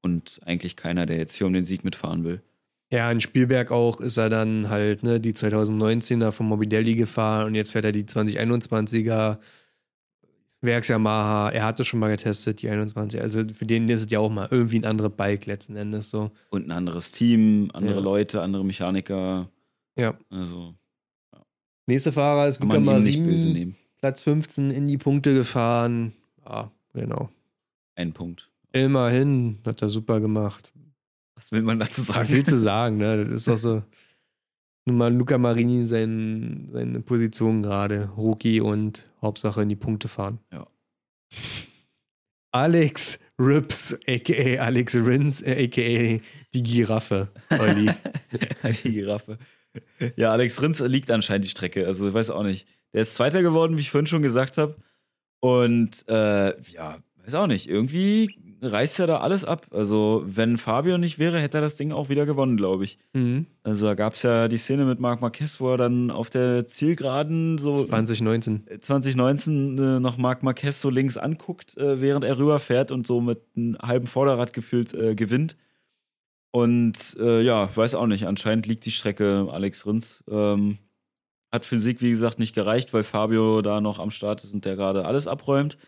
[0.00, 2.42] und eigentlich keiner, der jetzt hier um den Sieg mitfahren will.
[2.90, 7.54] Ja, in Spielberg auch ist er dann halt ne, die 2019er von Morbidelli gefahren und
[7.54, 9.38] jetzt fährt er die 2021er
[10.60, 11.50] Werks Yamaha.
[11.50, 13.20] Er hatte schon mal getestet, die 21.
[13.20, 16.30] Also für den ist es ja auch mal irgendwie ein anderes Bike letzten Endes so.
[16.50, 18.00] Und ein anderes Team, andere Ja.
[18.00, 19.50] Leute, andere Mechaniker.
[19.96, 20.18] Ja.
[20.30, 20.74] Also
[21.88, 23.74] Nächster Fahrer ist Luca nehmen.
[23.96, 26.12] Platz 15 in die Punkte gefahren.
[26.44, 27.30] Ja, genau.
[27.96, 28.50] Ein Punkt.
[28.72, 30.70] Immerhin hat er super gemacht.
[31.34, 32.28] Was will man dazu sagen?
[32.28, 33.24] willst du sagen, ne?
[33.24, 33.82] Das ist doch so.
[34.84, 38.10] Nun mal Luca Marini sein, seine Position gerade.
[38.18, 40.40] Rookie und Hauptsache in die Punkte fahren.
[40.52, 40.66] Ja.
[42.52, 44.62] Alex Rips, a.k.a.
[44.62, 46.20] Alex Rins, a.k.a.
[46.52, 47.28] die Giraffe,
[47.58, 47.90] Olli.
[48.84, 49.38] die Giraffe.
[50.16, 51.86] Ja, Alex Rins liegt anscheinend die Strecke.
[51.86, 52.66] Also, ich weiß auch nicht.
[52.92, 54.76] Der ist Zweiter geworden, wie ich vorhin schon gesagt habe.
[55.40, 57.68] Und äh, ja, weiß auch nicht.
[57.68, 59.66] Irgendwie reißt er da alles ab.
[59.70, 62.98] Also, wenn Fabio nicht wäre, hätte er das Ding auch wieder gewonnen, glaube ich.
[63.12, 63.46] mhm.
[63.62, 66.66] Also, da gab es ja die Szene mit Marc Marquez, wo er dann auf der
[66.66, 68.64] Zielgeraden so 2019.
[68.80, 73.40] 2019 äh, noch Marc Marquez so links anguckt, äh, während er rüberfährt und so mit
[73.56, 75.56] einem halben Vorderrad gefühlt äh, gewinnt.
[76.50, 80.24] Und äh, ja, weiß auch nicht, anscheinend liegt die Strecke Alex Rins.
[80.28, 80.78] Ähm,
[81.52, 84.52] hat für den Sieg, wie gesagt, nicht gereicht, weil Fabio da noch am Start ist
[84.52, 85.78] und der gerade alles abräumt.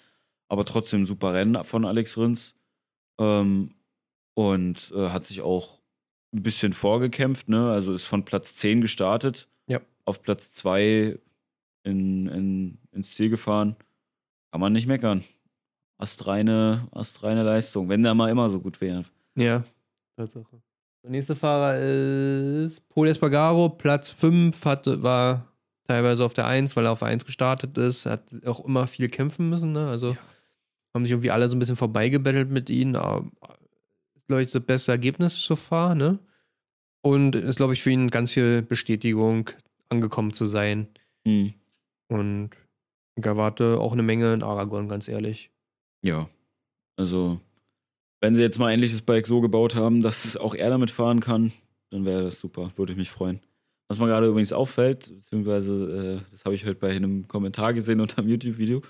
[0.48, 2.54] Aber trotzdem super Rennen von Alex Rins.
[3.18, 3.74] Ähm,
[4.34, 5.80] und äh, hat sich auch
[6.32, 7.70] ein bisschen vorgekämpft, ne?
[7.70, 9.48] Also ist von Platz 10 gestartet.
[9.66, 9.80] Ja.
[10.04, 11.18] Auf Platz 2
[11.84, 13.76] in, in, ins Ziel gefahren.
[14.50, 15.24] Kann man nicht meckern.
[15.98, 19.02] Astreine, astreine Leistung, wenn der mal immer so gut wäre.
[19.36, 19.64] Ja,
[20.20, 20.60] Tatsache.
[21.02, 25.46] Der nächste Fahrer ist Paul Espargaro, Platz 5, hatte, war
[25.88, 28.06] teilweise auf der 1, weil er auf der 1 gestartet ist.
[28.06, 29.88] Hat auch immer viel kämpfen müssen, ne?
[29.88, 30.18] Also Ja.
[30.94, 32.96] haben sich irgendwie alle so ein bisschen vorbeigebettelt mit ihm.
[32.96, 33.28] Aber
[34.14, 36.18] ist, glaube ich, das beste Ergebnis so far, ne?
[37.02, 39.48] Und ist, glaube ich, für ihn ganz viel Bestätigung,
[39.88, 40.88] angekommen zu sein.
[41.26, 41.54] Hm.
[42.08, 42.50] Und
[43.16, 45.50] ich erwarte auch eine Menge in Aragon, ganz ehrlich.
[46.02, 46.28] Ja.
[46.96, 47.40] Also,
[48.20, 51.20] wenn sie jetzt mal endlich das Bike so gebaut haben, dass auch er damit fahren
[51.20, 51.52] kann,
[51.90, 52.70] dann wäre das super.
[52.76, 53.40] Würde ich mich freuen.
[53.88, 58.00] Was mir gerade übrigens auffällt, beziehungsweise äh, das habe ich heute bei einem Kommentar gesehen
[58.00, 58.82] unter einem YouTube-Video.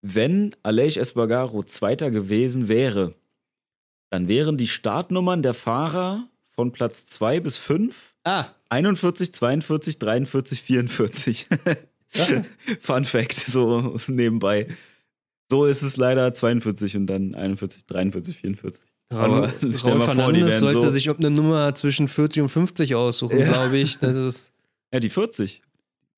[0.00, 3.14] Wenn Aleix Espargaro Zweiter gewesen wäre,
[4.10, 10.62] dann wären die Startnummern der Fahrer von Platz 2 bis 5 Ah, 41, 42, 43,
[10.62, 11.46] 44.
[12.12, 12.44] Ja.
[12.80, 14.68] Fun Fact, so nebenbei.
[15.50, 18.84] So ist es leider 42 und dann 41, 43, 44.
[19.10, 22.94] Aber Raul, stell Raul Fernandes sollte so- sich ob eine Nummer zwischen 40 und 50
[22.94, 23.48] aussuchen, Ja.
[23.52, 23.98] glaube ich.
[23.98, 24.52] Das ist.
[24.92, 25.60] Ja, die 40.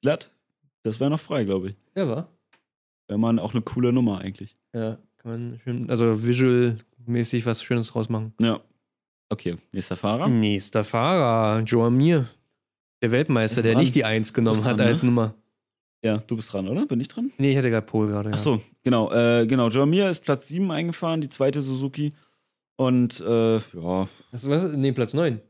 [0.01, 0.31] Glatt.
[0.85, 1.74] Das wäre noch frei, glaube ich.
[1.97, 2.28] Ja, war.
[3.09, 4.57] Wäre man auch eine coole Nummer eigentlich.
[4.73, 8.32] Ja, kann man schön, also visual-mäßig was Schönes draus machen.
[8.40, 8.61] Ja.
[9.28, 10.28] Okay, nächster Fahrer.
[10.28, 12.28] Nächster Fahrer, Joe Mir.
[13.02, 13.81] Der Weltmeister, Ist der dran.
[13.82, 15.09] nicht die 1 genommen hat dran, als ne?
[15.09, 15.35] Nummer.
[16.02, 16.86] Ja, du bist dran, oder?
[16.86, 17.31] Bin ich dran?
[17.39, 18.31] Nee, ich hatte gerade Pol gerade.
[18.31, 18.35] Ja.
[18.35, 19.12] Ach so, genau.
[19.12, 22.14] Äh, genau, Jamir ist Platz 7 eingefahren, die zweite Suzuki.
[22.77, 24.09] Und äh, ja.
[24.32, 24.72] Was, was?
[24.72, 25.40] Nee, Platz 9.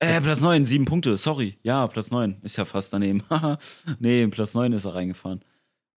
[0.00, 1.56] Äh, Platz 9, sieben Punkte, sorry.
[1.62, 2.38] Ja, Platz 9.
[2.42, 3.22] Ist ja fast daneben.
[4.00, 5.44] Nee, Platz 9 ist er reingefahren.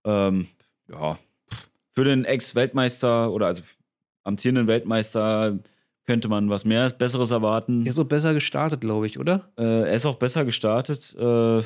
[0.05, 0.49] Ähm,
[0.93, 1.19] ja.
[1.95, 3.63] Für den Ex-Weltmeister oder also
[4.25, 5.59] amtierenden Weltmeister
[6.05, 7.85] könnte man was mehr Besseres erwarten.
[7.85, 9.51] Er ist so besser gestartet, glaube ich, oder?
[9.59, 11.17] Äh, er ist auch besser gestartet.
[11.19, 11.63] Äh,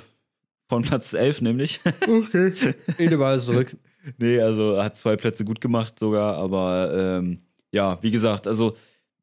[0.70, 1.80] von Platz 11 nämlich.
[2.00, 2.74] Okay.
[2.98, 3.76] Ede war es zurück.
[4.18, 7.40] nee, also hat zwei Plätze gut gemacht sogar, aber ähm,
[7.72, 8.76] ja, wie gesagt, also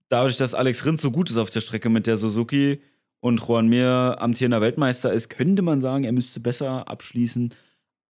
[0.09, 2.81] dadurch, dass Alex Rins so gut ist auf der Strecke mit der Suzuki
[3.21, 7.53] und Juan Mir amtierender Weltmeister ist, könnte man sagen, er müsste besser abschließen.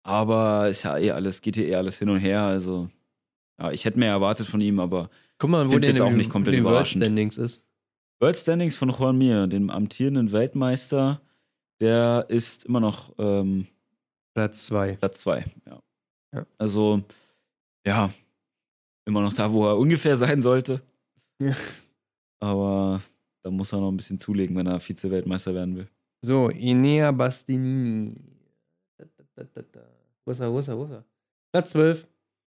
[0.03, 2.43] Aber ist ja eh alles, geht hier eh alles hin und her.
[2.43, 2.89] Also,
[3.59, 6.29] ja, ich hätte mehr erwartet von ihm, aber Guck mal, wo der jetzt auch nicht
[6.29, 7.03] komplett den World überraschend.
[7.03, 7.63] Standings ist.
[8.19, 11.21] World Standings von Juan Mir, dem amtierenden Weltmeister,
[11.79, 13.67] der ist immer noch ähm,
[14.33, 14.97] Platz 2.
[14.97, 15.45] Platz zwei.
[15.65, 15.81] Ja.
[16.33, 16.45] Ja.
[16.57, 17.01] Also,
[17.85, 18.11] ja,
[19.05, 20.81] immer noch da, wo er ungefähr sein sollte.
[21.39, 21.55] Ja.
[22.39, 23.01] Aber
[23.43, 25.87] da muss er noch ein bisschen zulegen, wenn er Vize-Weltmeister werden will.
[26.21, 28.15] So, Inea Bastianini.
[29.35, 29.45] Da.
[30.25, 31.05] Wo ist er, wo ist er, wo ist er?
[31.51, 32.07] Platz 12.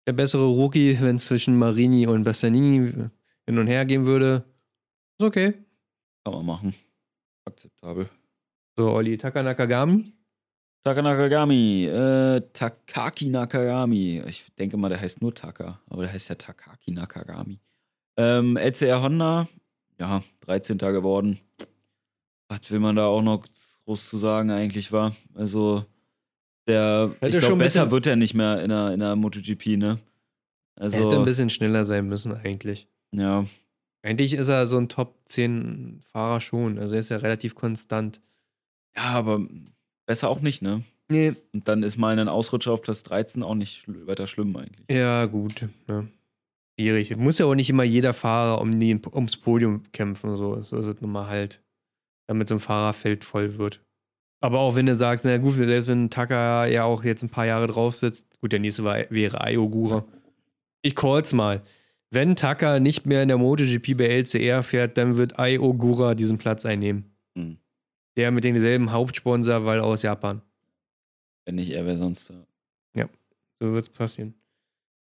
[0.07, 3.09] Der bessere Rookie, wenn es zwischen Marini und Bastianini
[3.47, 4.45] hin und her gehen würde.
[5.19, 5.53] Ist okay.
[6.23, 6.75] Kann man machen.
[7.45, 8.09] Akzeptabel.
[8.77, 10.13] So, Olli Taka Nakagami.
[10.83, 14.21] Taka Nakagami, äh, Takaki Nakagami.
[14.27, 17.59] Ich denke mal, der heißt nur Taka, aber der heißt ja Takaki Nakagami.
[18.17, 19.47] Ähm, LCR Honda,
[19.99, 20.77] ja, 13.
[20.77, 21.39] geworden.
[22.49, 23.43] Was will man da auch noch
[23.85, 25.15] groß zu sagen eigentlich war?
[25.33, 25.85] Also,
[26.67, 29.77] der, Hätte ich schon glaube, besser wird er nicht mehr in der, in der MotoGP,
[29.77, 29.99] ne?
[30.75, 32.87] Er hätte ein Also, bisschen schneller sein müssen, eigentlich.
[33.11, 33.45] ja,
[34.03, 36.77] Eigentlich ist er so ein Top 10 Fahrer schon.
[36.77, 38.21] Also er ist ja relativ konstant.
[38.97, 39.45] Ja, aber
[40.05, 40.83] besser auch nicht, ne?
[41.09, 41.33] Nee.
[41.53, 44.85] Und dann ist mal ein Ausrutscher auf Platz 13 auch nicht schl weiter schlimm eigentlich.
[44.89, 45.67] Ja, gut.
[45.87, 46.05] Ja.
[46.79, 47.15] Schwierig.
[47.15, 50.35] Muss ja auch nicht immer jeder Fahrer um die, ums Podium kämpfen.
[50.35, 51.61] So, so ist es nun mal halt.
[52.27, 53.81] Damit so ein Fahrerfeld voll wird.
[54.41, 57.45] Aber auch wenn du sagst, na gut, selbst wenn Taka ja auch jetzt ein paar
[57.45, 60.05] Jahre drauf sitzt, gut, der nächste war, wäre Ayogura.
[60.81, 61.61] Ich call's mal.
[62.11, 66.65] Wenn Taka nicht mehr in der MotoGP bei LCR fährt, dann wird Ayogura diesen Platz
[66.65, 67.15] einnehmen.
[67.37, 67.57] Hm.
[68.17, 70.41] Der mit demselben Hauptsponsor, weil aus Japan.
[71.45, 72.45] Wenn nicht er, wer sonst da?
[73.59, 74.35] So wird's passieren.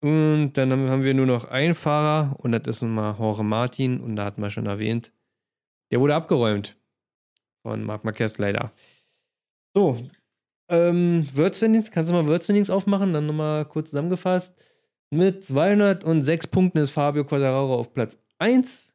[0.01, 3.99] Und dann haben wir nur noch einen Fahrer und das ist nun mal Jorge Martin
[3.99, 5.11] und da hatten wir schon erwähnt.
[5.91, 6.77] Der wurde abgeräumt
[7.63, 8.71] von Marc Marquez leider.
[9.75, 9.97] So,
[10.69, 14.55] ähm, Wordstandings, kannst du mal Wordstandings aufmachen, dann nochmal kurz zusammengefasst.
[15.09, 18.88] Mit 206 Punkten ist Fabio Quattararo auf Platz 1.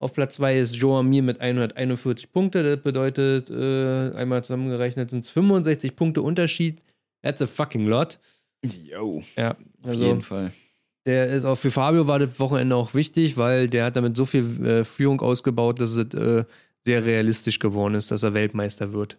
[0.00, 2.62] Auf Platz 2 ist Joan Mir mit 141 Punkte.
[2.62, 6.82] Das bedeutet, äh, einmal zusammengerechnet sind es 65 Punkte Unterschied.
[7.22, 8.18] That's a fucking lot.
[8.64, 9.22] Yo.
[9.36, 10.52] Ja, Auf also jeden Fall.
[11.04, 14.24] der ist auch für Fabio war das Wochenende auch wichtig, weil der hat damit so
[14.24, 16.44] viel äh, Führung ausgebaut, dass es äh,
[16.80, 19.18] sehr realistisch geworden ist, dass er Weltmeister wird.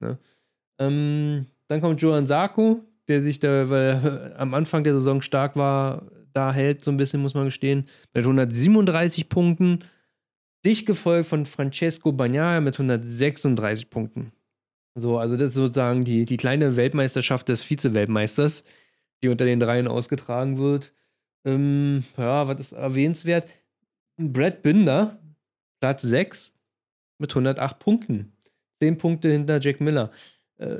[0.00, 0.18] Ne?
[0.80, 5.54] Ähm, dann kommt Johan Sarko, der sich da, weil er am Anfang der Saison stark
[5.54, 9.84] war, da hält so ein bisschen, muss man gestehen, mit 137 Punkten.
[10.66, 14.32] Dicht gefolgt von Francesco Bagnaia mit 136 Punkten.
[14.96, 18.64] So, also das ist sozusagen die, die kleine Weltmeisterschaft des Vize-Weltmeisters,
[19.22, 20.92] die unter den dreien ausgetragen wird.
[21.44, 23.48] Ähm, ja, was ist erwähnenswert?
[24.16, 25.18] Brad Binder,
[25.80, 26.50] Platz 6
[27.18, 28.32] mit 108 Punkten.
[28.80, 30.10] 10 Punkte hinter Jack Miller.
[30.58, 30.78] Äh,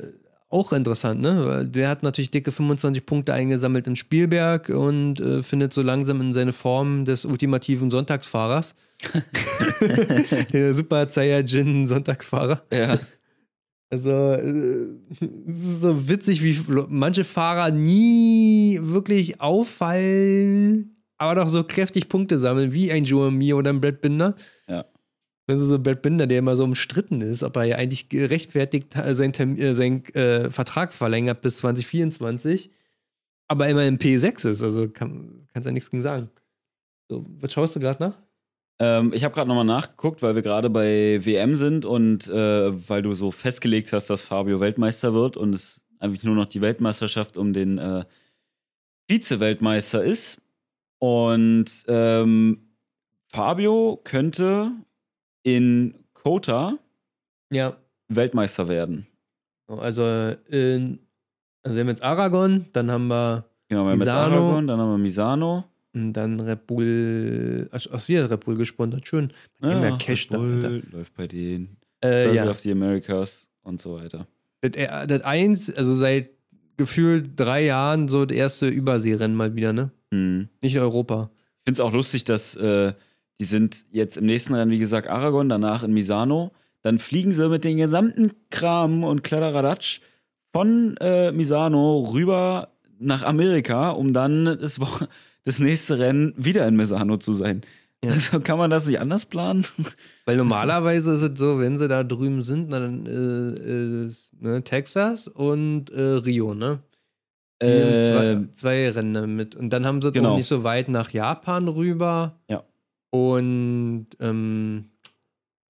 [0.49, 1.67] auch interessant, ne?
[1.67, 6.33] Der hat natürlich dicke 25 Punkte eingesammelt in Spielberg und äh, findet so langsam in
[6.33, 8.75] seine Form des ultimativen Sonntagsfahrers.
[10.53, 12.63] Der Super Saiyajin Sonntagsfahrer.
[12.73, 12.99] Ja.
[13.89, 14.89] Also, äh,
[15.47, 16.59] es ist so witzig, wie
[16.89, 23.57] manche Fahrer nie wirklich auffallen, aber doch so kräftig Punkte sammeln, wie ein Joe Mir
[23.57, 24.35] oder ein Brad Binder.
[24.69, 24.85] Ja.
[25.47, 28.95] Das ist so Brad Binder, der immer so umstritten ist, ob er ja eigentlich gerechtfertigt
[29.11, 32.71] seinen, Term äh, seinen äh, Vertrag verlängert bis 2024,
[33.47, 34.63] aber immer im P6 ist.
[34.65, 36.31] Also kann, kannst ja nichts gegen sagen.
[37.09, 38.26] So, was schaust du gerade nach?
[38.79, 43.03] Ähm, ich habe gerade nochmal nachgeguckt, weil wir gerade bei WM sind und äh, weil
[43.03, 47.37] du so festgelegt hast, dass Fabio Weltmeister wird und es eigentlich nur noch die Weltmeisterschaft
[47.37, 48.05] um den äh,
[49.09, 50.41] Vize-Weltmeister ist.
[50.99, 52.75] Und ähm,
[53.29, 54.73] Fabio könnte
[55.43, 56.79] in Kota
[57.51, 57.77] Ja,
[58.09, 59.07] Weltmeister werden.
[59.69, 60.05] also,
[60.49, 60.99] in,
[61.63, 64.09] also wir haben jetzt Aragon, dann haben wir Genau, wir haben jetzt.
[64.09, 65.65] Aragon, dann haben wir Misano.
[65.97, 69.33] Und dann Red Bull, ach, ach wieder Red Bull gesponsert, schön.
[69.63, 70.89] Die haben ja Cash da, Red Bull Alter.
[70.93, 71.79] läuft bei denen.
[72.05, 72.51] Äh, ja.
[72.51, 74.27] of the Americas und so weiter.
[74.61, 76.29] Das, äh, das eins, also seit
[76.77, 79.91] gefühlt drei Jahren so das erste Überseerennen mal wieder, ne?
[80.13, 80.51] Hm.
[80.61, 81.31] Nicht Europa.
[81.61, 82.93] Ich finde es auch lustig, dass äh,
[83.41, 86.53] die sind jetzt im nächsten Rennen, wie gesagt, Aragon, danach in Misano.
[86.83, 90.01] Dann fliegen sie mit den gesamten Kram und Kladderadatsch
[90.53, 92.69] von äh, Misano rüber
[92.99, 94.87] nach Amerika, um dann das, Wo
[95.47, 97.63] das nächste Rennen wieder in Misano zu sein.
[98.05, 98.11] Ja.
[98.11, 99.65] Also kann man das nicht anders planen?
[100.27, 105.29] Weil normalerweise ist es so, wenn sie da drüben sind, dann äh, ist ne, Texas
[105.29, 106.81] und äh, Rio, ne?
[107.63, 109.57] Nehmen zwei, Äh, zwei Rennen mit.
[109.57, 110.37] Und dann haben sie genau.
[110.37, 112.39] nicht so weit nach Japan rüber.
[112.51, 112.65] Ja.
[113.11, 114.91] Und ähm,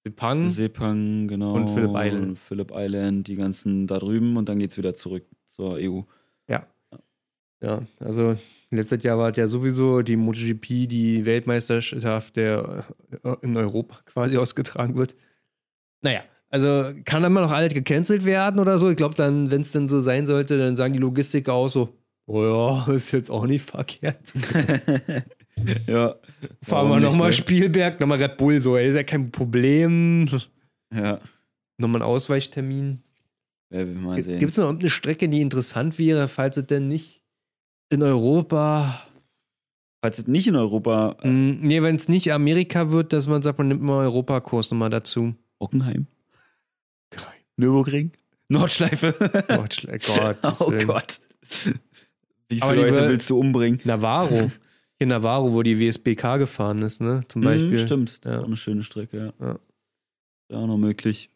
[0.04, 0.48] Sepang.
[0.48, 1.52] Sepang, genau.
[1.52, 2.28] Und Phillip Island.
[2.28, 6.00] Und Phillip Island, die ganzen da drüben und dann geht's wieder zurück zur EU.
[7.62, 8.36] Ja, also
[8.70, 12.84] letztes Jahr war es ja sowieso die MotoGP, die Weltmeisterschaft, der
[13.22, 15.14] äh, in Europa quasi ausgetragen wird.
[16.02, 18.90] Naja, also kann immer noch alles gecancelt werden oder so.
[18.90, 21.96] Ich glaube dann, wenn es denn so sein sollte, dann sagen die Logistiker auch so,
[22.26, 22.42] oh
[22.86, 24.34] ja, ist jetzt auch nicht verkehrt.
[25.86, 26.14] ja.
[26.62, 27.32] Fahren wir nochmal ne?
[27.32, 30.28] Spielberg, nochmal Red Bull, so, ey, ist ja kein Problem.
[30.94, 31.20] Ja,
[31.78, 33.02] Nochmal ein Ausweichtermin.
[33.70, 34.22] mal.
[34.22, 37.15] Gibt es noch eine Strecke, die interessant wäre, falls es denn nicht
[37.90, 39.02] in Europa
[40.04, 41.16] Falls es nicht in Europa.
[41.22, 44.06] Äh, Mm, Nee, wenn es nicht Amerika wird, dass man sagt, man nimmt mal einen
[44.08, 45.34] Europakurs nochmal dazu.
[45.60, 46.06] Hockenheim.
[47.56, 48.12] Nürburgring.
[48.48, 49.14] Nordschleife.
[49.48, 50.70] Gott, Gottes oh.
[50.86, 51.20] Gott.
[52.48, 53.80] Wie Aber viele Leute willst du umbringen?
[53.84, 54.50] Navarro.
[54.98, 57.20] In Navarro, wo die WSBK gefahren ist, ne?
[57.28, 57.72] Zum Beispiel.
[57.72, 58.18] Mhm, stimmt.
[58.24, 58.38] Das Ja.
[58.38, 59.46] ist auch eine schöne Strecke, ja.
[59.46, 59.58] Ja.
[60.48, 61.30] Da auch noch möglich.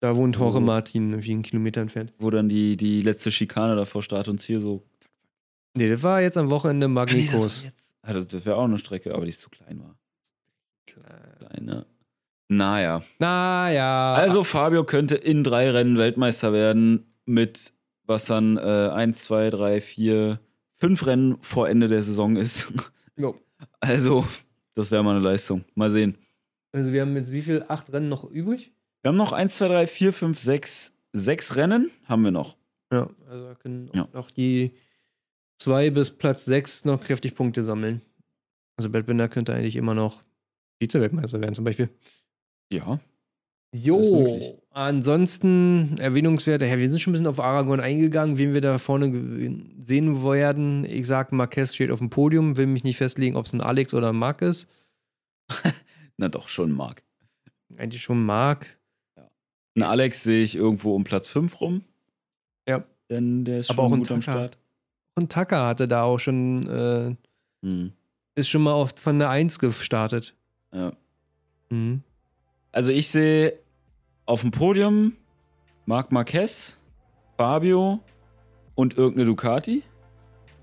[0.00, 0.60] Da wohnt Jorge Oh.
[0.60, 2.12] Martin, wie einen Kilometer entfernt.
[2.18, 4.82] Wo dann die, die letzte Schikane davor Start und Ziel so.
[5.74, 7.64] Nee, das war jetzt am Wochenende Magnikos.
[8.02, 9.96] Ah, das das wäre auch eine Strecke, aber die zu klein war.
[10.86, 11.86] Klein, ne?
[12.48, 13.02] Naja.
[13.18, 14.14] Naja.
[14.14, 17.72] Also Fabio könnte in drei Rennen Weltmeister werden mit
[18.06, 18.60] was dann äh,
[18.92, 20.40] eins, zwei, drei, vier,
[20.78, 22.72] fünf Rennen vor Ende der Saison ist.
[23.16, 23.38] Jo.
[23.80, 24.26] Also,
[24.74, 25.64] das wäre mal eine Leistung.
[25.74, 26.16] Mal sehen.
[26.72, 27.62] Also wir haben jetzt wie viel?
[27.68, 28.72] Acht Rennen noch übrig?
[29.02, 32.56] Wir haben noch eins, zwei, drei, vier, fünf, sechs, sechs Rennen haben wir noch.
[32.90, 34.08] Ja, also da können Ja.
[34.14, 34.72] noch die
[35.60, 38.00] zwei bis Platz sechs noch kräftig Punkte sammeln.
[38.76, 40.24] Also Bert Binder könnte eigentlich immer noch
[40.80, 41.90] Vize-Weltmeister werden zum Beispiel.
[42.72, 42.98] Ja.
[43.72, 46.66] Jo, ansonsten Erwähnungswerte.
[46.66, 49.12] Ja, wir sind schon ein bisschen auf Aragon eingegangen, wen wir da vorne
[49.78, 50.84] sehen werden.
[50.84, 53.94] Ich sag, Marquez steht auf dem Podium, will mich nicht festlegen, ob es ein Alex
[53.94, 54.68] oder ein Marc ist.
[56.16, 57.04] Na doch, schon Marc.
[57.76, 58.78] Eigentlich schon Marc.
[59.76, 61.84] Ein Alex sehe ich irgendwo um Platz 5 rum.
[62.66, 62.84] Ja.
[63.08, 64.22] Denn der ist Aber schon auch gut am.
[64.22, 64.58] Start.
[65.14, 67.16] Und Tucker hatte da auch schon, äh,
[67.66, 67.92] Hm.
[68.34, 70.34] ist schon mal auf, von der 1 gestartet.
[70.72, 70.92] Ja.
[71.68, 72.02] Mhm.
[72.72, 73.54] Also ich sehe
[74.26, 75.14] auf dem Podium
[75.86, 76.78] Marc Marquez,
[77.36, 78.00] Fabio
[78.74, 79.82] und irgendeine Ducati.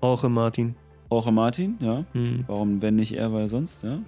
[0.02, 0.74] Jorge Martin.
[1.10, 2.04] Jorge Martin, ja.
[2.14, 2.44] Mhm.
[2.46, 3.98] Warum, wenn nicht er, weil sonst, ja.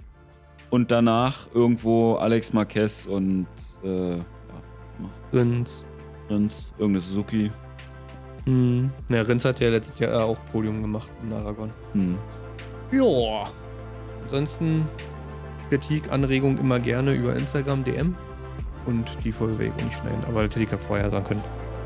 [0.69, 3.47] Und danach irgendwo Alex Marquez und
[3.83, 4.23] äh, ja,
[5.33, 5.83] Rins.
[6.27, 7.51] Prinz, irgendeine Suzuki.
[8.45, 8.89] Mhm.
[9.09, 11.69] Ja, Rins hat ja letztes Jahr auch Podium gemacht in Aragon.
[11.93, 12.17] Hm.
[12.91, 13.45] Ja.
[14.25, 14.87] Ansonsten
[15.69, 18.15] Kritik, Anregung immer gerne über Instagram, DM.
[18.85, 21.43] Und die Folge auch nicht schneiden, aber das hätte ich ja vorher sagen können.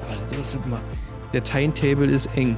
[0.07, 0.79] Aber so ist das immer.
[1.33, 2.55] Der Timetable ist eng.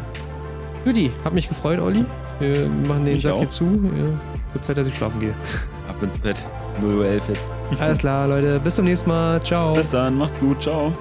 [0.86, 2.06] Judy, hat mich gefreut, Olli.
[2.40, 3.40] Wir machen den Mich Sack auch.
[3.40, 3.66] hier zu.
[3.66, 5.34] Ja, wird Zeit, dass ich schlafen gehe.
[5.90, 6.46] Ab ins Bett.
[6.82, 7.50] 0 Uhr 11 jetzt.
[7.80, 8.60] Alles klar, Leute.
[8.60, 9.42] Bis zum nächsten Mal.
[9.44, 9.74] Ciao.
[9.74, 10.94] Bis dann, macht's gut, ciao.